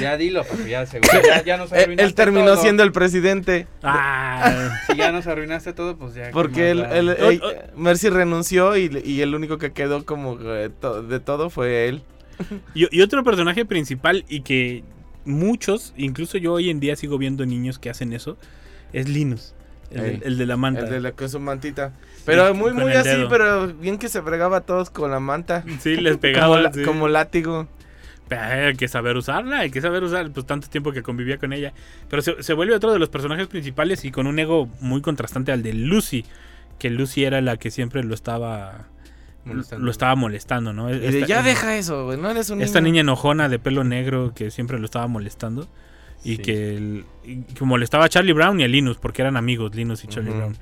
ya 0.00 0.16
dilo, 0.16 0.44
porque 0.44 0.70
ya 0.70 0.86
seguro. 0.86 1.12
Ya, 1.26 1.42
ya 1.42 1.56
nos 1.56 1.72
Él, 1.72 1.78
él 1.78 1.82
arruinaste 1.84 2.12
terminó 2.14 2.46
todo. 2.52 2.62
siendo 2.62 2.82
el 2.82 2.92
presidente. 2.92 3.66
Ah, 3.82 4.70
Si 4.86 4.96
ya 4.96 5.12
nos 5.12 5.26
arruinaste 5.26 5.72
todo, 5.72 5.96
pues 5.96 6.14
ya. 6.14 6.26
¿qué 6.26 6.30
Porque 6.32 6.70
él, 6.70 6.84
él- 6.92 7.08
él-. 7.18 7.42
Mercy 7.76 8.08
renunció 8.10 8.76
y, 8.76 8.90
y 9.04 9.20
el 9.22 9.34
único 9.34 9.58
que 9.58 9.72
quedó 9.72 10.04
como 10.04 10.36
to- 10.80 11.02
de 11.02 11.20
todo 11.20 11.50
fue 11.50 11.88
él. 11.88 12.02
Y, 12.74 12.94
y 12.96 13.02
otro 13.02 13.22
personaje 13.22 13.64
principal 13.64 14.24
y 14.28 14.40
que 14.40 14.82
muchos, 15.24 15.94
incluso 15.96 16.36
yo 16.38 16.52
hoy 16.54 16.70
en 16.70 16.80
día 16.80 16.96
sigo 16.96 17.16
viendo 17.18 17.46
niños 17.46 17.78
que 17.78 17.90
hacen 17.90 18.12
eso, 18.12 18.36
es 18.92 19.08
Linus. 19.08 19.54
El, 19.90 20.38
de 20.38 20.46
la 20.46 20.56
manta. 20.56 20.80
El 20.80 20.90
de 20.90 21.00
la 21.00 21.12
con 21.12 21.28
su 21.28 21.38
mantita. 21.38 21.92
Pero 22.26 22.52
muy, 22.52 22.72
muy 22.72 22.90
así, 22.92 23.10
dedo. 23.10 23.28
pero 23.28 23.68
bien 23.68 23.96
que 23.98 24.08
se 24.08 24.20
fregaba 24.22 24.56
a 24.56 24.60
todos 24.62 24.90
con 24.90 25.12
la 25.12 25.20
manta. 25.20 25.64
Sí, 25.78 25.94
les 25.96 26.16
pegaba. 26.18 26.48
Como, 26.48 26.58
la- 26.60 26.72
sí. 26.72 26.82
como 26.82 27.06
látigo. 27.08 27.68
Pero 28.26 28.42
hay 28.42 28.74
que 28.74 28.88
saber 28.88 29.16
usarla, 29.16 29.60
hay 29.60 29.70
que 29.70 29.80
saber 29.80 30.02
usar, 30.02 30.28
pues 30.32 30.44
tanto 30.46 30.66
tiempo 30.68 30.90
que 30.90 31.02
convivía 31.04 31.38
con 31.38 31.52
ella. 31.52 31.72
Pero 32.10 32.22
se, 32.22 32.42
se 32.42 32.54
vuelve 32.54 32.74
otro 32.74 32.92
de 32.92 32.98
los 32.98 33.10
personajes 33.10 33.46
principales 33.46 34.04
y 34.04 34.10
con 34.10 34.26
un 34.26 34.36
ego 34.40 34.68
muy 34.80 35.00
contrastante 35.02 35.52
al 35.52 35.62
de 35.62 35.74
Lucy, 35.74 36.24
que 36.78 36.90
Lucy 36.90 37.24
era 37.24 37.40
la 37.40 37.56
que 37.56 37.70
siempre 37.70 38.02
lo 38.04 38.14
estaba 38.14 38.88
Molestando. 39.44 39.84
lo 39.84 39.90
estaba 39.90 40.14
molestando, 40.16 40.72
¿no? 40.72 40.88
Y 40.94 40.98
de, 40.98 41.08
Esta- 41.08 41.26
ya 41.26 41.42
deja 41.42 41.76
eso, 41.76 42.04
güey, 42.06 42.18
no 42.18 42.30
eres 42.30 42.50
un 42.50 42.62
Esta 42.62 42.80
niño". 42.80 42.92
niña 42.92 43.00
enojona 43.02 43.48
de 43.48 43.58
pelo 43.58 43.84
negro 43.84 44.32
que 44.34 44.50
siempre 44.50 44.78
lo 44.78 44.84
estaba 44.86 45.06
molestando 45.06 45.68
y 46.24 46.36
Sí. 46.36 46.42
que, 46.42 46.76
el- 46.76 47.04
y 47.24 47.42
que 47.42 47.64
molestaba 47.64 48.06
a 48.06 48.08
Charlie 48.08 48.32
Brown 48.32 48.58
y 48.60 48.64
a 48.64 48.68
Linus 48.68 48.96
porque 48.98 49.22
eran 49.22 49.36
amigos 49.36 49.74
Linus 49.74 50.04
y 50.04 50.08
Charlie. 50.08 50.30
Brown. 50.32 50.56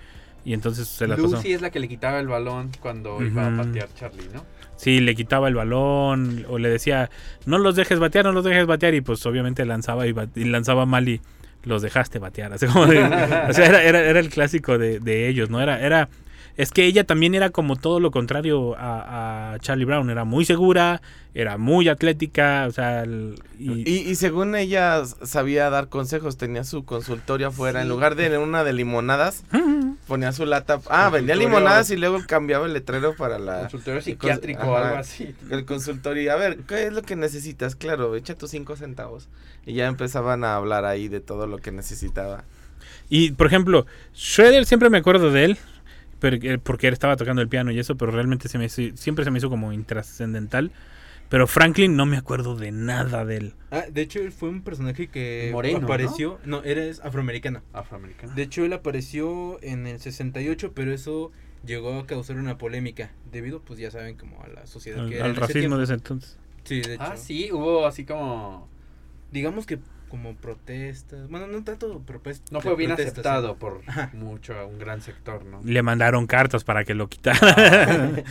Y 0.45 0.55
entonces 0.55 0.89
se 0.89 1.07
la 1.07 1.15
pasó. 1.15 1.29
Lucy 1.37 1.53
es 1.53 1.63
la 1.63 1.71
que 1.71 1.79
le 1.79 1.89
quitaba 1.89 2.19
el 2.19 2.27
balón 2.27 2.71
cuando 2.81 3.23
iba 3.23 3.47
a 3.47 3.57
patear 3.57 3.89
Charlie, 3.95 4.27
¿no? 4.35 4.45
Sí, 4.77 4.99
le 4.99 5.15
quitaba 5.15 5.47
el 5.47 5.55
balón 5.55 6.45
o 6.49 6.59
le 6.59 6.69
decía, 6.69 7.09
no 7.47 7.59
los 7.59 7.77
dejes 7.77 8.01
batear, 8.01 8.25
no 8.25 8.33
los 8.33 8.43
dejes 8.43 8.67
batear. 8.67 8.95
Y 8.95 9.01
pues 9.03 9.25
obviamente 9.27 9.65
lanzaba 9.65 10.09
y, 10.09 10.13
bat- 10.13 10.37
y 10.37 10.43
lanzaba 10.43 10.85
mal 10.87 11.09
y 11.09 11.21
los 11.65 11.83
dejaste 11.83 12.19
batear. 12.19 12.53
Así 12.53 12.67
como 12.67 12.87
de- 12.87 13.03
o 13.03 13.53
sea, 13.53 13.67
era, 13.67 13.83
era, 13.83 14.01
era 14.01 14.21
el 14.21 14.29
clásico 14.31 14.79
de, 14.79 14.99
de 15.01 15.29
ellos, 15.29 15.51
¿no? 15.51 15.61
Era, 15.61 15.81
era, 15.81 16.09
es 16.57 16.71
que 16.71 16.85
ella 16.85 17.05
también 17.05 17.35
era 17.35 17.51
como 17.51 17.77
todo 17.77 18.01
lo 18.01 18.11
contrario 18.11 18.77
a, 18.77 19.55
a 19.55 19.59
Charlie 19.61 19.85
Brown. 19.85 20.11
Era 20.11 20.25
muy 20.25 20.45
segura, 20.45 21.01
era 21.35 21.57
muy 21.59 21.89
atlética, 21.89 22.67
o 22.69 22.73
sea, 22.73 23.03
el- 23.05 23.41
y, 23.59 23.89
Y, 23.91 24.11
y 24.11 24.15
según 24.17 24.55
ella 24.55 25.03
sabía 25.23 25.71
dar 25.71 25.89
consejos, 25.89 26.37
tenía 26.37 26.65
su 26.65 26.85
consultorio 26.85 27.49
afuera, 27.49 27.81
en 27.83 27.89
lugar 27.89 28.15
de 28.17 28.37
una 28.39 28.65
de 28.65 28.73
limonadas, 28.73 29.45
ponía 30.07 30.33
su 30.33 30.45
lata. 30.45 30.81
Ah, 30.91 31.09
vendía 31.11 31.37
limonadas 31.37 31.91
y 31.91 31.97
luego 31.97 32.19
cambiaba 32.27 32.67
el 32.67 32.73
letrero 32.75 33.15
para 33.17 33.39
la. 33.39 33.61
Consultorio 33.61 34.01
psiquiátrico 34.03 34.63
o 34.67 34.77
algo 34.77 34.97
así. 34.97 35.35
El 35.51 35.65
consultorio. 35.65 36.33
A 36.33 36.37
ver, 36.37 36.59
¿qué 36.69 36.87
es 36.87 36.93
lo 36.93 37.03
que 37.03 37.17
necesitas? 37.17 37.77
Claro, 37.77 38.15
echa 38.17 38.35
tus 38.35 38.51
cinco 38.51 38.77
centavos. 38.77 39.29
Y 39.65 39.75
ya 39.75 39.87
empezaban 39.87 40.45
a 40.45 40.57
hablar 40.57 40.85
ahí 40.85 41.09
de 41.09 41.21
todo 41.21 41.47
lo 41.47 41.59
que 41.59 41.71
necesitaba. 41.73 42.45
Y, 43.09 43.31
por 43.33 43.47
ejemplo, 43.47 43.87
Shredder 44.15 44.65
siempre 44.67 44.91
me 44.91 44.99
acuerdo 44.99 45.31
de 45.31 45.45
él, 45.45 45.59
pero, 46.23 46.37
eh, 46.41 46.59
porque 46.59 46.87
él 46.87 46.93
estaba 46.93 47.17
tocando 47.17 47.43
el 47.43 47.49
piano 47.49 47.73
y 47.73 47.81
eso, 47.81 47.97
pero 47.97 48.13
realmente 48.13 48.49
se 48.49 48.57
me 48.57 48.67
hizo- 48.67 48.97
siempre 48.97 49.25
se 49.25 49.33
me 49.33 49.39
hizo 49.39 49.51
como 49.51 49.73
intrascendental. 49.73 50.71
Pero 51.29 51.49
Franklin 51.49 51.97
no 51.97 52.07
me 52.07 52.17
acuerdo 52.17 52.55
de 52.57 52.71
nada 52.71 53.25
de 53.25 53.39
él. 53.39 53.55
Ah, 53.71 53.85
de 53.91 54.03
hecho, 54.03 54.21
él 54.21 54.31
fue 54.31 54.51
un 54.51 54.63
personaje 54.63 55.09
que 55.09 55.49
Moreno, 55.51 55.81
¿no? 55.81 55.87
apareció. 55.87 56.39
No, 56.45 56.63
eres 56.63 57.01
afroamericano. 57.01 57.63
Afroamericano. 57.73 58.35
De 58.35 58.43
hecho, 58.43 58.65
él 58.65 58.73
apareció 58.73 59.59
en 59.63 59.87
el 59.89 59.99
68, 59.99 60.73
pero 60.75 60.93
eso 60.93 61.33
llegó 61.67 61.99
a 61.99 62.07
causar 62.07 62.37
una 62.37 62.57
polémica. 62.59 63.11
Debido, 63.33 63.61
pues 63.63 63.81
ya 63.81 63.91
saben, 63.91 64.17
como 64.17 64.43
a 64.45 64.49
la 64.49 64.67
sociedad 64.67 65.01
Al, 65.01 65.09
que 65.09 65.17
era 65.17 65.25
al 65.25 65.33
ese 65.33 65.41
racismo 65.41 65.77
de 65.79 65.85
ese 65.85 65.95
entonces. 65.95 66.39
Sí, 66.65 66.83
de 66.83 66.95
hecho. 66.95 67.03
Ah, 67.03 67.17
sí, 67.17 67.51
hubo 67.51 67.85
así 67.87 68.05
como... 68.05 68.69
Digamos 69.33 69.67
que 69.67 69.79
como 70.13 70.35
protestas. 70.37 71.27
Bueno, 71.31 71.47
no 71.47 71.65
tanto 71.65 72.03
propes- 72.05 72.43
No 72.51 72.61
fue 72.61 72.77
bien 72.77 72.91
protestas, 72.91 73.15
aceptado 73.15 73.57
por 73.57 73.81
mucho, 74.13 74.55
un 74.69 74.79
gran 74.79 75.01
sector, 75.01 75.43
¿no? 75.47 75.63
Le 75.65 75.83
mandaron 75.83 76.27
cartas 76.27 76.65
para 76.65 76.85
que 76.85 76.93
lo 76.95 77.09
quitara. 77.09 78.13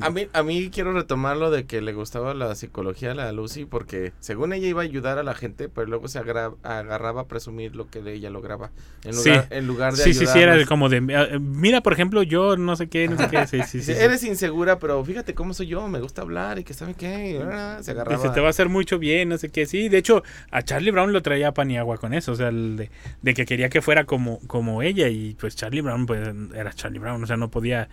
A 0.00 0.10
mí, 0.10 0.26
a 0.32 0.42
mí 0.42 0.70
quiero 0.72 0.92
retomar 0.92 1.36
lo 1.36 1.50
de 1.50 1.66
que 1.66 1.80
le 1.80 1.92
gustaba 1.92 2.34
la 2.34 2.54
psicología 2.54 3.12
a 3.12 3.14
la 3.14 3.32
Lucy 3.32 3.64
porque 3.64 4.12
según 4.20 4.52
ella 4.52 4.66
iba 4.68 4.82
a 4.82 4.84
ayudar 4.84 5.18
a 5.18 5.22
la 5.22 5.34
gente, 5.34 5.68
pero 5.68 5.86
luego 5.86 6.08
se 6.08 6.18
agra- 6.18 6.52
agarraba 6.62 7.22
a 7.22 7.26
presumir 7.28 7.76
lo 7.76 7.88
que 7.88 7.98
ella 8.12 8.30
lograba. 8.30 8.70
En 9.04 9.14
Sí. 9.14 9.30
lugar, 9.30 9.46
en 9.50 9.66
lugar 9.66 9.92
de 9.94 10.02
sí, 10.04 10.14
sí, 10.14 10.26
sí, 10.26 10.38
era 10.38 10.64
como 10.66 10.88
de... 10.88 10.98
eh, 10.98 11.38
Mira, 11.40 11.80
por 11.82 11.92
ejemplo, 11.92 12.22
yo 12.22 12.56
no 12.56 12.76
sé 12.76 12.88
qué, 12.88 13.08
no 13.08 13.16
sé 13.16 13.28
qué. 13.28 13.46
Sí, 13.46 13.58
sí, 13.62 13.80
sí. 13.82 13.94
Sí. 13.94 14.00
Eres 14.00 14.22
insegura, 14.24 14.78
pero 14.78 15.04
fíjate 15.04 15.34
cómo 15.34 15.54
soy 15.54 15.68
yo, 15.68 15.86
me 15.88 16.00
gusta 16.00 16.22
hablar 16.22 16.58
y 16.58 16.64
que 16.64 16.74
sabe 16.74 16.94
qué. 16.94 17.40
ah, 17.50 17.78
se 17.80 17.92
agarraba. 17.92 18.16
Dice, 18.22 18.34
te 18.34 18.40
va 18.40 18.48
a 18.48 18.50
hacer 18.50 18.68
mucho 18.68 18.98
bien, 18.98 19.28
no 19.28 19.38
sé 19.38 19.50
qué. 19.50 19.66
Sí, 19.66 19.88
de 19.88 19.98
hecho, 19.98 20.22
a 20.50 20.62
Charlie 20.62 20.90
Brown 20.90 21.12
lo 21.12 21.22
traía 21.22 21.52
pan 21.52 21.70
y 21.70 21.78
agua 21.78 21.98
con 21.98 22.12
eso. 22.14 22.32
O 22.32 22.36
sea, 22.36 22.48
el 22.48 22.76
de, 22.76 22.90
de 23.22 23.34
que 23.34 23.44
quería 23.46 23.68
que 23.68 23.80
fuera 23.82 24.04
como, 24.04 24.40
como 24.46 24.82
ella. 24.82 25.08
Y 25.08 25.34
pues 25.34 25.56
Charlie 25.56 25.80
Brown, 25.80 26.06
pues 26.06 26.28
era 26.54 26.72
Charlie 26.72 26.98
Brown. 26.98 27.22
O 27.22 27.26
sea, 27.26 27.36
no 27.36 27.50
podía, 27.50 27.88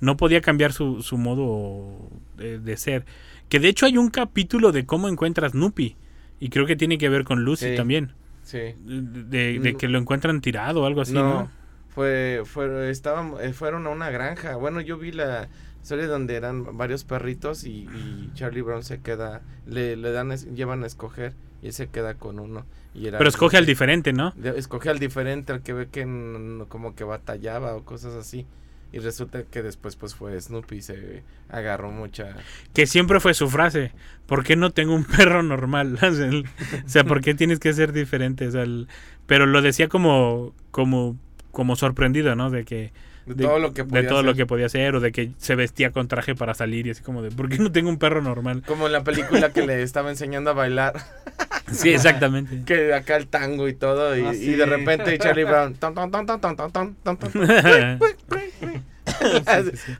no 0.00 0.16
podía 0.16 0.40
cambiar 0.40 0.72
su, 0.72 1.02
su 1.02 1.18
modo 1.18 2.08
de, 2.36 2.58
de 2.58 2.76
ser. 2.76 3.04
Que 3.48 3.60
de 3.60 3.68
hecho 3.68 3.86
hay 3.86 3.98
un 3.98 4.10
capítulo 4.10 4.72
de 4.72 4.86
cómo 4.86 5.08
encuentras 5.08 5.52
Snoopy. 5.52 5.96
Y 6.38 6.48
creo 6.48 6.64
que 6.66 6.76
tiene 6.76 6.96
que 6.98 7.08
ver 7.08 7.24
con 7.24 7.44
Lucy 7.44 7.70
Sí. 7.70 7.76
también. 7.76 8.12
Sí. 8.42 8.74
De, 8.84 9.58
de 9.58 9.76
que 9.76 9.88
lo 9.88 9.98
encuentran 9.98 10.40
tirado 10.40 10.82
o 10.82 10.86
algo 10.86 11.02
así, 11.02 11.12
¿no? 11.12 11.22
no, 11.22 11.50
fue, 11.88 12.42
fue, 12.46 12.90
estaban, 12.90 13.34
eh, 13.40 13.52
fueron 13.52 13.86
a 13.86 13.90
una 13.90 14.10
granja. 14.10 14.56
Bueno, 14.56 14.80
yo 14.80 14.96
vi 14.96 15.12
la 15.12 15.48
serie 15.82 16.06
donde 16.06 16.36
eran 16.36 16.76
varios 16.76 17.04
perritos 17.04 17.64
y, 17.64 17.86
y 17.94 18.30
Charlie 18.34 18.62
Brown 18.62 18.82
se 18.82 19.00
queda, 19.00 19.42
le, 19.66 19.96
le 19.96 20.10
dan, 20.12 20.34
llevan 20.54 20.82
a 20.82 20.86
escoger 20.86 21.34
y 21.62 21.66
él 21.66 21.72
se 21.72 21.88
queda 21.88 22.14
con 22.14 22.38
uno. 22.38 22.64
Y 22.94 23.06
era 23.06 23.18
Pero 23.18 23.28
escoge 23.28 23.56
al 23.56 23.66
diferente, 23.66 24.12
¿no? 24.12 24.32
Escoge 24.56 24.88
al 24.88 24.98
diferente, 24.98 25.52
al 25.52 25.62
que 25.62 25.72
ve 25.72 25.88
que 25.88 26.02
como 26.68 26.94
que 26.94 27.04
batallaba 27.04 27.74
o 27.76 27.84
cosas 27.84 28.14
así. 28.14 28.46
Y 28.92 28.98
resulta 28.98 29.44
que 29.44 29.62
después 29.62 29.94
pues 29.96 30.14
fue 30.14 30.40
Snoopy 30.40 30.76
y 30.76 30.82
se 30.82 31.22
agarró 31.48 31.90
mucha... 31.90 32.34
Que 32.74 32.86
siempre 32.86 33.20
fue 33.20 33.34
su 33.34 33.48
frase. 33.48 33.92
¿Por 34.26 34.42
qué 34.44 34.56
no 34.56 34.70
tengo 34.70 34.94
un 34.94 35.04
perro 35.16 35.42
normal? 35.42 35.98
O 36.84 36.88
sea, 36.88 37.04
¿por 37.04 37.20
qué 37.20 37.34
tienes 37.34 37.60
que 37.60 37.72
ser 37.72 37.92
diferente? 37.92 38.48
O 38.48 38.50
sea, 38.50 38.62
el- 38.62 38.88
pero 39.26 39.46
lo 39.46 39.62
decía 39.62 39.88
como, 39.88 40.52
como, 40.72 41.16
como 41.52 41.76
sorprendido, 41.76 42.34
¿no? 42.34 42.50
De 42.50 42.64
que 42.64 42.92
De, 43.26 43.44
todo 43.44 43.60
lo 43.60 43.72
que 43.72 43.82
de 43.84 43.88
podía 43.88 44.08
todo 44.08 44.22
lo 44.24 44.34
que 44.34 44.44
podía 44.46 44.66
hacer 44.66 44.96
o 44.96 45.00
de 45.00 45.12
que 45.12 45.30
se 45.38 45.54
vestía 45.54 45.92
con 45.92 46.08
traje 46.08 46.34
para 46.34 46.54
salir 46.54 46.88
y 46.88 46.90
así 46.90 47.02
como 47.02 47.22
de 47.22 47.30
¿por 47.30 47.48
qué 47.48 47.58
no 47.58 47.70
tengo 47.70 47.90
un 47.90 47.98
perro 47.98 48.22
normal? 48.22 48.64
Como 48.66 48.86
en 48.86 48.92
la 48.92 49.04
película 49.04 49.52
que 49.52 49.64
le 49.64 49.82
estaba 49.82 50.10
enseñando 50.10 50.50
a 50.50 50.54
bailar. 50.54 50.94
Sí, 51.72 51.90
exactamente. 51.90 52.62
que 52.64 52.92
acá 52.94 53.16
el 53.16 53.26
tango 53.26 53.68
y 53.68 53.74
todo, 53.74 54.16
y, 54.16 54.52
de 54.52 54.66
repente 54.66 55.18
Charlie 55.18 55.44
Brown. 55.44 55.76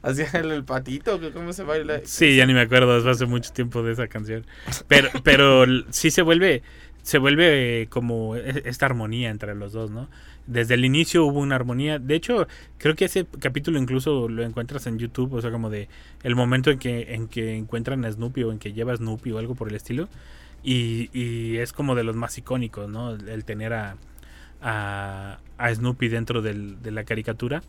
Hacía 0.03 0.31
el, 0.35 0.51
el, 0.53 0.65
patito, 0.65 1.21
¿cómo 1.33 1.53
se 1.53 1.63
baila? 1.63 2.01
Sí, 2.05 2.37
ya 2.37 2.47
ni 2.47 2.55
me 2.55 2.61
acuerdo, 2.61 3.09
hace 3.09 3.27
mucho 3.27 3.53
tiempo 3.53 3.83
de 3.83 3.93
esa 3.93 4.09
canción. 4.09 4.47
Pero, 4.89 5.11
pero 5.23 5.65
sí 5.91 6.11
se 6.11 6.23
vuelve, 6.23 6.63
se 7.03 7.19
vuelve 7.19 7.89
como 7.91 8.37
esta 8.37 8.87
armonía 8.87 9.31
entre 9.31 9.55
los 9.55 9.73
dos, 9.73 9.91
¿no? 9.91 10.09
Desde 10.47 10.75
el 10.75 10.85
inicio 10.85 11.25
hubo 11.25 11.41
una 11.41 11.55
armonía. 11.55 11.99
De 11.99 12.15
hecho, 12.15 12.49
creo 12.79 12.95
que 12.95 13.05
ese 13.05 13.27
capítulo 13.41 13.79
incluso 13.79 14.29
lo 14.29 14.43
encuentras 14.43 14.87
en 14.87 14.99
YouTube, 14.99 15.35
o 15.35 15.41
sea, 15.41 15.51
como 15.51 15.71
de 15.71 15.89
el 16.23 16.35
momento 16.35 16.71
en 16.71 16.79
que, 16.79 17.15
en 17.15 17.29
que 17.29 17.57
encuentran 17.57 18.05
a 18.05 18.11
Snoopy 18.11 18.45
o 18.45 18.53
en 18.53 18.59
que 18.59 18.73
lleva 18.73 18.93
a 18.93 18.97
Snoopy 18.97 19.33
o 19.33 19.39
algo 19.39 19.55
por 19.55 19.69
el 19.69 19.75
estilo. 19.75 20.09
Y, 20.63 21.09
y 21.19 21.57
es 21.59 21.73
como 21.73 21.95
de 21.95 22.05
los 22.05 22.17
más 22.17 22.37
icónicos, 22.39 22.89
¿no? 22.89 23.13
El, 23.13 23.29
el 23.29 23.45
tener 23.45 23.73
a, 23.73 23.97
a, 24.61 25.39
a 25.59 25.75
Snoopy 25.75 26.09
dentro 26.09 26.43
del- 26.43 26.83
de 26.83 26.91
la 26.91 27.05
caricatura. 27.05 27.63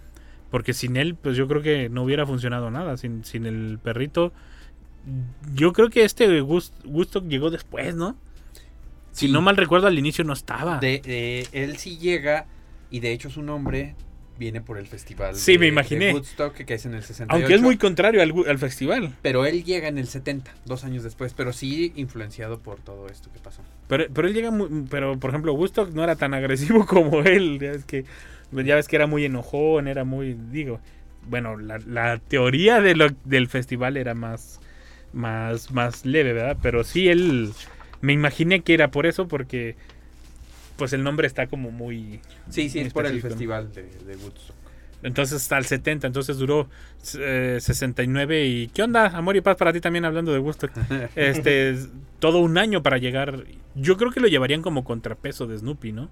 Porque 0.49 0.73
sin 0.73 0.97
él, 0.97 1.15
pues 1.15 1.37
yo 1.37 1.47
creo 1.47 1.61
que 1.61 1.87
no 1.89 2.03
hubiera 2.03 2.25
funcionado 2.25 2.69
nada. 2.71 2.97
Sin, 2.97 3.23
sin 3.23 3.45
el 3.45 3.79
perrito. 3.81 4.33
Yo 5.53 5.71
creo 5.73 5.89
que 5.89 6.03
este 6.03 6.41
Gust- 6.43 6.73
Gusto 6.83 7.25
llegó 7.27 7.49
después, 7.49 7.95
¿no? 7.95 8.17
Si 9.11 9.29
no 9.29 9.41
mal 9.41 9.57
recuerdo, 9.57 9.87
al 9.87 9.97
inicio 9.97 10.23
no 10.23 10.33
estaba. 10.33 10.79
De, 10.79 10.99
de- 10.99 11.47
él 11.53 11.77
sí 11.77 11.97
llega 11.97 12.45
y 12.89 12.99
de 12.99 13.13
hecho 13.13 13.29
su 13.29 13.41
nombre 13.41 13.95
viene 14.41 14.59
por 14.59 14.77
el 14.77 14.87
festival 14.87 15.35
Sí, 15.35 15.53
de- 15.53 15.59
me 15.59 15.67
imaginé. 15.67 16.07
de 16.07 16.13
Woodstock 16.13 16.53
que 16.55 16.73
es 16.73 16.85
en 16.85 16.95
el 16.95 17.03
68. 17.03 17.33
Aunque 17.33 17.53
es 17.55 17.61
muy 17.61 17.77
contrario 17.77 18.21
al, 18.21 18.57
festival. 18.59 19.15
Pero 19.21 19.45
él 19.45 19.63
llega 19.63 19.87
en 19.87 19.97
el 19.97 20.07
70, 20.07 20.51
dos 20.65 20.83
años 20.83 21.03
después, 21.03 21.33
pero 21.33 21.53
sí 21.53 21.93
influenciado 21.95 22.59
por 22.59 22.79
todo 22.79 23.07
esto 23.07 23.31
que 23.31 23.39
pasó. 23.39 23.61
Pero, 23.87 24.05
pero 24.13 24.27
él 24.27 24.33
llega 24.33 24.51
muy. 24.51 24.85
Pero 24.89 25.17
por 25.19 25.29
ejemplo, 25.29 25.53
Woodstock 25.53 25.91
no 25.93 26.03
era 26.03 26.15
tan 26.15 26.33
agresivo 26.33 26.85
como 26.87 27.21
él. 27.21 27.59
Ya 27.61 27.71
ves 27.71 27.85
que, 27.85 28.03
ya 28.51 28.75
ves 28.75 28.87
que 28.87 28.95
era 28.97 29.07
muy 29.07 29.23
enojón, 29.25 29.87
era 29.87 30.03
muy. 30.03 30.35
Digo. 30.51 30.79
Bueno, 31.29 31.55
la, 31.55 31.77
la 31.85 32.17
teoría 32.17 32.81
de 32.81 32.95
lo- 32.95 33.15
del 33.25 33.47
festival 33.47 33.95
era 33.95 34.15
más, 34.15 34.59
más, 35.13 35.71
más 35.71 36.05
leve, 36.05 36.33
¿verdad? 36.33 36.57
Pero 36.61 36.83
sí, 36.83 37.07
él. 37.09 37.51
Me 38.01 38.13
imaginé 38.13 38.61
que 38.61 38.73
era 38.73 38.89
por 38.89 39.05
eso, 39.05 39.27
porque. 39.27 39.75
Pues 40.81 40.93
el 40.93 41.03
nombre 41.03 41.27
está 41.27 41.45
como 41.45 41.69
muy. 41.69 42.21
Sí, 42.49 42.67
sí, 42.67 42.79
muy 42.79 42.87
es 42.87 42.93
por 42.93 43.05
el 43.05 43.21
festival 43.21 43.71
de, 43.71 43.83
de 43.83 44.15
Woodstock. 44.15 44.55
Entonces 45.03 45.43
hasta 45.43 45.59
el 45.59 45.65
70, 45.65 46.07
entonces 46.07 46.39
duró 46.39 46.69
eh, 47.19 47.59
69 47.61 48.47
y 48.47 48.67
¿qué 48.69 48.81
onda? 48.81 49.05
Amor 49.15 49.35
y 49.35 49.41
paz 49.41 49.57
para 49.57 49.71
ti 49.73 49.79
también 49.79 50.05
hablando 50.05 50.33
de 50.33 50.39
gusto. 50.39 50.69
Este, 51.15 51.75
todo 52.17 52.39
un 52.39 52.57
año 52.57 52.81
para 52.81 52.97
llegar. 52.97 53.43
Yo 53.75 53.95
creo 53.95 54.09
que 54.09 54.21
lo 54.21 54.27
llevarían 54.27 54.63
como 54.63 54.83
contrapeso 54.83 55.45
de 55.45 55.59
Snoopy, 55.59 55.91
¿no? 55.91 56.09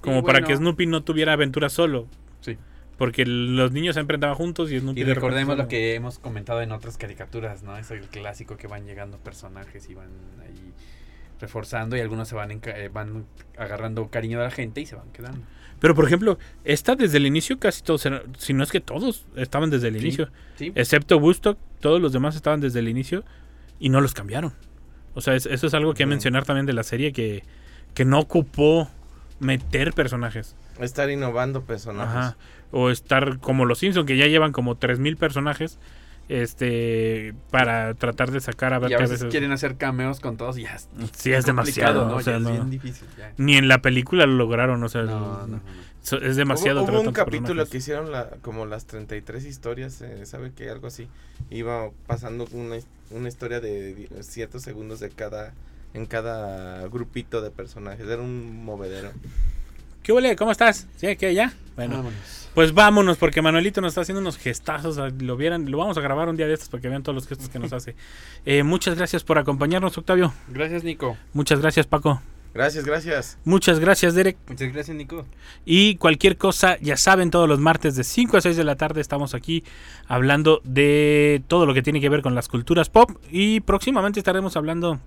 Como 0.00 0.24
para 0.24 0.42
que 0.42 0.56
Snoopy 0.56 0.86
no 0.86 1.04
tuviera 1.04 1.34
aventura 1.34 1.68
solo. 1.68 2.08
Sí. 2.40 2.58
Porque 2.98 3.24
los 3.24 3.70
niños 3.70 3.94
siempre 3.94 4.16
andaban 4.16 4.34
juntos 4.34 4.72
y 4.72 4.80
Snoopy 4.80 5.02
Y 5.02 5.04
recordemos 5.04 5.56
lo 5.56 5.68
que 5.68 5.94
hemos 5.94 6.18
comentado 6.18 6.62
en 6.62 6.72
otras 6.72 6.98
caricaturas, 6.98 7.62
¿no? 7.62 7.78
Es 7.78 7.92
el 7.92 8.00
clásico 8.08 8.56
que 8.56 8.66
van 8.66 8.86
llegando 8.86 9.18
personajes 9.18 9.88
y 9.88 9.94
van 9.94 10.10
ahí 10.42 10.74
reforzando 11.40 11.96
y 11.96 12.00
algunos 12.00 12.28
se 12.28 12.34
van, 12.34 12.50
enca- 12.50 12.74
eh, 12.76 12.88
van 12.88 13.26
agarrando 13.58 14.08
cariño 14.10 14.38
de 14.38 14.44
la 14.44 14.50
gente 14.50 14.80
y 14.80 14.86
se 14.86 14.94
van 14.96 15.10
quedando. 15.12 15.40
Pero 15.80 15.94
por 15.94 16.06
ejemplo, 16.06 16.38
esta 16.64 16.94
desde 16.96 17.18
el 17.18 17.26
inicio 17.26 17.58
casi 17.58 17.82
todos, 17.82 18.06
eran- 18.06 18.22
si 18.38 18.52
no 18.54 18.62
es 18.64 18.70
que 18.70 18.80
todos 18.80 19.26
estaban 19.36 19.70
desde 19.70 19.88
el 19.88 19.94
Sí. 19.94 20.00
inicio. 20.00 20.30
Sí. 20.56 20.72
Excepto 20.74 21.18
Woodstock, 21.18 21.58
todos 21.80 22.00
los 22.00 22.12
demás 22.12 22.36
estaban 22.36 22.60
desde 22.60 22.78
el 22.78 22.88
inicio 22.88 23.24
y 23.78 23.88
no 23.90 24.00
los 24.00 24.14
cambiaron. 24.14 24.52
O 25.14 25.20
sea, 25.20 25.34
es- 25.34 25.46
eso 25.46 25.66
es 25.66 25.74
algo 25.74 25.92
que 25.94 26.04
Ujú. 26.04 26.10
mencionar 26.10 26.44
también 26.44 26.66
de 26.66 26.72
la 26.72 26.82
serie 26.84 27.12
que, 27.12 27.42
que 27.92 28.04
no 28.04 28.18
ocupó 28.20 28.88
meter 29.40 29.92
personajes. 29.92 30.56
Estar 30.80 31.10
innovando 31.10 31.62
personajes. 31.64 32.16
Ajá. 32.16 32.36
O 32.70 32.90
estar 32.90 33.38
como 33.40 33.64
los 33.66 33.78
Simpsons, 33.78 34.06
que 34.06 34.16
ya 34.16 34.26
llevan 34.26 34.52
como 34.52 34.76
3.000 34.76 35.16
personajes 35.16 35.78
este 36.28 37.34
para 37.50 37.94
tratar 37.94 38.30
de 38.30 38.40
sacar 38.40 38.72
a 38.74 38.78
ver 38.78 38.90
Y 38.90 38.94
a 38.94 38.98
qué 38.98 39.02
veces 39.04 39.24
quieren 39.30 39.52
hacer 39.52 39.76
cameos 39.76 40.20
con 40.20 40.36
todos 40.36 40.58
y 40.58 40.62
ya 40.62 40.74
es, 40.74 40.88
Sí, 41.16 41.32
es 41.32 41.44
demasiado, 41.46 42.06
complicado, 42.06 42.08
¿no? 42.08 42.16
o 42.16 42.20
sea, 42.20 42.32
Ya 42.34 42.36
es 42.38 42.42
no. 42.44 42.50
bien 42.52 42.70
difícil. 42.70 43.08
ya. 43.18 43.32
Ni 43.36 43.56
en 43.56 43.68
la 43.68 43.82
película 43.82 44.26
lo 44.26 44.34
lograron, 44.34 44.82
o 44.82 44.88
sea, 44.88 45.02
No, 45.02 45.38
no, 45.38 45.46
no. 45.46 45.60
so- 46.02 46.18
es 46.20 46.36
demasiado. 46.36 46.82
Hubo, 46.84 46.92
hubo 46.92 47.00
un 47.02 47.12
capítulo 47.12 47.40
personajes. 47.46 47.70
que 47.70 47.78
hicieron 47.78 48.10
la, 48.12 48.30
como 48.42 48.66
las 48.66 48.86
33 48.86 49.44
historias, 49.44 50.00
eh, 50.02 50.24
¿sabe 50.26 50.52
que 50.52 50.70
Algo 50.70 50.86
así. 50.86 51.08
Iba 51.50 51.90
pasando 52.06 52.46
una, 52.52 52.76
una 53.10 53.28
historia 53.28 53.60
de 53.60 54.08
ciertos 54.22 54.62
segundos 54.62 55.00
de 55.00 55.10
cada 55.10 55.52
en 55.92 56.06
cada 56.06 56.88
grupito 56.88 57.40
de 57.42 57.50
personajes. 57.50 58.06
Era 58.08 58.20
un 58.22 58.64
movedero. 58.64 59.10
¿Qué 60.04 60.12
huele? 60.12 60.36
¿Cómo 60.36 60.52
estás? 60.52 60.86
¿Sí? 60.96 61.16
¿Qué? 61.16 61.32
¿Ya? 61.32 61.54
Bueno, 61.76 61.96
Vámonos. 61.96 62.50
pues 62.52 62.74
vámonos, 62.74 63.16
porque 63.16 63.40
Manuelito 63.40 63.80
nos 63.80 63.92
está 63.92 64.02
haciendo 64.02 64.20
unos 64.20 64.36
gestazos. 64.36 64.98
Lo 65.22 65.38
vieran, 65.38 65.70
lo 65.70 65.78
vamos 65.78 65.96
a 65.96 66.02
grabar 66.02 66.28
un 66.28 66.36
día 66.36 66.46
de 66.46 66.52
estos 66.52 66.68
para 66.68 66.82
que 66.82 66.90
vean 66.90 67.02
todos 67.02 67.14
los 67.14 67.26
gestos 67.26 67.48
que 67.48 67.58
nos 67.58 67.72
hace. 67.72 67.96
Eh, 68.44 68.62
muchas 68.62 68.96
gracias 68.96 69.24
por 69.24 69.38
acompañarnos, 69.38 69.96
Octavio. 69.96 70.34
Gracias, 70.48 70.84
Nico. 70.84 71.16
Muchas 71.32 71.58
gracias, 71.60 71.86
Paco. 71.86 72.20
Gracias, 72.52 72.84
gracias. 72.84 73.38
Muchas 73.46 73.80
gracias, 73.80 74.14
Derek. 74.14 74.36
Muchas 74.46 74.70
gracias, 74.74 74.94
Nico. 74.94 75.24
Y 75.64 75.96
cualquier 75.96 76.36
cosa, 76.36 76.76
ya 76.82 76.98
saben, 76.98 77.30
todos 77.30 77.48
los 77.48 77.58
martes 77.58 77.96
de 77.96 78.04
5 78.04 78.36
a 78.36 78.40
6 78.42 78.58
de 78.58 78.64
la 78.64 78.76
tarde 78.76 79.00
estamos 79.00 79.32
aquí 79.32 79.64
hablando 80.06 80.60
de 80.64 81.42
todo 81.48 81.64
lo 81.64 81.72
que 81.72 81.80
tiene 81.80 82.02
que 82.02 82.10
ver 82.10 82.20
con 82.20 82.34
las 82.34 82.48
culturas 82.48 82.90
pop. 82.90 83.10
Y 83.30 83.60
próximamente 83.60 84.20
estaremos 84.20 84.54
hablando 84.58 85.00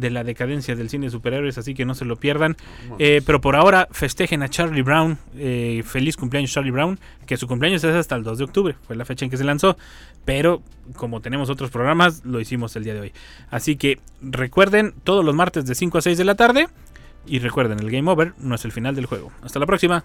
de 0.00 0.10
la 0.10 0.24
decadencia 0.24 0.74
del 0.74 0.88
cine 0.88 1.06
de 1.06 1.10
superhéroes, 1.10 1.58
así 1.58 1.74
que 1.74 1.84
no 1.84 1.94
se 1.94 2.04
lo 2.04 2.16
pierdan. 2.16 2.56
Eh, 2.98 3.22
pero 3.24 3.40
por 3.40 3.56
ahora 3.56 3.88
festejen 3.90 4.42
a 4.42 4.48
Charlie 4.48 4.82
Brown. 4.82 5.18
eh, 5.36 5.82
feliz 5.84 6.16
cumpleaños 6.16 6.52
Charlie 6.52 6.70
Brown, 6.70 6.98
que 7.26 7.36
su 7.36 7.46
cumpleaños 7.46 7.84
es 7.84 7.94
hasta 7.94 8.16
el 8.16 8.22
2 8.22 8.38
de 8.38 8.44
octubre, 8.44 8.76
fue 8.86 8.96
la 8.96 9.04
fecha 9.04 9.24
en 9.24 9.30
que 9.30 9.36
se 9.36 9.44
lanzó. 9.44 9.76
Pero 10.24 10.62
como 10.96 11.20
tenemos 11.20 11.50
otros 11.50 11.70
programas, 11.70 12.24
lo 12.24 12.40
hicimos 12.40 12.74
el 12.76 12.84
día 12.84 12.94
de 12.94 13.00
hoy. 13.00 13.12
Así 13.50 13.76
que 13.76 14.00
recuerden 14.20 14.94
todos 15.04 15.24
los 15.24 15.34
martes 15.34 15.66
de 15.66 15.74
5 15.74 15.98
a 15.98 16.02
6 16.02 16.18
de 16.18 16.24
la 16.24 16.34
tarde. 16.34 16.68
Y 17.26 17.38
recuerden, 17.38 17.78
el 17.80 17.90
game 17.90 18.10
over 18.10 18.32
no 18.38 18.54
es 18.54 18.64
el 18.64 18.72
final 18.72 18.94
del 18.94 19.06
juego. 19.06 19.30
Hasta 19.42 19.58
la 19.58 19.66
próxima. 19.66 20.04